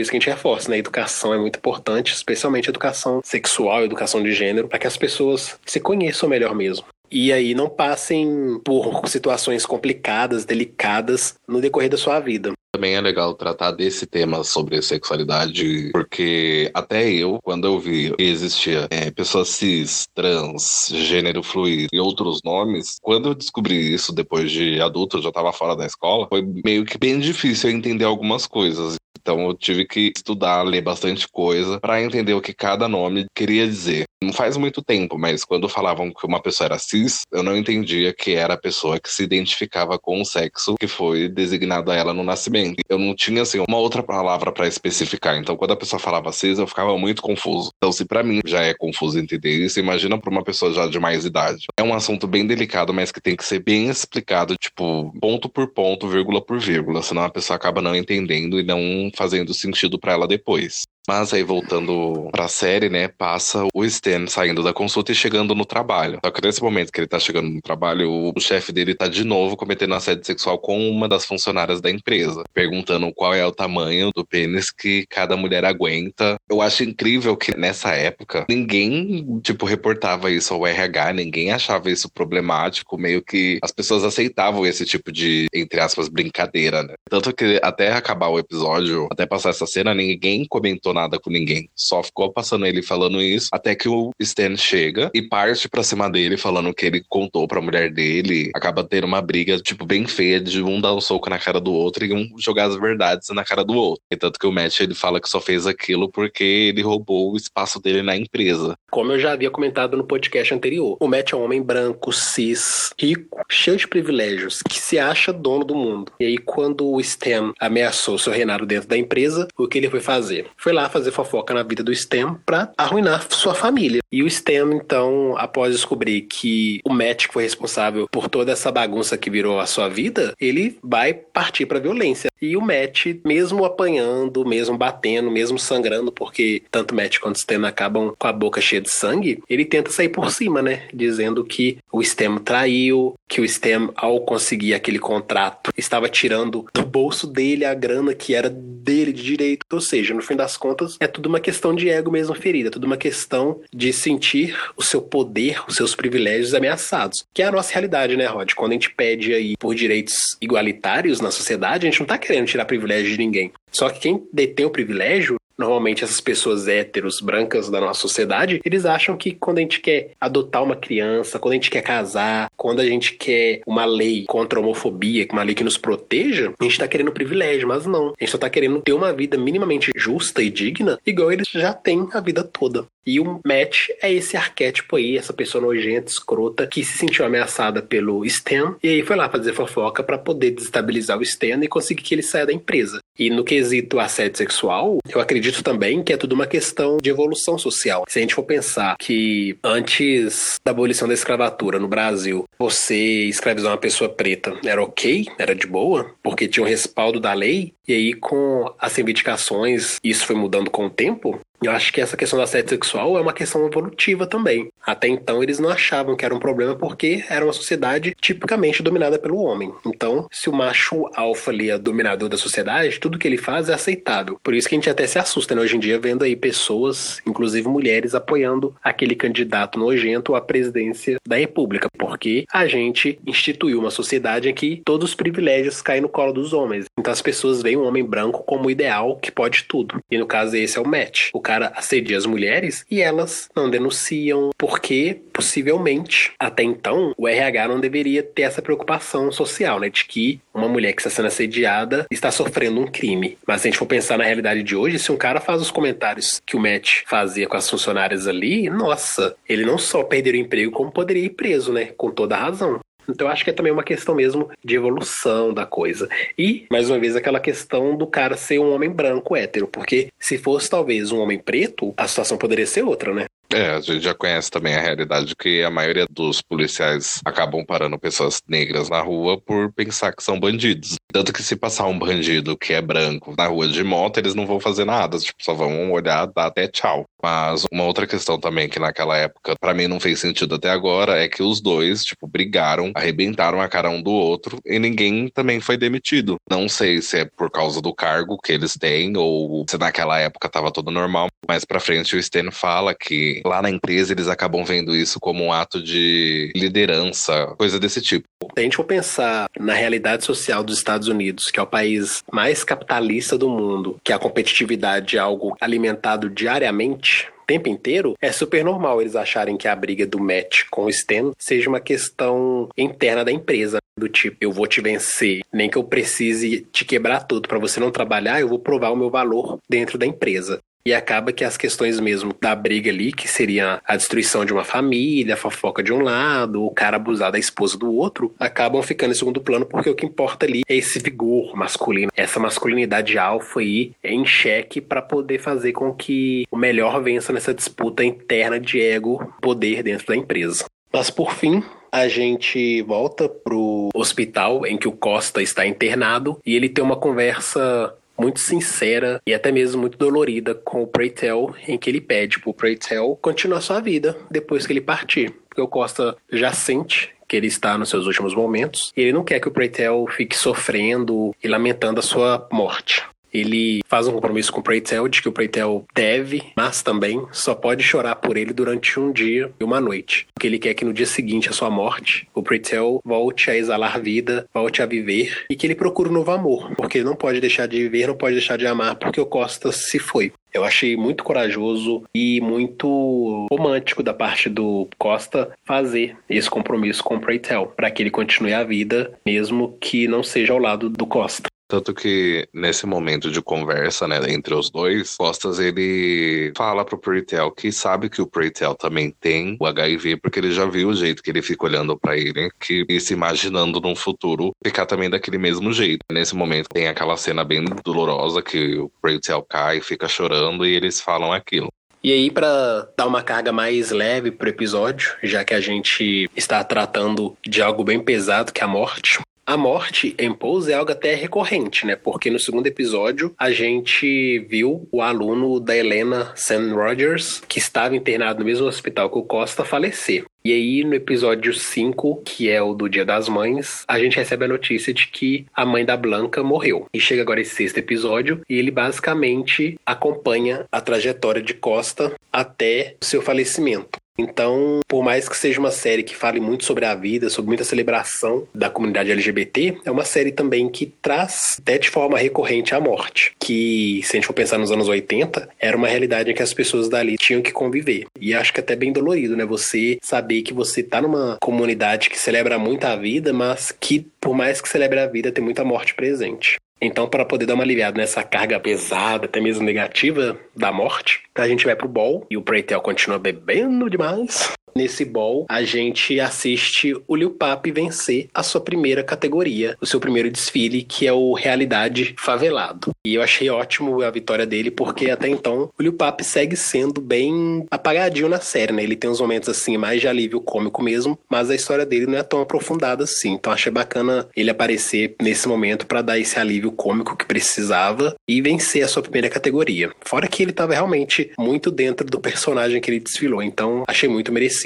isso 0.00 0.10
que 0.10 0.16
a 0.16 0.20
gente 0.20 0.30
reforça, 0.30 0.70
né? 0.70 0.78
Educação 0.78 1.34
é 1.34 1.38
muito 1.38 1.58
importante, 1.58 2.12
especialmente 2.12 2.68
educação 2.68 3.20
sexual, 3.24 3.84
educação 3.84 4.22
de 4.22 4.32
gênero, 4.32 4.68
para 4.68 4.78
que 4.78 4.86
as 4.86 4.96
pessoas 4.96 5.58
se 5.66 5.80
conheçam 5.80 6.28
melhor 6.28 6.54
mesmo. 6.54 6.86
E 7.14 7.32
aí 7.32 7.54
não 7.54 7.68
passem 7.68 8.60
por 8.64 9.08
situações 9.08 9.64
complicadas, 9.64 10.44
delicadas 10.44 11.36
no 11.46 11.60
decorrer 11.60 11.88
da 11.88 11.96
sua 11.96 12.18
vida. 12.18 12.52
Também 12.72 12.96
é 12.96 13.00
legal 13.00 13.34
tratar 13.34 13.70
desse 13.70 14.04
tema 14.04 14.42
sobre 14.42 14.82
sexualidade, 14.82 15.90
porque 15.92 16.72
até 16.74 17.08
eu, 17.08 17.38
quando 17.40 17.68
eu 17.68 17.78
vi 17.78 18.12
que 18.16 18.22
existia 18.24 18.88
é, 18.90 19.12
pessoas 19.12 19.50
cis, 19.50 20.08
trans, 20.12 20.88
gênero 20.90 21.40
fluido 21.40 21.86
e 21.92 22.00
outros 22.00 22.40
nomes, 22.44 22.98
quando 23.00 23.28
eu 23.28 23.34
descobri 23.36 23.94
isso 23.94 24.12
depois 24.12 24.50
de 24.50 24.80
adulto, 24.80 25.18
eu 25.18 25.22
já 25.22 25.28
estava 25.28 25.52
fora 25.52 25.76
da 25.76 25.86
escola, 25.86 26.26
foi 26.28 26.42
meio 26.42 26.84
que 26.84 26.98
bem 26.98 27.20
difícil 27.20 27.70
entender 27.70 28.04
algumas 28.04 28.44
coisas. 28.44 28.96
Então 29.24 29.40
eu 29.46 29.54
tive 29.54 29.86
que 29.86 30.12
estudar, 30.14 30.62
ler 30.62 30.82
bastante 30.82 31.26
coisa 31.26 31.80
para 31.80 32.02
entender 32.02 32.34
o 32.34 32.42
que 32.42 32.52
cada 32.52 32.86
nome 32.86 33.24
queria 33.34 33.66
dizer. 33.66 34.04
Não 34.22 34.34
faz 34.34 34.56
muito 34.56 34.82
tempo, 34.82 35.18
mas 35.18 35.44
quando 35.44 35.68
falavam 35.68 36.12
que 36.12 36.26
uma 36.26 36.40
pessoa 36.40 36.66
era 36.66 36.78
cis, 36.78 37.22
eu 37.32 37.42
não 37.42 37.56
entendia 37.56 38.12
que 38.12 38.32
era 38.34 38.52
a 38.54 38.58
pessoa 38.58 39.00
que 39.00 39.10
se 39.10 39.22
identificava 39.22 39.98
com 39.98 40.20
o 40.20 40.24
sexo 40.26 40.74
que 40.78 40.86
foi 40.86 41.28
designado 41.28 41.90
a 41.90 41.94
ela 41.94 42.12
no 42.12 42.22
nascimento. 42.22 42.76
Eu 42.86 42.98
não 42.98 43.14
tinha 43.14 43.42
assim 43.42 43.62
uma 43.66 43.78
outra 43.78 44.02
palavra 44.02 44.52
para 44.52 44.68
especificar. 44.68 45.38
Então 45.38 45.56
quando 45.56 45.72
a 45.72 45.76
pessoa 45.76 45.98
falava 45.98 46.30
cis, 46.30 46.58
eu 46.58 46.66
ficava 46.66 46.96
muito 46.98 47.22
confuso. 47.22 47.70
Então 47.78 47.92
se 47.92 48.04
para 48.04 48.22
mim 48.22 48.40
já 48.44 48.62
é 48.62 48.74
confuso 48.74 49.18
entender 49.18 49.64
isso, 49.64 49.80
imagina 49.80 50.18
para 50.18 50.30
uma 50.30 50.44
pessoa 50.44 50.72
já 50.72 50.86
de 50.86 51.00
mais 51.00 51.24
idade. 51.24 51.64
É 51.78 51.82
um 51.82 51.94
assunto 51.94 52.26
bem 52.26 52.46
delicado, 52.46 52.92
mas 52.92 53.10
que 53.10 53.22
tem 53.22 53.34
que 53.34 53.44
ser 53.44 53.60
bem 53.60 53.88
explicado, 53.88 54.54
tipo, 54.56 55.12
ponto 55.18 55.48
por 55.48 55.68
ponto, 55.68 56.08
vírgula 56.08 56.44
por 56.44 56.58
vírgula, 56.58 57.02
senão 57.02 57.24
a 57.24 57.30
pessoa 57.30 57.56
acaba 57.56 57.80
não 57.80 57.96
entendendo 57.96 58.60
e 58.60 58.62
não 58.62 59.10
fazendo 59.14 59.54
sentido 59.54 59.98
para 59.98 60.12
ela 60.12 60.26
depois. 60.26 60.82
Mas 61.06 61.34
aí, 61.34 61.42
voltando 61.42 62.30
pra 62.32 62.48
série, 62.48 62.88
né, 62.88 63.08
passa 63.08 63.66
o 63.74 63.84
Stan 63.84 64.26
saindo 64.26 64.62
da 64.62 64.72
consulta 64.72 65.12
e 65.12 65.14
chegando 65.14 65.54
no 65.54 65.66
trabalho. 65.66 66.18
Só 66.24 66.30
que 66.30 66.40
nesse 66.42 66.62
momento 66.62 66.90
que 66.90 66.98
ele 66.98 67.06
tá 67.06 67.18
chegando 67.18 67.50
no 67.50 67.60
trabalho, 67.60 68.32
o 68.34 68.40
chefe 68.40 68.72
dele 68.72 68.94
tá 68.94 69.06
de 69.06 69.22
novo 69.22 69.56
cometendo 69.56 69.94
assédio 69.94 70.24
sexual 70.24 70.58
com 70.58 70.88
uma 70.88 71.06
das 71.06 71.26
funcionárias 71.26 71.80
da 71.80 71.90
empresa, 71.90 72.42
perguntando 72.54 73.12
qual 73.14 73.34
é 73.34 73.44
o 73.44 73.52
tamanho 73.52 74.10
do 74.14 74.24
pênis 74.24 74.70
que 74.70 75.04
cada 75.06 75.36
mulher 75.36 75.64
aguenta. 75.64 76.36
Eu 76.48 76.62
acho 76.62 76.82
incrível 76.82 77.36
que 77.36 77.54
nessa 77.54 77.90
época 77.90 78.46
ninguém, 78.48 79.40
tipo, 79.42 79.66
reportava 79.66 80.30
isso 80.30 80.54
ao 80.54 80.66
RH, 80.66 81.12
ninguém 81.12 81.52
achava 81.52 81.90
isso 81.90 82.10
problemático, 82.10 82.96
meio 82.96 83.22
que 83.22 83.58
as 83.62 83.72
pessoas 83.72 84.04
aceitavam 84.04 84.64
esse 84.66 84.86
tipo 84.86 85.12
de, 85.12 85.46
entre 85.52 85.80
aspas, 85.80 86.08
brincadeira, 86.08 86.82
né? 86.82 86.94
Tanto 87.10 87.34
que 87.34 87.60
até 87.62 87.92
acabar 87.92 88.28
o 88.28 88.38
episódio, 88.38 89.06
até 89.12 89.26
passar 89.26 89.50
essa 89.50 89.66
cena, 89.66 89.94
ninguém 89.94 90.46
comentou 90.48 90.93
nada 90.94 91.18
com 91.18 91.30
ninguém. 91.30 91.68
Só 91.74 92.02
ficou 92.02 92.32
passando 92.32 92.66
ele 92.66 92.82
falando 92.82 93.20
isso, 93.20 93.48
até 93.52 93.74
que 93.74 93.88
o 93.88 94.10
Stan 94.18 94.56
chega 94.56 95.10
e 95.12 95.22
parte 95.22 95.68
pra 95.68 95.82
cima 95.82 96.08
dele, 96.08 96.36
falando 96.36 96.72
que 96.72 96.86
ele 96.86 97.04
contou 97.08 97.46
pra 97.46 97.60
mulher 97.60 97.92
dele. 97.92 98.50
Acaba 98.54 98.84
tendo 98.84 99.04
uma 99.04 99.20
briga, 99.20 99.58
tipo, 99.58 99.84
bem 99.84 100.06
feia, 100.06 100.40
de 100.40 100.62
um 100.62 100.80
dar 100.80 100.94
um 100.94 101.00
soco 101.00 101.28
na 101.28 101.38
cara 101.38 101.60
do 101.60 101.72
outro 101.72 102.04
e 102.04 102.12
um 102.12 102.28
jogar 102.38 102.66
as 102.66 102.76
verdades 102.76 103.28
na 103.30 103.44
cara 103.44 103.64
do 103.64 103.74
outro. 103.74 104.02
E 104.10 104.16
tanto 104.16 104.38
que 104.38 104.46
o 104.46 104.52
Matt, 104.52 104.80
ele 104.80 104.94
fala 104.94 105.20
que 105.20 105.28
só 105.28 105.40
fez 105.40 105.66
aquilo 105.66 106.10
porque 106.10 106.44
ele 106.44 106.82
roubou 106.82 107.32
o 107.32 107.36
espaço 107.36 107.80
dele 107.80 108.02
na 108.02 108.16
empresa. 108.16 108.76
Como 108.90 109.12
eu 109.12 109.18
já 109.18 109.32
havia 109.32 109.50
comentado 109.50 109.96
no 109.96 110.04
podcast 110.04 110.54
anterior, 110.54 110.96
o 111.00 111.08
Matt 111.08 111.32
é 111.32 111.36
um 111.36 111.44
homem 111.44 111.62
branco, 111.62 112.12
cis, 112.12 112.90
rico, 112.98 113.42
cheio 113.50 113.76
de 113.76 113.88
privilégios, 113.88 114.60
que 114.68 114.78
se 114.78 114.98
acha 114.98 115.32
dono 115.32 115.64
do 115.64 115.74
mundo. 115.74 116.12
E 116.20 116.24
aí, 116.24 116.38
quando 116.38 116.86
o 116.86 117.00
Stan 117.00 117.52
ameaçou 117.58 118.18
seu 118.18 118.32
reinado 118.32 118.66
dentro 118.66 118.88
da 118.88 118.96
empresa, 118.96 119.48
o 119.56 119.66
que 119.66 119.78
ele 119.78 119.90
foi 119.90 120.00
fazer? 120.00 120.46
Foi 120.56 120.72
lá 120.72 120.83
fazer 120.90 121.10
fofoca 121.10 121.54
na 121.54 121.62
vida 121.62 121.82
do 121.82 121.94
Stem 121.94 122.36
para 122.44 122.72
arruinar 122.76 123.26
sua 123.30 123.54
família. 123.54 124.00
E 124.10 124.22
o 124.22 124.30
Stem, 124.30 124.74
então, 124.74 125.34
após 125.36 125.72
descobrir 125.72 126.22
que 126.22 126.80
o 126.84 126.92
Matt 126.92 127.26
foi 127.32 127.42
responsável 127.42 128.06
por 128.10 128.28
toda 128.28 128.52
essa 128.52 128.70
bagunça 128.70 129.18
que 129.18 129.30
virou 129.30 129.58
a 129.58 129.66
sua 129.66 129.88
vida, 129.88 130.34
ele 130.40 130.78
vai 130.82 131.12
partir 131.14 131.66
para 131.66 131.80
violência. 131.80 132.30
E 132.40 132.56
o 132.56 132.60
Matt, 132.60 133.06
mesmo 133.24 133.64
apanhando, 133.64 134.44
mesmo 134.44 134.76
batendo, 134.76 135.30
mesmo 135.30 135.58
sangrando, 135.58 136.12
porque 136.12 136.62
tanto 136.70 136.94
Matt 136.94 137.18
quanto 137.18 137.40
Stem 137.40 137.64
acabam 137.64 138.14
com 138.18 138.26
a 138.26 138.32
boca 138.32 138.60
cheia 138.60 138.80
de 138.80 138.90
sangue, 138.90 139.42
ele 139.48 139.64
tenta 139.64 139.90
sair 139.90 140.08
por 140.08 140.30
cima, 140.30 140.62
né? 140.62 140.82
Dizendo 140.92 141.44
que 141.44 141.78
o 141.90 142.02
Stem 142.02 142.38
traiu, 142.38 143.14
que 143.28 143.40
o 143.40 143.48
Stem, 143.48 143.90
ao 143.96 144.20
conseguir 144.20 144.74
aquele 144.74 144.98
contrato, 144.98 145.72
estava 145.76 146.08
tirando 146.08 146.66
do 146.72 146.84
bolso 146.84 147.26
dele 147.26 147.64
a 147.64 147.74
grana 147.74 148.14
que 148.14 148.34
era 148.34 148.48
dele 148.50 149.12
de 149.12 149.22
direito. 149.22 149.64
Ou 149.72 149.80
seja, 149.80 150.14
no 150.14 150.22
fim 150.22 150.36
das 150.36 150.56
contas, 150.56 150.73
é 151.00 151.06
tudo 151.06 151.26
uma 151.26 151.40
questão 151.40 151.74
de 151.74 151.88
ego 151.88 152.10
mesmo 152.10 152.34
ferida, 152.34 152.68
é 152.68 152.70
tudo 152.70 152.84
uma 152.84 152.96
questão 152.96 153.60
de 153.72 153.92
sentir 153.92 154.56
o 154.76 154.82
seu 154.82 155.00
poder, 155.00 155.62
os 155.68 155.76
seus 155.76 155.94
privilégios 155.94 156.54
ameaçados. 156.54 157.24
Que 157.32 157.42
é 157.42 157.46
a 157.46 157.52
nossa 157.52 157.72
realidade, 157.72 158.16
né, 158.16 158.26
Rod? 158.26 158.52
Quando 158.54 158.72
a 158.72 158.74
gente 158.74 158.90
pede 158.90 159.32
aí 159.32 159.56
por 159.58 159.74
direitos 159.74 160.14
igualitários 160.40 161.20
na 161.20 161.30
sociedade, 161.30 161.86
a 161.86 161.90
gente 161.90 162.00
não 162.00 162.06
tá 162.06 162.18
querendo 162.18 162.46
tirar 162.46 162.64
privilégio 162.64 163.10
de 163.10 163.18
ninguém. 163.18 163.52
Só 163.72 163.88
que 163.88 164.00
quem 164.00 164.26
detém 164.32 164.66
o 164.66 164.70
privilégio 164.70 165.36
Normalmente 165.58 166.04
essas 166.04 166.20
pessoas 166.20 166.66
héteros, 166.66 167.20
brancas 167.20 167.70
da 167.70 167.80
nossa 167.80 168.00
sociedade, 168.00 168.60
eles 168.64 168.84
acham 168.84 169.16
que 169.16 169.32
quando 169.32 169.58
a 169.58 169.60
gente 169.60 169.80
quer 169.80 170.10
adotar 170.20 170.62
uma 170.62 170.76
criança, 170.76 171.38
quando 171.38 171.52
a 171.52 171.56
gente 171.56 171.70
quer 171.70 171.82
casar, 171.82 172.50
quando 172.56 172.80
a 172.80 172.86
gente 172.86 173.14
quer 173.14 173.60
uma 173.66 173.84
lei 173.84 174.24
contra 174.26 174.58
a 174.58 174.62
homofobia, 174.62 175.26
uma 175.32 175.42
lei 175.42 175.54
que 175.54 175.64
nos 175.64 175.78
proteja, 175.78 176.52
a 176.58 176.64
gente 176.64 176.78
tá 176.78 176.88
querendo 176.88 177.12
privilégio, 177.12 177.68
mas 177.68 177.86
não. 177.86 178.08
A 178.08 178.24
gente 178.24 178.30
só 178.30 178.38
tá 178.38 178.50
querendo 178.50 178.80
ter 178.80 178.92
uma 178.92 179.12
vida 179.12 179.38
minimamente 179.38 179.92
justa 179.96 180.42
e 180.42 180.50
digna, 180.50 180.98
igual 181.06 181.32
eles 181.32 181.48
já 181.48 181.72
têm 181.72 182.08
a 182.12 182.20
vida 182.20 182.42
toda. 182.42 182.86
E 183.06 183.20
o 183.20 183.40
Matt 183.46 183.88
é 184.00 184.12
esse 184.12 184.36
arquétipo 184.36 184.96
aí, 184.96 185.16
essa 185.16 185.32
pessoa 185.32 185.62
nojenta, 185.62 186.10
escrota, 186.10 186.66
que 186.66 186.84
se 186.84 186.98
sentiu 186.98 187.24
ameaçada 187.24 187.82
pelo 187.82 188.24
Stan 188.24 188.76
e 188.82 188.88
aí 188.88 189.02
foi 189.02 189.16
lá 189.16 189.28
fazer 189.28 189.52
fofoca 189.52 190.02
para 190.02 190.18
poder 190.18 190.50
desestabilizar 190.50 191.18
o 191.18 191.22
Stan 191.22 191.62
e 191.62 191.68
conseguir 191.68 192.02
que 192.02 192.14
ele 192.14 192.22
saia 192.22 192.46
da 192.46 192.52
empresa. 192.52 192.98
E 193.18 193.30
no 193.30 193.44
quesito 193.44 194.00
assédio 194.00 194.38
sexual, 194.38 194.98
eu 195.08 195.20
acredito 195.20 195.62
também 195.62 196.02
que 196.02 196.12
é 196.12 196.16
tudo 196.16 196.34
uma 196.34 196.46
questão 196.46 196.96
de 196.96 197.10
evolução 197.10 197.56
social. 197.56 198.04
Se 198.08 198.18
a 198.18 198.22
gente 198.22 198.34
for 198.34 198.42
pensar 198.42 198.96
que 198.98 199.56
antes 199.62 200.56
da 200.64 200.72
abolição 200.72 201.06
da 201.06 201.14
escravatura 201.14 201.78
no 201.78 201.86
Brasil, 201.86 202.44
você 202.58 203.24
escravizar 203.26 203.70
uma 203.70 203.78
pessoa 203.78 204.10
preta 204.10 204.58
era 204.64 204.82
ok, 204.82 205.26
era 205.38 205.54
de 205.54 205.66
boa, 205.66 206.12
porque 206.22 206.48
tinha 206.48 206.64
o 206.64 206.66
um 206.66 206.70
respaldo 206.70 207.20
da 207.20 207.32
lei, 207.32 207.72
e 207.86 207.92
aí 207.92 208.14
com 208.14 208.72
as 208.78 208.94
reivindicações, 208.96 209.96
isso 210.02 210.26
foi 210.26 210.34
mudando 210.34 210.70
com 210.70 210.86
o 210.86 210.90
tempo, 210.90 211.38
Eu 211.64 211.72
acho 211.72 211.92
que 211.92 212.00
essa 212.00 212.16
questão 212.16 212.36
da 212.36 212.44
assédio 212.44 212.70
sexual 212.70 213.16
é 213.16 213.20
uma 213.20 213.32
questão 213.32 213.66
evolutiva 213.66 214.26
também. 214.26 214.70
Até 214.84 215.08
então 215.08 215.42
eles 215.42 215.58
não 215.58 215.70
achavam 215.70 216.16
que 216.16 216.24
era 216.24 216.34
um 216.34 216.38
problema 216.38 216.74
porque 216.74 217.24
era 217.28 217.44
uma 217.44 217.52
sociedade 217.52 218.14
tipicamente 218.20 218.82
dominada 218.82 219.18
pelo 219.18 219.38
homem. 219.38 219.72
Então, 219.86 220.26
se 220.30 220.50
o 220.50 220.52
macho 220.52 221.08
alfa 221.14 221.50
ali 221.50 221.70
é 221.70 221.78
dominador 221.78 222.28
da 222.28 222.36
sociedade, 222.36 223.00
tudo 223.00 223.18
que 223.18 223.26
ele 223.26 223.38
faz 223.38 223.68
é 223.68 223.74
aceitável. 223.74 224.38
Por 224.42 224.54
isso 224.54 224.68
que 224.68 224.74
a 224.74 224.78
gente 224.78 224.90
até 224.90 225.06
se 225.06 225.18
assusta, 225.18 225.54
né, 225.54 225.62
hoje 225.62 225.76
em 225.76 225.80
dia, 225.80 225.98
vendo 225.98 226.24
aí 226.24 226.36
pessoas, 226.36 227.20
inclusive 227.26 227.68
mulheres, 227.68 228.14
apoiando 228.14 228.74
aquele 228.82 229.14
candidato 229.14 229.78
nojento 229.78 230.34
à 230.34 230.40
presidência 230.40 231.16
da 231.26 231.36
República, 231.36 231.88
porque 231.98 232.44
a 232.52 232.66
gente 232.66 233.18
instituiu 233.26 233.78
uma 233.78 233.90
sociedade 233.90 234.48
em 234.48 234.54
que 234.54 234.82
todos 234.84 235.10
os 235.10 235.14
privilégios 235.14 235.80
caem 235.80 236.02
no 236.02 236.08
colo 236.08 236.32
dos 236.32 236.52
homens. 236.52 236.86
Então 236.98 237.12
as 237.12 237.22
pessoas 237.22 237.62
veem 237.62 237.76
um 237.76 237.86
homem 237.86 238.04
branco 238.04 238.42
como 238.44 238.66
o 238.66 238.70
ideal 238.70 239.16
que 239.16 239.32
pode 239.32 239.64
tudo. 239.64 240.00
E 240.10 240.18
no 240.18 240.26
caso 240.26 240.56
esse 240.56 240.78
é 240.78 240.80
o 240.80 240.86
match. 240.86 241.30
O 241.32 241.40
cara 241.40 241.53
assedia 241.62 242.16
as 242.16 242.26
mulheres 242.26 242.84
e 242.90 243.00
elas 243.00 243.48
não 243.54 243.70
denunciam 243.70 244.50
porque 244.58 245.20
possivelmente 245.32 246.32
até 246.38 246.62
então 246.62 247.12
o 247.16 247.28
RH 247.28 247.68
não 247.68 247.80
deveria 247.80 248.22
ter 248.22 248.42
essa 248.42 248.62
preocupação 248.62 249.30
social, 249.32 249.80
né, 249.80 249.88
de 249.88 250.04
que 250.04 250.40
uma 250.52 250.68
mulher 250.68 250.92
que 250.92 251.00
está 251.00 251.10
sendo 251.10 251.26
assediada 251.26 252.06
está 252.10 252.30
sofrendo 252.30 252.80
um 252.80 252.86
crime. 252.86 253.36
Mas 253.46 253.60
se 253.60 253.68
a 253.68 253.70
gente 253.70 253.78
for 253.78 253.86
pensar 253.86 254.18
na 254.18 254.24
realidade 254.24 254.62
de 254.62 254.76
hoje, 254.76 254.98
se 254.98 255.10
um 255.10 255.16
cara 255.16 255.40
faz 255.40 255.60
os 255.60 255.70
comentários 255.70 256.40
que 256.44 256.56
o 256.56 256.60
Matt 256.60 257.02
fazia 257.06 257.46
com 257.46 257.56
as 257.56 257.68
funcionárias 257.68 258.26
ali, 258.26 258.70
nossa, 258.70 259.34
ele 259.48 259.64
não 259.64 259.78
só 259.78 260.02
perderia 260.02 260.40
o 260.40 260.44
emprego, 260.44 260.72
como 260.72 260.90
poderia 260.90 261.24
ir 261.24 261.30
preso, 261.30 261.72
né? 261.72 261.86
Com 261.96 262.10
toda 262.10 262.36
a 262.36 262.38
razão. 262.38 262.80
Então 263.08 263.26
eu 263.26 263.32
acho 263.32 263.44
que 263.44 263.50
é 263.50 263.52
também 263.52 263.72
uma 263.72 263.82
questão 263.82 264.14
mesmo 264.14 264.50
de 264.64 264.76
evolução 264.76 265.52
da 265.52 265.66
coisa. 265.66 266.08
E, 266.38 266.66
mais 266.70 266.88
uma 266.88 266.98
vez, 266.98 267.16
aquela 267.16 267.40
questão 267.40 267.96
do 267.96 268.06
cara 268.06 268.36
ser 268.36 268.58
um 268.58 268.72
homem 268.72 268.90
branco 268.90 269.36
hétero, 269.36 269.66
porque 269.66 270.08
se 270.18 270.38
fosse 270.38 270.68
talvez 270.68 271.12
um 271.12 271.18
homem 271.18 271.38
preto, 271.38 271.92
a 271.96 272.06
situação 272.08 272.38
poderia 272.38 272.66
ser 272.66 272.82
outra, 272.82 273.14
né? 273.14 273.26
É, 273.52 273.70
a 273.70 273.80
gente 273.80 274.02
já 274.02 274.14
conhece 274.14 274.50
também 274.50 274.74
a 274.74 274.80
realidade 274.80 275.34
que 275.36 275.62
a 275.62 275.70
maioria 275.70 276.06
dos 276.10 276.42
policiais 276.42 277.20
acabam 277.24 277.64
parando 277.64 277.98
pessoas 277.98 278.40
negras 278.48 278.88
na 278.88 279.00
rua 279.00 279.40
por 279.40 279.72
pensar 279.72 280.12
que 280.12 280.22
são 280.22 280.38
bandidos. 280.40 280.96
Tanto 281.12 281.32
que 281.32 281.42
se 281.42 281.54
passar 281.54 281.86
um 281.86 281.98
bandido 281.98 282.56
que 282.56 282.72
é 282.72 282.80
branco 282.80 283.34
na 283.36 283.46
rua 283.46 283.68
de 283.68 283.84
moto, 283.84 284.18
eles 284.18 284.34
não 284.34 284.46
vão 284.46 284.58
fazer 284.58 284.84
nada, 284.84 285.18
tipo, 285.18 285.42
só 285.42 285.54
vão 285.54 285.92
olhar, 285.92 286.26
dar 286.26 286.46
até 286.46 286.66
tchau. 286.66 287.04
Mas 287.22 287.64
uma 287.72 287.84
outra 287.84 288.06
questão 288.06 288.38
também 288.38 288.68
que 288.68 288.78
naquela 288.78 289.16
época, 289.16 289.54
para 289.58 289.72
mim 289.72 289.86
não 289.86 290.00
fez 290.00 290.20
sentido 290.20 290.56
até 290.56 290.70
agora, 290.70 291.22
é 291.22 291.28
que 291.28 291.42
os 291.42 291.60
dois, 291.60 292.04
tipo, 292.04 292.26
brigaram, 292.26 292.92
arrebentaram 292.94 293.60
a 293.60 293.68
cara 293.68 293.88
um 293.88 294.02
do 294.02 294.10
outro 294.10 294.58
e 294.64 294.78
ninguém 294.78 295.28
também 295.28 295.60
foi 295.60 295.76
demitido. 295.76 296.36
Não 296.50 296.68
sei 296.68 297.00
se 297.00 297.20
é 297.20 297.24
por 297.24 297.50
causa 297.50 297.80
do 297.80 297.94
cargo 297.94 298.38
que 298.38 298.52
eles 298.52 298.74
têm 298.74 299.16
ou 299.16 299.64
se 299.68 299.78
naquela 299.78 300.18
época 300.18 300.48
tava 300.48 300.70
tudo 300.70 300.90
normal, 300.90 301.28
mais 301.48 301.64
pra 301.64 301.80
frente 301.80 302.16
o 302.16 302.22
Sten 302.22 302.50
fala 302.50 302.94
que 302.94 303.33
lá 303.44 303.62
na 303.62 303.70
empresa 303.70 304.12
eles 304.12 304.28
acabam 304.28 304.64
vendo 304.64 304.94
isso 304.94 305.18
como 305.20 305.44
um 305.44 305.52
ato 305.52 305.82
de 305.82 306.52
liderança, 306.54 307.54
coisa 307.56 307.78
desse 307.78 308.00
tipo. 308.00 308.26
Se 308.42 308.60
a 308.60 308.62
gente 308.62 308.76
for 308.76 308.84
pensar 308.84 309.48
na 309.58 309.74
realidade 309.74 310.24
social 310.24 310.62
dos 310.62 310.78
Estados 310.78 311.08
Unidos, 311.08 311.50
que 311.50 311.58
é 311.58 311.62
o 311.62 311.66
país 311.66 312.22
mais 312.30 312.62
capitalista 312.62 313.36
do 313.36 313.48
mundo, 313.48 313.96
que 314.02 314.12
a 314.12 314.18
competitividade 314.18 315.16
é 315.16 315.20
algo 315.20 315.56
alimentado 315.60 316.28
diariamente, 316.28 317.28
tempo 317.46 317.68
inteiro, 317.68 318.14
é 318.20 318.32
super 318.32 318.64
normal 318.64 319.00
eles 319.00 319.16
acharem 319.16 319.56
que 319.56 319.68
a 319.68 319.76
briga 319.76 320.06
do 320.06 320.18
Matt 320.18 320.64
com 320.70 320.84
o 320.84 320.90
Stan 320.90 321.32
seja 321.38 321.68
uma 321.68 321.80
questão 321.80 322.68
interna 322.76 323.24
da 323.24 323.32
empresa. 323.32 323.78
Do 323.96 324.08
tipo, 324.08 324.36
eu 324.40 324.50
vou 324.50 324.66
te 324.66 324.80
vencer, 324.80 325.42
nem 325.52 325.70
que 325.70 325.78
eu 325.78 325.84
precise 325.84 326.66
te 326.72 326.84
quebrar 326.84 327.20
tudo 327.20 327.48
para 327.48 327.60
você 327.60 327.78
não 327.78 327.92
trabalhar, 327.92 328.40
eu 328.40 328.48
vou 328.48 328.58
provar 328.58 328.90
o 328.90 328.96
meu 328.96 329.08
valor 329.08 329.58
dentro 329.70 329.96
da 329.96 330.04
empresa. 330.04 330.60
E 330.86 330.92
acaba 330.92 331.32
que 331.32 331.44
as 331.44 331.56
questões 331.56 331.98
mesmo 331.98 332.34
da 332.38 332.54
briga 332.54 332.90
ali, 332.90 333.10
que 333.10 333.26
seria 333.26 333.80
a 333.86 333.96
destruição 333.96 334.44
de 334.44 334.52
uma 334.52 334.64
família, 334.64 335.32
a 335.32 335.36
fofoca 335.36 335.82
de 335.82 335.90
um 335.94 336.02
lado, 336.02 336.62
o 336.62 336.70
cara 336.70 336.96
abusar 336.96 337.32
da 337.32 337.38
esposa 337.38 337.78
do 337.78 337.90
outro, 337.90 338.34
acabam 338.38 338.82
ficando 338.82 339.12
em 339.12 339.14
segundo 339.14 339.40
plano 339.40 339.64
porque 339.64 339.88
o 339.88 339.94
que 339.94 340.04
importa 340.04 340.44
ali 340.44 340.60
é 340.68 340.76
esse 340.76 340.98
vigor 340.98 341.56
masculino, 341.56 342.12
essa 342.14 342.38
masculinidade 342.38 343.16
alfa 343.16 343.60
aí 343.60 343.92
em 344.04 344.26
xeque 344.26 344.78
para 344.78 345.00
poder 345.00 345.38
fazer 345.38 345.72
com 345.72 345.90
que 345.90 346.44
o 346.50 346.56
melhor 346.56 347.02
vença 347.02 347.32
nessa 347.32 347.54
disputa 347.54 348.04
interna 348.04 348.60
de 348.60 348.78
ego, 348.78 349.32
poder 349.40 349.82
dentro 349.82 350.06
da 350.06 350.16
empresa. 350.16 350.66
Mas 350.92 351.08
por 351.08 351.32
fim, 351.32 351.62
a 351.90 352.08
gente 352.08 352.82
volta 352.82 353.26
pro 353.26 353.88
hospital 353.94 354.66
em 354.66 354.76
que 354.76 354.86
o 354.86 354.92
Costa 354.92 355.40
está 355.40 355.64
internado 355.64 356.38
e 356.44 356.54
ele 356.54 356.68
tem 356.68 356.84
uma 356.84 356.96
conversa 356.96 357.96
muito 358.18 358.40
sincera 358.40 359.20
e 359.26 359.34
até 359.34 359.50
mesmo 359.50 359.80
muito 359.80 359.98
dolorida 359.98 360.54
com 360.54 360.82
o 360.82 360.86
Preytel, 360.86 361.54
em 361.66 361.76
que 361.76 361.90
ele 361.90 362.00
pede 362.00 362.38
pro 362.40 362.54
Preytel 362.54 363.18
continuar 363.20 363.60
sua 363.60 363.80
vida 363.80 364.16
depois 364.30 364.66
que 364.66 364.72
ele 364.72 364.80
partir. 364.80 365.34
Porque 365.48 365.60
o 365.60 365.68
Costa 365.68 366.16
já 366.30 366.52
sente 366.52 367.10
que 367.28 367.36
ele 367.36 367.46
está 367.46 367.78
nos 367.78 367.88
seus 367.88 368.06
últimos 368.06 368.34
momentos 368.34 368.92
e 368.96 369.02
ele 369.02 369.12
não 369.12 369.24
quer 369.24 369.40
que 369.40 369.48
o 369.48 369.50
Preytel 369.50 370.06
fique 370.08 370.36
sofrendo 370.36 371.34
e 371.42 371.48
lamentando 371.48 372.00
a 372.00 372.02
sua 372.02 372.46
morte. 372.52 373.02
Ele 373.34 373.80
faz 373.88 374.06
um 374.06 374.12
compromisso 374.12 374.52
com 374.52 374.60
o 374.60 374.62
Preytel 374.62 375.08
de 375.08 375.20
que 375.20 375.28
o 375.28 375.32
Preytel 375.32 375.84
deve, 375.92 376.40
mas 376.56 376.82
também 376.82 377.26
só 377.32 377.52
pode 377.52 377.82
chorar 377.82 378.14
por 378.14 378.36
ele 378.36 378.52
durante 378.52 379.00
um 379.00 379.10
dia 379.12 379.50
e 379.58 379.64
uma 379.64 379.80
noite. 379.80 380.28
Porque 380.32 380.46
ele 380.46 380.58
quer 380.58 380.74
que 380.74 380.84
no 380.84 380.92
dia 380.92 381.06
seguinte 381.06 381.48
à 381.48 381.52
sua 381.52 381.68
morte, 381.68 382.28
o 382.32 382.42
Preytel 382.42 383.00
volte 383.04 383.50
a 383.50 383.56
exalar 383.56 384.00
vida, 384.00 384.46
volte 384.54 384.80
a 384.80 384.86
viver 384.86 385.44
e 385.50 385.56
que 385.56 385.66
ele 385.66 385.74
procure 385.74 386.08
um 386.08 386.12
novo 386.12 386.30
amor. 386.30 386.72
Porque 386.76 386.98
ele 386.98 387.04
não 387.04 387.16
pode 387.16 387.40
deixar 387.40 387.66
de 387.66 387.82
viver, 387.82 388.06
não 388.06 388.16
pode 388.16 388.36
deixar 388.36 388.56
de 388.56 388.66
amar, 388.66 388.94
porque 388.96 389.20
o 389.20 389.26
Costa 389.26 389.72
se 389.72 389.98
foi. 389.98 390.32
Eu 390.52 390.62
achei 390.62 390.96
muito 390.96 391.24
corajoso 391.24 392.04
e 392.14 392.40
muito 392.40 393.48
romântico 393.50 394.04
da 394.04 394.14
parte 394.14 394.48
do 394.48 394.88
Costa 394.96 395.50
fazer 395.64 396.16
esse 396.30 396.48
compromisso 396.48 397.02
com 397.02 397.16
o 397.16 397.20
Preytel, 397.20 397.72
para 397.74 397.90
que 397.90 398.04
ele 398.04 398.10
continue 398.10 398.54
a 398.54 398.62
vida, 398.62 399.18
mesmo 399.26 399.76
que 399.80 400.06
não 400.06 400.22
seja 400.22 400.52
ao 400.52 400.60
lado 400.60 400.88
do 400.88 401.06
Costa. 401.06 401.48
Tanto 401.74 401.92
que 401.92 402.48
nesse 402.54 402.86
momento 402.86 403.32
de 403.32 403.42
conversa, 403.42 404.06
né, 404.06 404.20
entre 404.28 404.54
os 404.54 404.70
dois, 404.70 405.16
Costas 405.16 405.58
ele 405.58 406.52
fala 406.56 406.84
pro 406.84 406.96
Pretel 406.96 407.50
que 407.50 407.72
sabe 407.72 408.08
que 408.08 408.22
o 408.22 408.28
Pretel 408.28 408.76
também 408.76 409.10
tem 409.10 409.56
o 409.58 409.66
HIV, 409.66 410.18
porque 410.18 410.38
ele 410.38 410.52
já 410.52 410.66
viu 410.66 410.90
o 410.90 410.94
jeito 410.94 411.20
que 411.20 411.30
ele 411.30 411.42
fica 411.42 411.64
olhando 411.64 411.98
para 411.98 412.16
ele, 412.16 412.48
que 412.60 412.86
e 412.88 413.00
se 413.00 413.12
imaginando 413.12 413.80
num 413.80 413.96
futuro 413.96 414.54
ficar 414.64 414.86
também 414.86 415.10
daquele 415.10 415.36
mesmo 415.36 415.72
jeito. 415.72 416.04
Nesse 416.12 416.36
momento 416.36 416.68
tem 416.68 416.86
aquela 416.86 417.16
cena 417.16 417.42
bem 417.42 417.64
dolorosa 417.84 418.40
que 418.40 418.78
o 418.78 418.88
Pretel 419.02 419.42
cai, 419.42 419.80
fica 419.80 420.06
chorando 420.06 420.64
e 420.64 420.72
eles 420.72 421.00
falam 421.00 421.32
aquilo. 421.32 421.72
E 422.04 422.12
aí, 422.12 422.30
para 422.30 422.86
dar 422.96 423.08
uma 423.08 423.22
carga 423.22 423.50
mais 423.50 423.90
leve 423.90 424.30
pro 424.30 424.48
episódio, 424.48 425.16
já 425.24 425.42
que 425.42 425.54
a 425.54 425.60
gente 425.60 426.30
está 426.36 426.62
tratando 426.62 427.36
de 427.44 427.60
algo 427.60 427.82
bem 427.82 427.98
pesado 427.98 428.52
que 428.52 428.60
é 428.60 428.64
a 428.64 428.68
morte, 428.68 429.18
a 429.46 429.56
morte 429.56 430.14
em 430.18 430.32
Pose 430.32 430.72
é 430.72 430.74
algo 430.74 430.92
até 430.92 431.14
recorrente, 431.14 431.86
né? 431.86 431.96
Porque 431.96 432.30
no 432.30 432.38
segundo 432.38 432.66
episódio 432.66 433.34
a 433.38 433.50
gente 433.50 434.38
viu 434.48 434.88
o 434.90 435.02
aluno 435.02 435.60
da 435.60 435.76
Helena 435.76 436.32
Sam 436.34 436.74
Rogers, 436.74 437.42
que 437.48 437.58
estava 437.58 437.96
internado 437.96 438.40
no 438.40 438.44
mesmo 438.44 438.66
hospital 438.66 439.10
que 439.10 439.18
o 439.18 439.22
Costa, 439.22 439.64
falecer. 439.64 440.24
E 440.46 440.52
aí, 440.52 440.84
no 440.84 440.94
episódio 440.94 441.54
5, 441.54 442.22
que 442.22 442.50
é 442.50 442.60
o 442.60 442.74
do 442.74 442.86
Dia 442.86 443.04
das 443.04 443.30
Mães, 443.30 443.82
a 443.88 443.98
gente 443.98 444.16
recebe 444.16 444.44
a 444.44 444.48
notícia 444.48 444.92
de 444.92 445.08
que 445.08 445.46
a 445.54 445.64
mãe 445.64 445.86
da 445.86 445.96
Blanca 445.96 446.42
morreu. 446.42 446.86
E 446.92 447.00
chega 447.00 447.22
agora 447.22 447.40
esse 447.40 447.54
sexto 447.54 447.78
episódio 447.78 448.42
e 448.48 448.58
ele 448.58 448.70
basicamente 448.70 449.78
acompanha 449.86 450.66
a 450.70 450.82
trajetória 450.82 451.40
de 451.40 451.54
Costa 451.54 452.14
até 452.30 452.96
o 453.00 453.04
seu 453.04 453.22
falecimento. 453.22 453.98
Então, 454.16 454.80
por 454.86 455.02
mais 455.02 455.28
que 455.28 455.36
seja 455.36 455.58
uma 455.58 455.72
série 455.72 456.04
que 456.04 456.14
fale 456.14 456.38
muito 456.38 456.64
sobre 456.64 456.84
a 456.84 456.94
vida, 456.94 457.28
sobre 457.28 457.48
muita 457.48 457.64
celebração 457.64 458.46
da 458.54 458.70
comunidade 458.70 459.10
LGBT, 459.10 459.78
é 459.84 459.90
uma 459.90 460.04
série 460.04 460.30
também 460.30 460.68
que 460.68 460.86
traz 460.86 461.56
até 461.58 461.78
de 461.78 461.90
forma 461.90 462.16
recorrente 462.16 462.74
a 462.74 462.80
morte. 462.80 463.32
Que, 463.40 464.00
se 464.04 464.12
a 464.12 464.14
gente 464.16 464.26
for 464.26 464.32
pensar 464.32 464.56
nos 464.56 464.70
anos 464.70 464.86
80, 464.86 465.48
era 465.58 465.76
uma 465.76 465.88
realidade 465.88 466.30
em 466.30 466.34
que 466.34 466.42
as 466.42 466.54
pessoas 466.54 466.88
dali 466.88 467.16
tinham 467.16 467.42
que 467.42 467.50
conviver. 467.50 468.06
E 468.20 468.32
acho 468.34 468.52
que 468.52 468.60
é 468.60 468.62
até 468.62 468.76
bem 468.76 468.92
dolorido, 468.92 469.36
né? 469.36 469.44
Você 469.44 469.98
saber 470.00 470.42
que 470.42 470.54
você 470.54 470.82
tá 470.82 471.02
numa 471.02 471.36
comunidade 471.40 472.08
que 472.08 472.18
celebra 472.18 472.56
muito 472.56 472.84
a 472.84 472.94
vida, 472.94 473.32
mas 473.32 473.72
que, 473.72 474.06
por 474.20 474.34
mais 474.34 474.60
que 474.60 474.68
celebre 474.68 475.00
a 475.00 475.06
vida, 475.06 475.32
tem 475.32 475.42
muita 475.42 475.64
morte 475.64 475.92
presente. 475.92 476.56
Então, 476.86 477.08
para 477.08 477.24
poder 477.24 477.46
dar 477.46 477.54
uma 477.54 477.64
aliviada 477.64 477.98
nessa 477.98 478.22
carga 478.22 478.60
pesada, 478.60 479.24
até 479.24 479.40
mesmo 479.40 479.64
negativa 479.64 480.38
da 480.54 480.70
morte, 480.70 481.22
a 481.34 481.48
gente 481.48 481.64
vai 481.64 481.74
pro 481.74 481.88
ball 481.88 482.26
e 482.30 482.36
o 482.36 482.42
Preytel 482.42 482.80
continua 482.80 483.18
bebendo 483.18 483.88
demais. 483.88 484.52
Nesse 484.76 485.04
ball, 485.04 485.46
a 485.48 485.62
gente 485.62 486.18
assiste 486.18 486.96
o 487.06 487.14
Lil 487.14 487.30
Papi 487.30 487.70
vencer 487.70 488.28
a 488.34 488.42
sua 488.42 488.60
primeira 488.60 489.04
categoria, 489.04 489.76
o 489.80 489.86
seu 489.86 490.00
primeiro 490.00 490.30
desfile, 490.30 490.82
que 490.82 491.06
é 491.06 491.12
o 491.12 491.32
Realidade 491.32 492.14
Favelado. 492.18 492.90
E 493.06 493.14
eu 493.14 493.22
achei 493.22 493.48
ótimo 493.48 494.02
a 494.02 494.10
vitória 494.10 494.44
dele, 494.44 494.72
porque 494.72 495.10
até 495.10 495.28
então 495.28 495.70
o 495.78 495.82
Lil 495.82 495.92
Papi 495.92 496.24
segue 496.24 496.56
sendo 496.56 497.00
bem 497.00 497.64
apagadinho 497.70 498.28
na 498.28 498.40
série, 498.40 498.72
né? 498.72 498.82
Ele 498.82 498.96
tem 498.96 499.08
uns 499.08 499.20
momentos 499.20 499.48
assim 499.48 499.76
mais 499.76 500.00
de 500.00 500.08
alívio 500.08 500.40
cômico 500.40 500.82
mesmo, 500.82 501.16
mas 501.30 501.50
a 501.50 501.54
história 501.54 501.86
dele 501.86 502.06
não 502.06 502.18
é 502.18 502.22
tão 502.24 502.40
aprofundada 502.40 503.04
assim. 503.04 503.32
Então 503.32 503.52
achei 503.52 503.70
bacana 503.70 504.28
ele 504.36 504.50
aparecer 504.50 505.14
nesse 505.22 505.46
momento 505.46 505.86
para 505.86 506.02
dar 506.02 506.18
esse 506.18 506.38
alívio 506.38 506.72
cômico 506.72 507.16
que 507.16 507.26
precisava 507.26 508.16
e 508.26 508.42
vencer 508.42 508.82
a 508.82 508.88
sua 508.88 509.02
primeira 509.02 509.28
categoria. 509.28 509.92
Fora 510.04 510.26
que 510.26 510.42
ele 510.42 510.50
estava 510.50 510.72
realmente 510.74 511.30
muito 511.38 511.70
dentro 511.70 512.04
do 512.06 512.18
personagem 512.18 512.80
que 512.80 512.90
ele 512.90 513.00
desfilou, 513.00 513.40
então 513.40 513.84
achei 513.86 514.08
muito 514.08 514.32
merecido. 514.32 514.63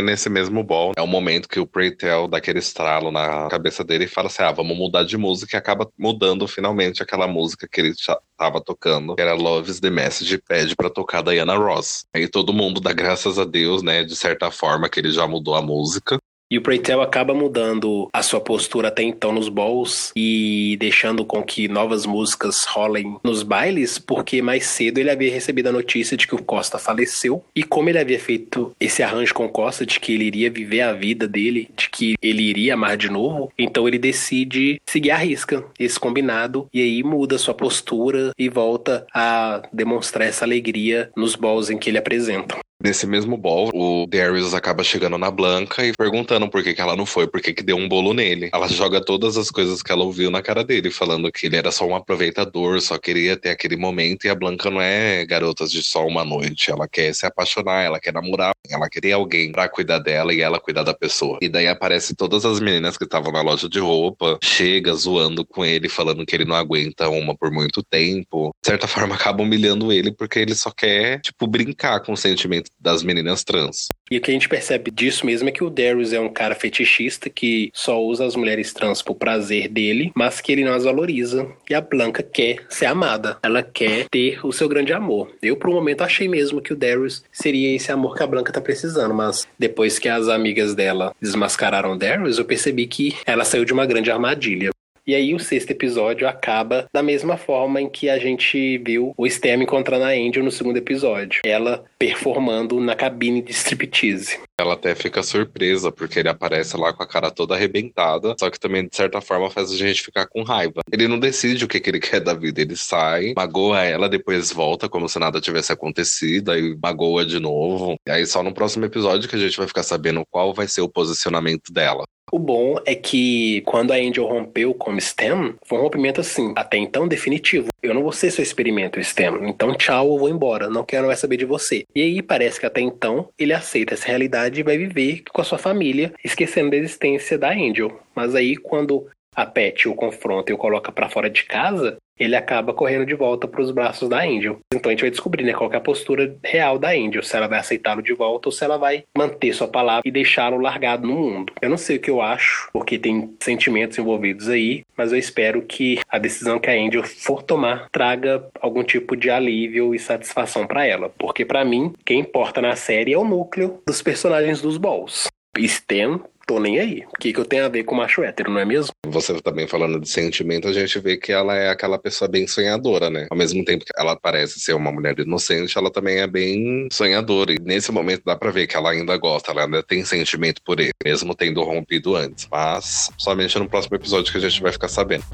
Nesse 0.00 0.30
mesmo 0.30 0.62
ball, 0.62 0.92
é 0.96 1.02
o 1.02 1.08
momento 1.08 1.48
que 1.48 1.58
o 1.58 1.66
Preytel 1.66 2.28
dá 2.28 2.38
aquele 2.38 2.60
estralo 2.60 3.10
na 3.10 3.48
cabeça 3.48 3.82
dele 3.82 4.04
e 4.04 4.08
fala 4.08 4.28
assim: 4.28 4.44
ah, 4.44 4.52
vamos 4.52 4.76
mudar 4.76 5.02
de 5.02 5.16
música 5.16 5.56
e 5.56 5.58
acaba 5.58 5.90
mudando 5.98 6.46
finalmente 6.46 7.02
aquela 7.02 7.26
música 7.26 7.66
que 7.66 7.80
ele 7.80 7.92
tava 8.36 8.60
tocando, 8.60 9.16
que 9.16 9.20
era 9.22 9.34
Love's 9.34 9.80
the 9.80 9.90
Message, 9.90 10.38
pede 10.38 10.76
pra 10.76 10.88
tocar 10.88 11.22
Diana 11.22 11.56
Ross. 11.56 12.04
Aí 12.14 12.28
todo 12.28 12.52
mundo 12.52 12.80
dá 12.80 12.92
graças 12.92 13.40
a 13.40 13.44
Deus, 13.44 13.82
né, 13.82 14.04
de 14.04 14.14
certa 14.14 14.52
forma, 14.52 14.88
que 14.88 15.00
ele 15.00 15.10
já 15.10 15.26
mudou 15.26 15.56
a 15.56 15.62
música. 15.62 16.16
E 16.50 16.56
o 16.56 16.62
Preytel 16.62 17.02
acaba 17.02 17.34
mudando 17.34 18.08
a 18.10 18.22
sua 18.22 18.40
postura 18.40 18.88
até 18.88 19.02
então 19.02 19.32
nos 19.32 19.50
balls 19.50 20.12
e 20.16 20.78
deixando 20.80 21.22
com 21.22 21.42
que 21.42 21.68
novas 21.68 22.06
músicas 22.06 22.64
rolem 22.64 23.18
nos 23.22 23.42
bailes, 23.42 23.98
porque 23.98 24.40
mais 24.40 24.64
cedo 24.64 24.96
ele 24.96 25.10
havia 25.10 25.30
recebido 25.30 25.68
a 25.68 25.72
notícia 25.72 26.16
de 26.16 26.26
que 26.26 26.34
o 26.34 26.42
Costa 26.42 26.78
faleceu. 26.78 27.44
E 27.54 27.62
como 27.62 27.90
ele 27.90 27.98
havia 27.98 28.18
feito 28.18 28.72
esse 28.80 29.02
arranjo 29.02 29.34
com 29.34 29.44
o 29.44 29.50
Costa 29.50 29.84
de 29.84 30.00
que 30.00 30.14
ele 30.14 30.24
iria 30.24 30.50
viver 30.50 30.80
a 30.80 30.94
vida 30.94 31.28
dele, 31.28 31.68
de 31.76 31.90
que 31.90 32.14
ele 32.22 32.42
iria 32.42 32.72
amar 32.72 32.96
de 32.96 33.10
novo, 33.10 33.52
então 33.58 33.86
ele 33.86 33.98
decide 33.98 34.80
seguir 34.88 35.10
a 35.10 35.18
risca 35.18 35.62
esse 35.78 36.00
combinado 36.00 36.66
e 36.72 36.80
aí 36.80 37.02
muda 37.02 37.36
sua 37.36 37.52
postura 37.52 38.32
e 38.38 38.48
volta 38.48 39.06
a 39.14 39.62
demonstrar 39.70 40.26
essa 40.26 40.46
alegria 40.46 41.10
nos 41.14 41.36
balls 41.36 41.68
em 41.68 41.76
que 41.76 41.90
ele 41.90 41.98
apresenta. 41.98 42.56
Nesse 42.80 43.08
mesmo 43.08 43.36
ball, 43.36 43.70
o 43.74 44.06
Darius 44.06 44.54
acaba 44.54 44.84
chegando 44.84 45.18
na 45.18 45.32
Blanca 45.32 45.84
e 45.84 45.92
perguntando 45.92 46.48
por 46.48 46.62
que, 46.62 46.72
que 46.72 46.80
ela 46.80 46.94
não 46.94 47.04
foi, 47.04 47.26
por 47.26 47.40
que, 47.40 47.52
que 47.52 47.64
deu 47.64 47.76
um 47.76 47.88
bolo 47.88 48.14
nele. 48.14 48.50
Ela 48.52 48.68
joga 48.68 49.04
todas 49.04 49.36
as 49.36 49.50
coisas 49.50 49.82
que 49.82 49.90
ela 49.90 50.04
ouviu 50.04 50.30
na 50.30 50.40
cara 50.40 50.62
dele, 50.62 50.88
falando 50.88 51.32
que 51.32 51.46
ele 51.46 51.56
era 51.56 51.72
só 51.72 51.84
um 51.84 51.96
aproveitador, 51.96 52.80
só 52.80 52.96
queria 52.96 53.36
ter 53.36 53.50
aquele 53.50 53.76
momento. 53.76 54.26
E 54.26 54.30
a 54.30 54.34
Blanca 54.34 54.70
não 54.70 54.80
é 54.80 55.26
garota 55.26 55.66
de 55.66 55.82
só 55.82 56.06
uma 56.06 56.24
noite. 56.24 56.70
Ela 56.70 56.86
quer 56.86 57.12
se 57.12 57.26
apaixonar, 57.26 57.82
ela 57.82 57.98
quer 57.98 58.12
namorar, 58.12 58.52
ela 58.70 58.88
queria 58.88 59.16
alguém 59.16 59.50
para 59.50 59.68
cuidar 59.68 59.98
dela 59.98 60.32
e 60.32 60.40
ela 60.40 60.60
cuidar 60.60 60.84
da 60.84 60.94
pessoa. 60.94 61.38
E 61.42 61.48
daí 61.48 61.66
aparece 61.66 62.14
todas 62.14 62.44
as 62.44 62.60
meninas 62.60 62.96
que 62.96 63.02
estavam 63.02 63.32
na 63.32 63.42
loja 63.42 63.68
de 63.68 63.80
roupa, 63.80 64.38
chega 64.40 64.94
zoando 64.94 65.44
com 65.44 65.64
ele, 65.64 65.88
falando 65.88 66.24
que 66.24 66.36
ele 66.36 66.44
não 66.44 66.54
aguenta 66.54 67.08
uma 67.08 67.36
por 67.36 67.50
muito 67.50 67.82
tempo. 67.82 68.54
De 68.62 68.68
certa 68.68 68.86
forma, 68.86 69.16
acaba 69.16 69.42
humilhando 69.42 69.92
ele 69.92 70.12
porque 70.12 70.38
ele 70.38 70.54
só 70.54 70.70
quer, 70.70 71.20
tipo, 71.22 71.44
brincar 71.48 71.98
com 72.04 72.12
o 72.12 72.16
sentimento 72.16 72.67
das 72.78 73.02
meninas 73.02 73.44
trans. 73.44 73.88
E 74.10 74.16
o 74.16 74.20
que 74.20 74.30
a 74.30 74.34
gente 74.34 74.48
percebe 74.48 74.90
disso 74.90 75.26
mesmo 75.26 75.48
é 75.48 75.52
que 75.52 75.62
o 75.62 75.70
Darius 75.70 76.12
é 76.12 76.20
um 76.20 76.28
cara 76.28 76.54
fetichista 76.54 77.28
que 77.28 77.70
só 77.74 78.02
usa 78.02 78.24
as 78.24 78.34
mulheres 78.34 78.72
trans 78.72 79.02
por 79.02 79.14
prazer 79.14 79.68
dele, 79.68 80.10
mas 80.14 80.40
que 80.40 80.52
ele 80.52 80.64
não 80.64 80.74
as 80.74 80.84
valoriza. 80.84 81.46
E 81.68 81.74
a 81.74 81.80
Blanca 81.80 82.22
quer 82.22 82.64
ser 82.68 82.86
amada. 82.86 83.38
Ela 83.42 83.62
quer 83.62 84.06
ter 84.10 84.44
o 84.44 84.52
seu 84.52 84.68
grande 84.68 84.92
amor. 84.92 85.30
Eu, 85.42 85.56
por 85.56 85.70
um 85.70 85.74
momento, 85.74 86.02
achei 86.02 86.28
mesmo 86.28 86.62
que 86.62 86.72
o 86.72 86.76
Darius 86.76 87.22
seria 87.30 87.74
esse 87.74 87.92
amor 87.92 88.16
que 88.16 88.22
a 88.22 88.26
Blanca 88.26 88.52
tá 88.52 88.60
precisando, 88.60 89.14
mas 89.14 89.46
depois 89.58 89.98
que 89.98 90.08
as 90.08 90.28
amigas 90.28 90.74
dela 90.74 91.14
desmascararam 91.20 91.92
o 91.92 91.98
Darius, 91.98 92.38
eu 92.38 92.44
percebi 92.44 92.86
que 92.86 93.14
ela 93.26 93.44
saiu 93.44 93.64
de 93.64 93.72
uma 93.72 93.86
grande 93.86 94.10
armadilha. 94.10 94.70
E 95.08 95.14
aí 95.14 95.34
o 95.34 95.40
sexto 95.40 95.70
episódio 95.70 96.28
acaba 96.28 96.86
da 96.92 97.02
mesma 97.02 97.38
forma 97.38 97.80
em 97.80 97.88
que 97.88 98.10
a 98.10 98.18
gente 98.18 98.76
viu 98.76 99.14
o 99.16 99.26
Stem 99.26 99.62
encontrando 99.62 100.04
a 100.04 100.08
Angel 100.08 100.44
no 100.44 100.50
segundo 100.50 100.76
episódio. 100.76 101.40
Ela 101.46 101.82
performando 101.98 102.78
na 102.78 102.94
cabine 102.94 103.40
de 103.40 103.52
striptease. 103.52 104.38
Ela 104.60 104.74
até 104.74 104.92
fica 104.92 105.22
surpresa, 105.22 105.92
porque 105.92 106.18
ele 106.18 106.28
aparece 106.28 106.76
lá 106.76 106.92
com 106.92 107.00
a 107.00 107.06
cara 107.06 107.30
toda 107.30 107.54
arrebentada, 107.54 108.34
só 108.40 108.50
que 108.50 108.58
também, 108.58 108.88
de 108.88 108.96
certa 108.96 109.20
forma, 109.20 109.48
faz 109.48 109.70
a 109.70 109.76
gente 109.76 110.02
ficar 110.02 110.26
com 110.26 110.42
raiva. 110.42 110.80
Ele 110.90 111.06
não 111.06 111.16
decide 111.16 111.64
o 111.64 111.68
que, 111.68 111.78
que 111.78 111.88
ele 111.88 112.00
quer 112.00 112.20
da 112.20 112.34
vida, 112.34 112.60
ele 112.60 112.74
sai, 112.74 113.34
magoa 113.36 113.84
ela, 113.84 114.08
depois 114.08 114.50
volta 114.50 114.88
como 114.88 115.08
se 115.08 115.16
nada 115.20 115.40
tivesse 115.40 115.72
acontecido, 115.72 116.50
aí 116.50 116.76
magoa 116.82 117.24
de 117.24 117.38
novo. 117.38 117.94
E 118.04 118.10
aí 118.10 118.26
só 118.26 118.42
no 118.42 118.52
próximo 118.52 118.84
episódio 118.84 119.28
que 119.28 119.36
a 119.36 119.38
gente 119.38 119.56
vai 119.56 119.68
ficar 119.68 119.84
sabendo 119.84 120.24
qual 120.28 120.52
vai 120.52 120.66
ser 120.66 120.80
o 120.80 120.88
posicionamento 120.88 121.72
dela. 121.72 122.04
O 122.30 122.38
bom 122.38 122.76
é 122.84 122.94
que 122.94 123.62
quando 123.62 123.92
a 123.92 123.96
Angel 123.96 124.26
rompeu 124.26 124.74
com 124.74 124.94
o 124.94 125.00
STEM, 125.00 125.54
foi 125.64 125.78
um 125.78 125.82
rompimento 125.82 126.20
assim, 126.20 126.52
até 126.56 126.76
então 126.76 127.08
definitivo. 127.08 127.68
Eu 127.82 127.94
não 127.94 128.02
vou 128.02 128.12
ser 128.12 128.30
seu 128.30 128.42
experimento, 128.42 129.02
STEM. 129.02 129.48
Então, 129.48 129.74
tchau, 129.74 130.12
eu 130.12 130.18
vou 130.18 130.28
embora. 130.28 130.68
Não 130.68 130.84
quero 130.84 131.06
mais 131.06 131.20
saber 131.20 131.38
de 131.38 131.46
você. 131.46 131.84
E 131.94 132.02
aí 132.02 132.22
parece 132.22 132.60
que 132.60 132.66
até 132.66 132.80
então 132.80 133.28
ele 133.38 133.54
aceita 133.54 133.94
essa 133.94 134.06
realidade 134.06 134.47
e 134.56 134.62
vai 134.62 134.78
viver 134.78 135.22
com 135.32 135.40
a 135.40 135.44
sua 135.44 135.58
família, 135.58 136.14
esquecendo 136.24 136.70
da 136.70 136.76
existência 136.76 137.36
da 137.36 137.52
Angel. 137.52 138.00
Mas 138.14 138.34
aí, 138.34 138.56
quando 138.56 139.06
a 139.38 139.46
Pet 139.46 139.88
o 139.88 139.94
confronta 139.94 140.50
e 140.50 140.54
o 140.54 140.58
coloca 140.58 140.90
para 140.90 141.08
fora 141.08 141.30
de 141.30 141.44
casa, 141.44 141.96
ele 142.18 142.34
acaba 142.34 142.74
correndo 142.74 143.06
de 143.06 143.14
volta 143.14 143.46
para 143.46 143.62
os 143.62 143.70
braços 143.70 144.08
da 144.08 144.24
Angel. 144.24 144.58
Então 144.74 144.90
a 144.90 144.92
gente 144.92 145.02
vai 145.02 145.10
descobrir 145.10 145.44
né, 145.44 145.52
qual 145.52 145.72
é 145.72 145.76
a 145.76 145.80
postura 145.80 146.36
real 146.44 146.76
da 146.76 146.90
Angel, 146.90 147.22
se 147.22 147.36
ela 147.36 147.46
vai 147.46 147.60
aceitá-lo 147.60 148.02
de 148.02 148.12
volta 148.12 148.48
ou 148.48 148.52
se 148.52 148.64
ela 148.64 148.76
vai 148.76 149.04
manter 149.16 149.52
sua 149.52 149.68
palavra 149.68 150.02
e 150.04 150.10
deixá-lo 150.10 150.58
largado 150.58 151.06
no 151.06 151.14
mundo. 151.14 151.52
Eu 151.62 151.70
não 151.70 151.76
sei 151.76 151.98
o 151.98 152.00
que 152.00 152.10
eu 152.10 152.20
acho, 152.20 152.68
porque 152.72 152.98
tem 152.98 153.32
sentimentos 153.38 153.96
envolvidos 153.96 154.48
aí, 154.48 154.82
mas 154.96 155.12
eu 155.12 155.18
espero 155.18 155.62
que 155.62 156.00
a 156.08 156.18
decisão 156.18 156.58
que 156.58 156.68
a 156.68 156.74
Angel 156.74 157.04
for 157.04 157.40
tomar 157.40 157.88
traga 157.92 158.44
algum 158.60 158.82
tipo 158.82 159.14
de 159.14 159.30
alívio 159.30 159.94
e 159.94 160.00
satisfação 160.00 160.66
para 160.66 160.84
ela, 160.84 161.12
porque 161.16 161.44
para 161.44 161.64
mim, 161.64 161.92
quem 162.04 162.18
importa 162.18 162.60
na 162.60 162.74
série 162.74 163.12
é 163.12 163.18
o 163.18 163.24
núcleo 163.24 163.80
dos 163.86 164.02
personagens 164.02 164.60
dos 164.60 164.76
Balls. 164.76 165.28
Stan 165.56 166.20
tô 166.48 166.58
nem 166.58 166.80
aí. 166.80 167.04
O 167.14 167.18
que, 167.20 167.30
que 167.30 167.38
eu 167.38 167.44
tenho 167.44 167.66
a 167.66 167.68
ver 167.68 167.84
com 167.84 167.94
macho 167.94 168.22
hétero, 168.22 168.50
não 168.50 168.58
é 168.58 168.64
mesmo? 168.64 168.90
Você 169.06 169.38
também 169.42 169.68
falando 169.68 170.00
de 170.00 170.08
sentimento, 170.08 170.66
a 170.66 170.72
gente 170.72 170.98
vê 170.98 171.18
que 171.18 171.30
ela 171.30 171.54
é 171.54 171.68
aquela 171.68 171.98
pessoa 171.98 172.26
bem 172.26 172.46
sonhadora, 172.46 173.10
né? 173.10 173.26
Ao 173.30 173.36
mesmo 173.36 173.62
tempo 173.64 173.84
que 173.84 173.92
ela 173.96 174.16
parece 174.16 174.58
ser 174.58 174.72
uma 174.72 174.90
mulher 174.90 175.16
inocente, 175.20 175.76
ela 175.76 175.92
também 175.92 176.20
é 176.20 176.26
bem 176.26 176.88
sonhadora. 176.90 177.52
E 177.52 177.58
nesse 177.60 177.92
momento 177.92 178.22
dá 178.24 178.34
pra 178.34 178.50
ver 178.50 178.66
que 178.66 178.74
ela 178.74 178.90
ainda 178.90 179.14
gosta, 179.18 179.52
ela 179.52 179.64
ainda 179.64 179.82
tem 179.82 180.02
sentimento 180.06 180.62
por 180.64 180.80
ele, 180.80 180.92
mesmo 181.04 181.34
tendo 181.34 181.62
rompido 181.62 182.16
antes. 182.16 182.48
Mas 182.50 183.10
somente 183.18 183.58
no 183.58 183.68
próximo 183.68 183.96
episódio 183.96 184.32
que 184.32 184.38
a 184.38 184.40
gente 184.40 184.62
vai 184.62 184.72
ficar 184.72 184.88
sabendo. 184.88 185.24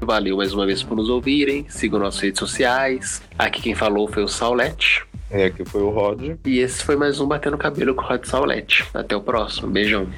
Valeu 0.00 0.36
mais 0.36 0.54
uma 0.54 0.64
vez 0.64 0.82
por 0.84 0.96
nos 0.96 1.10
ouvirem. 1.10 1.66
Sigam 1.68 1.98
nossas 1.98 2.20
redes 2.20 2.38
sociais. 2.38 3.20
Aqui 3.36 3.60
quem 3.60 3.74
falou 3.74 4.06
foi 4.06 4.22
o 4.22 4.28
Saulete. 4.28 5.04
E 5.32 5.42
aqui 5.42 5.64
foi 5.64 5.82
o 5.82 5.90
Rod. 5.90 6.36
E 6.46 6.58
esse 6.58 6.82
foi 6.82 6.96
mais 6.96 7.20
um 7.20 7.26
Batendo 7.26 7.58
Cabelo 7.58 7.94
com 7.94 8.02
o 8.02 8.06
Rod 8.06 8.24
Saulete. 8.24 8.84
Até 8.94 9.14
o 9.14 9.20
próximo. 9.20 9.68
Beijão. 9.68 10.08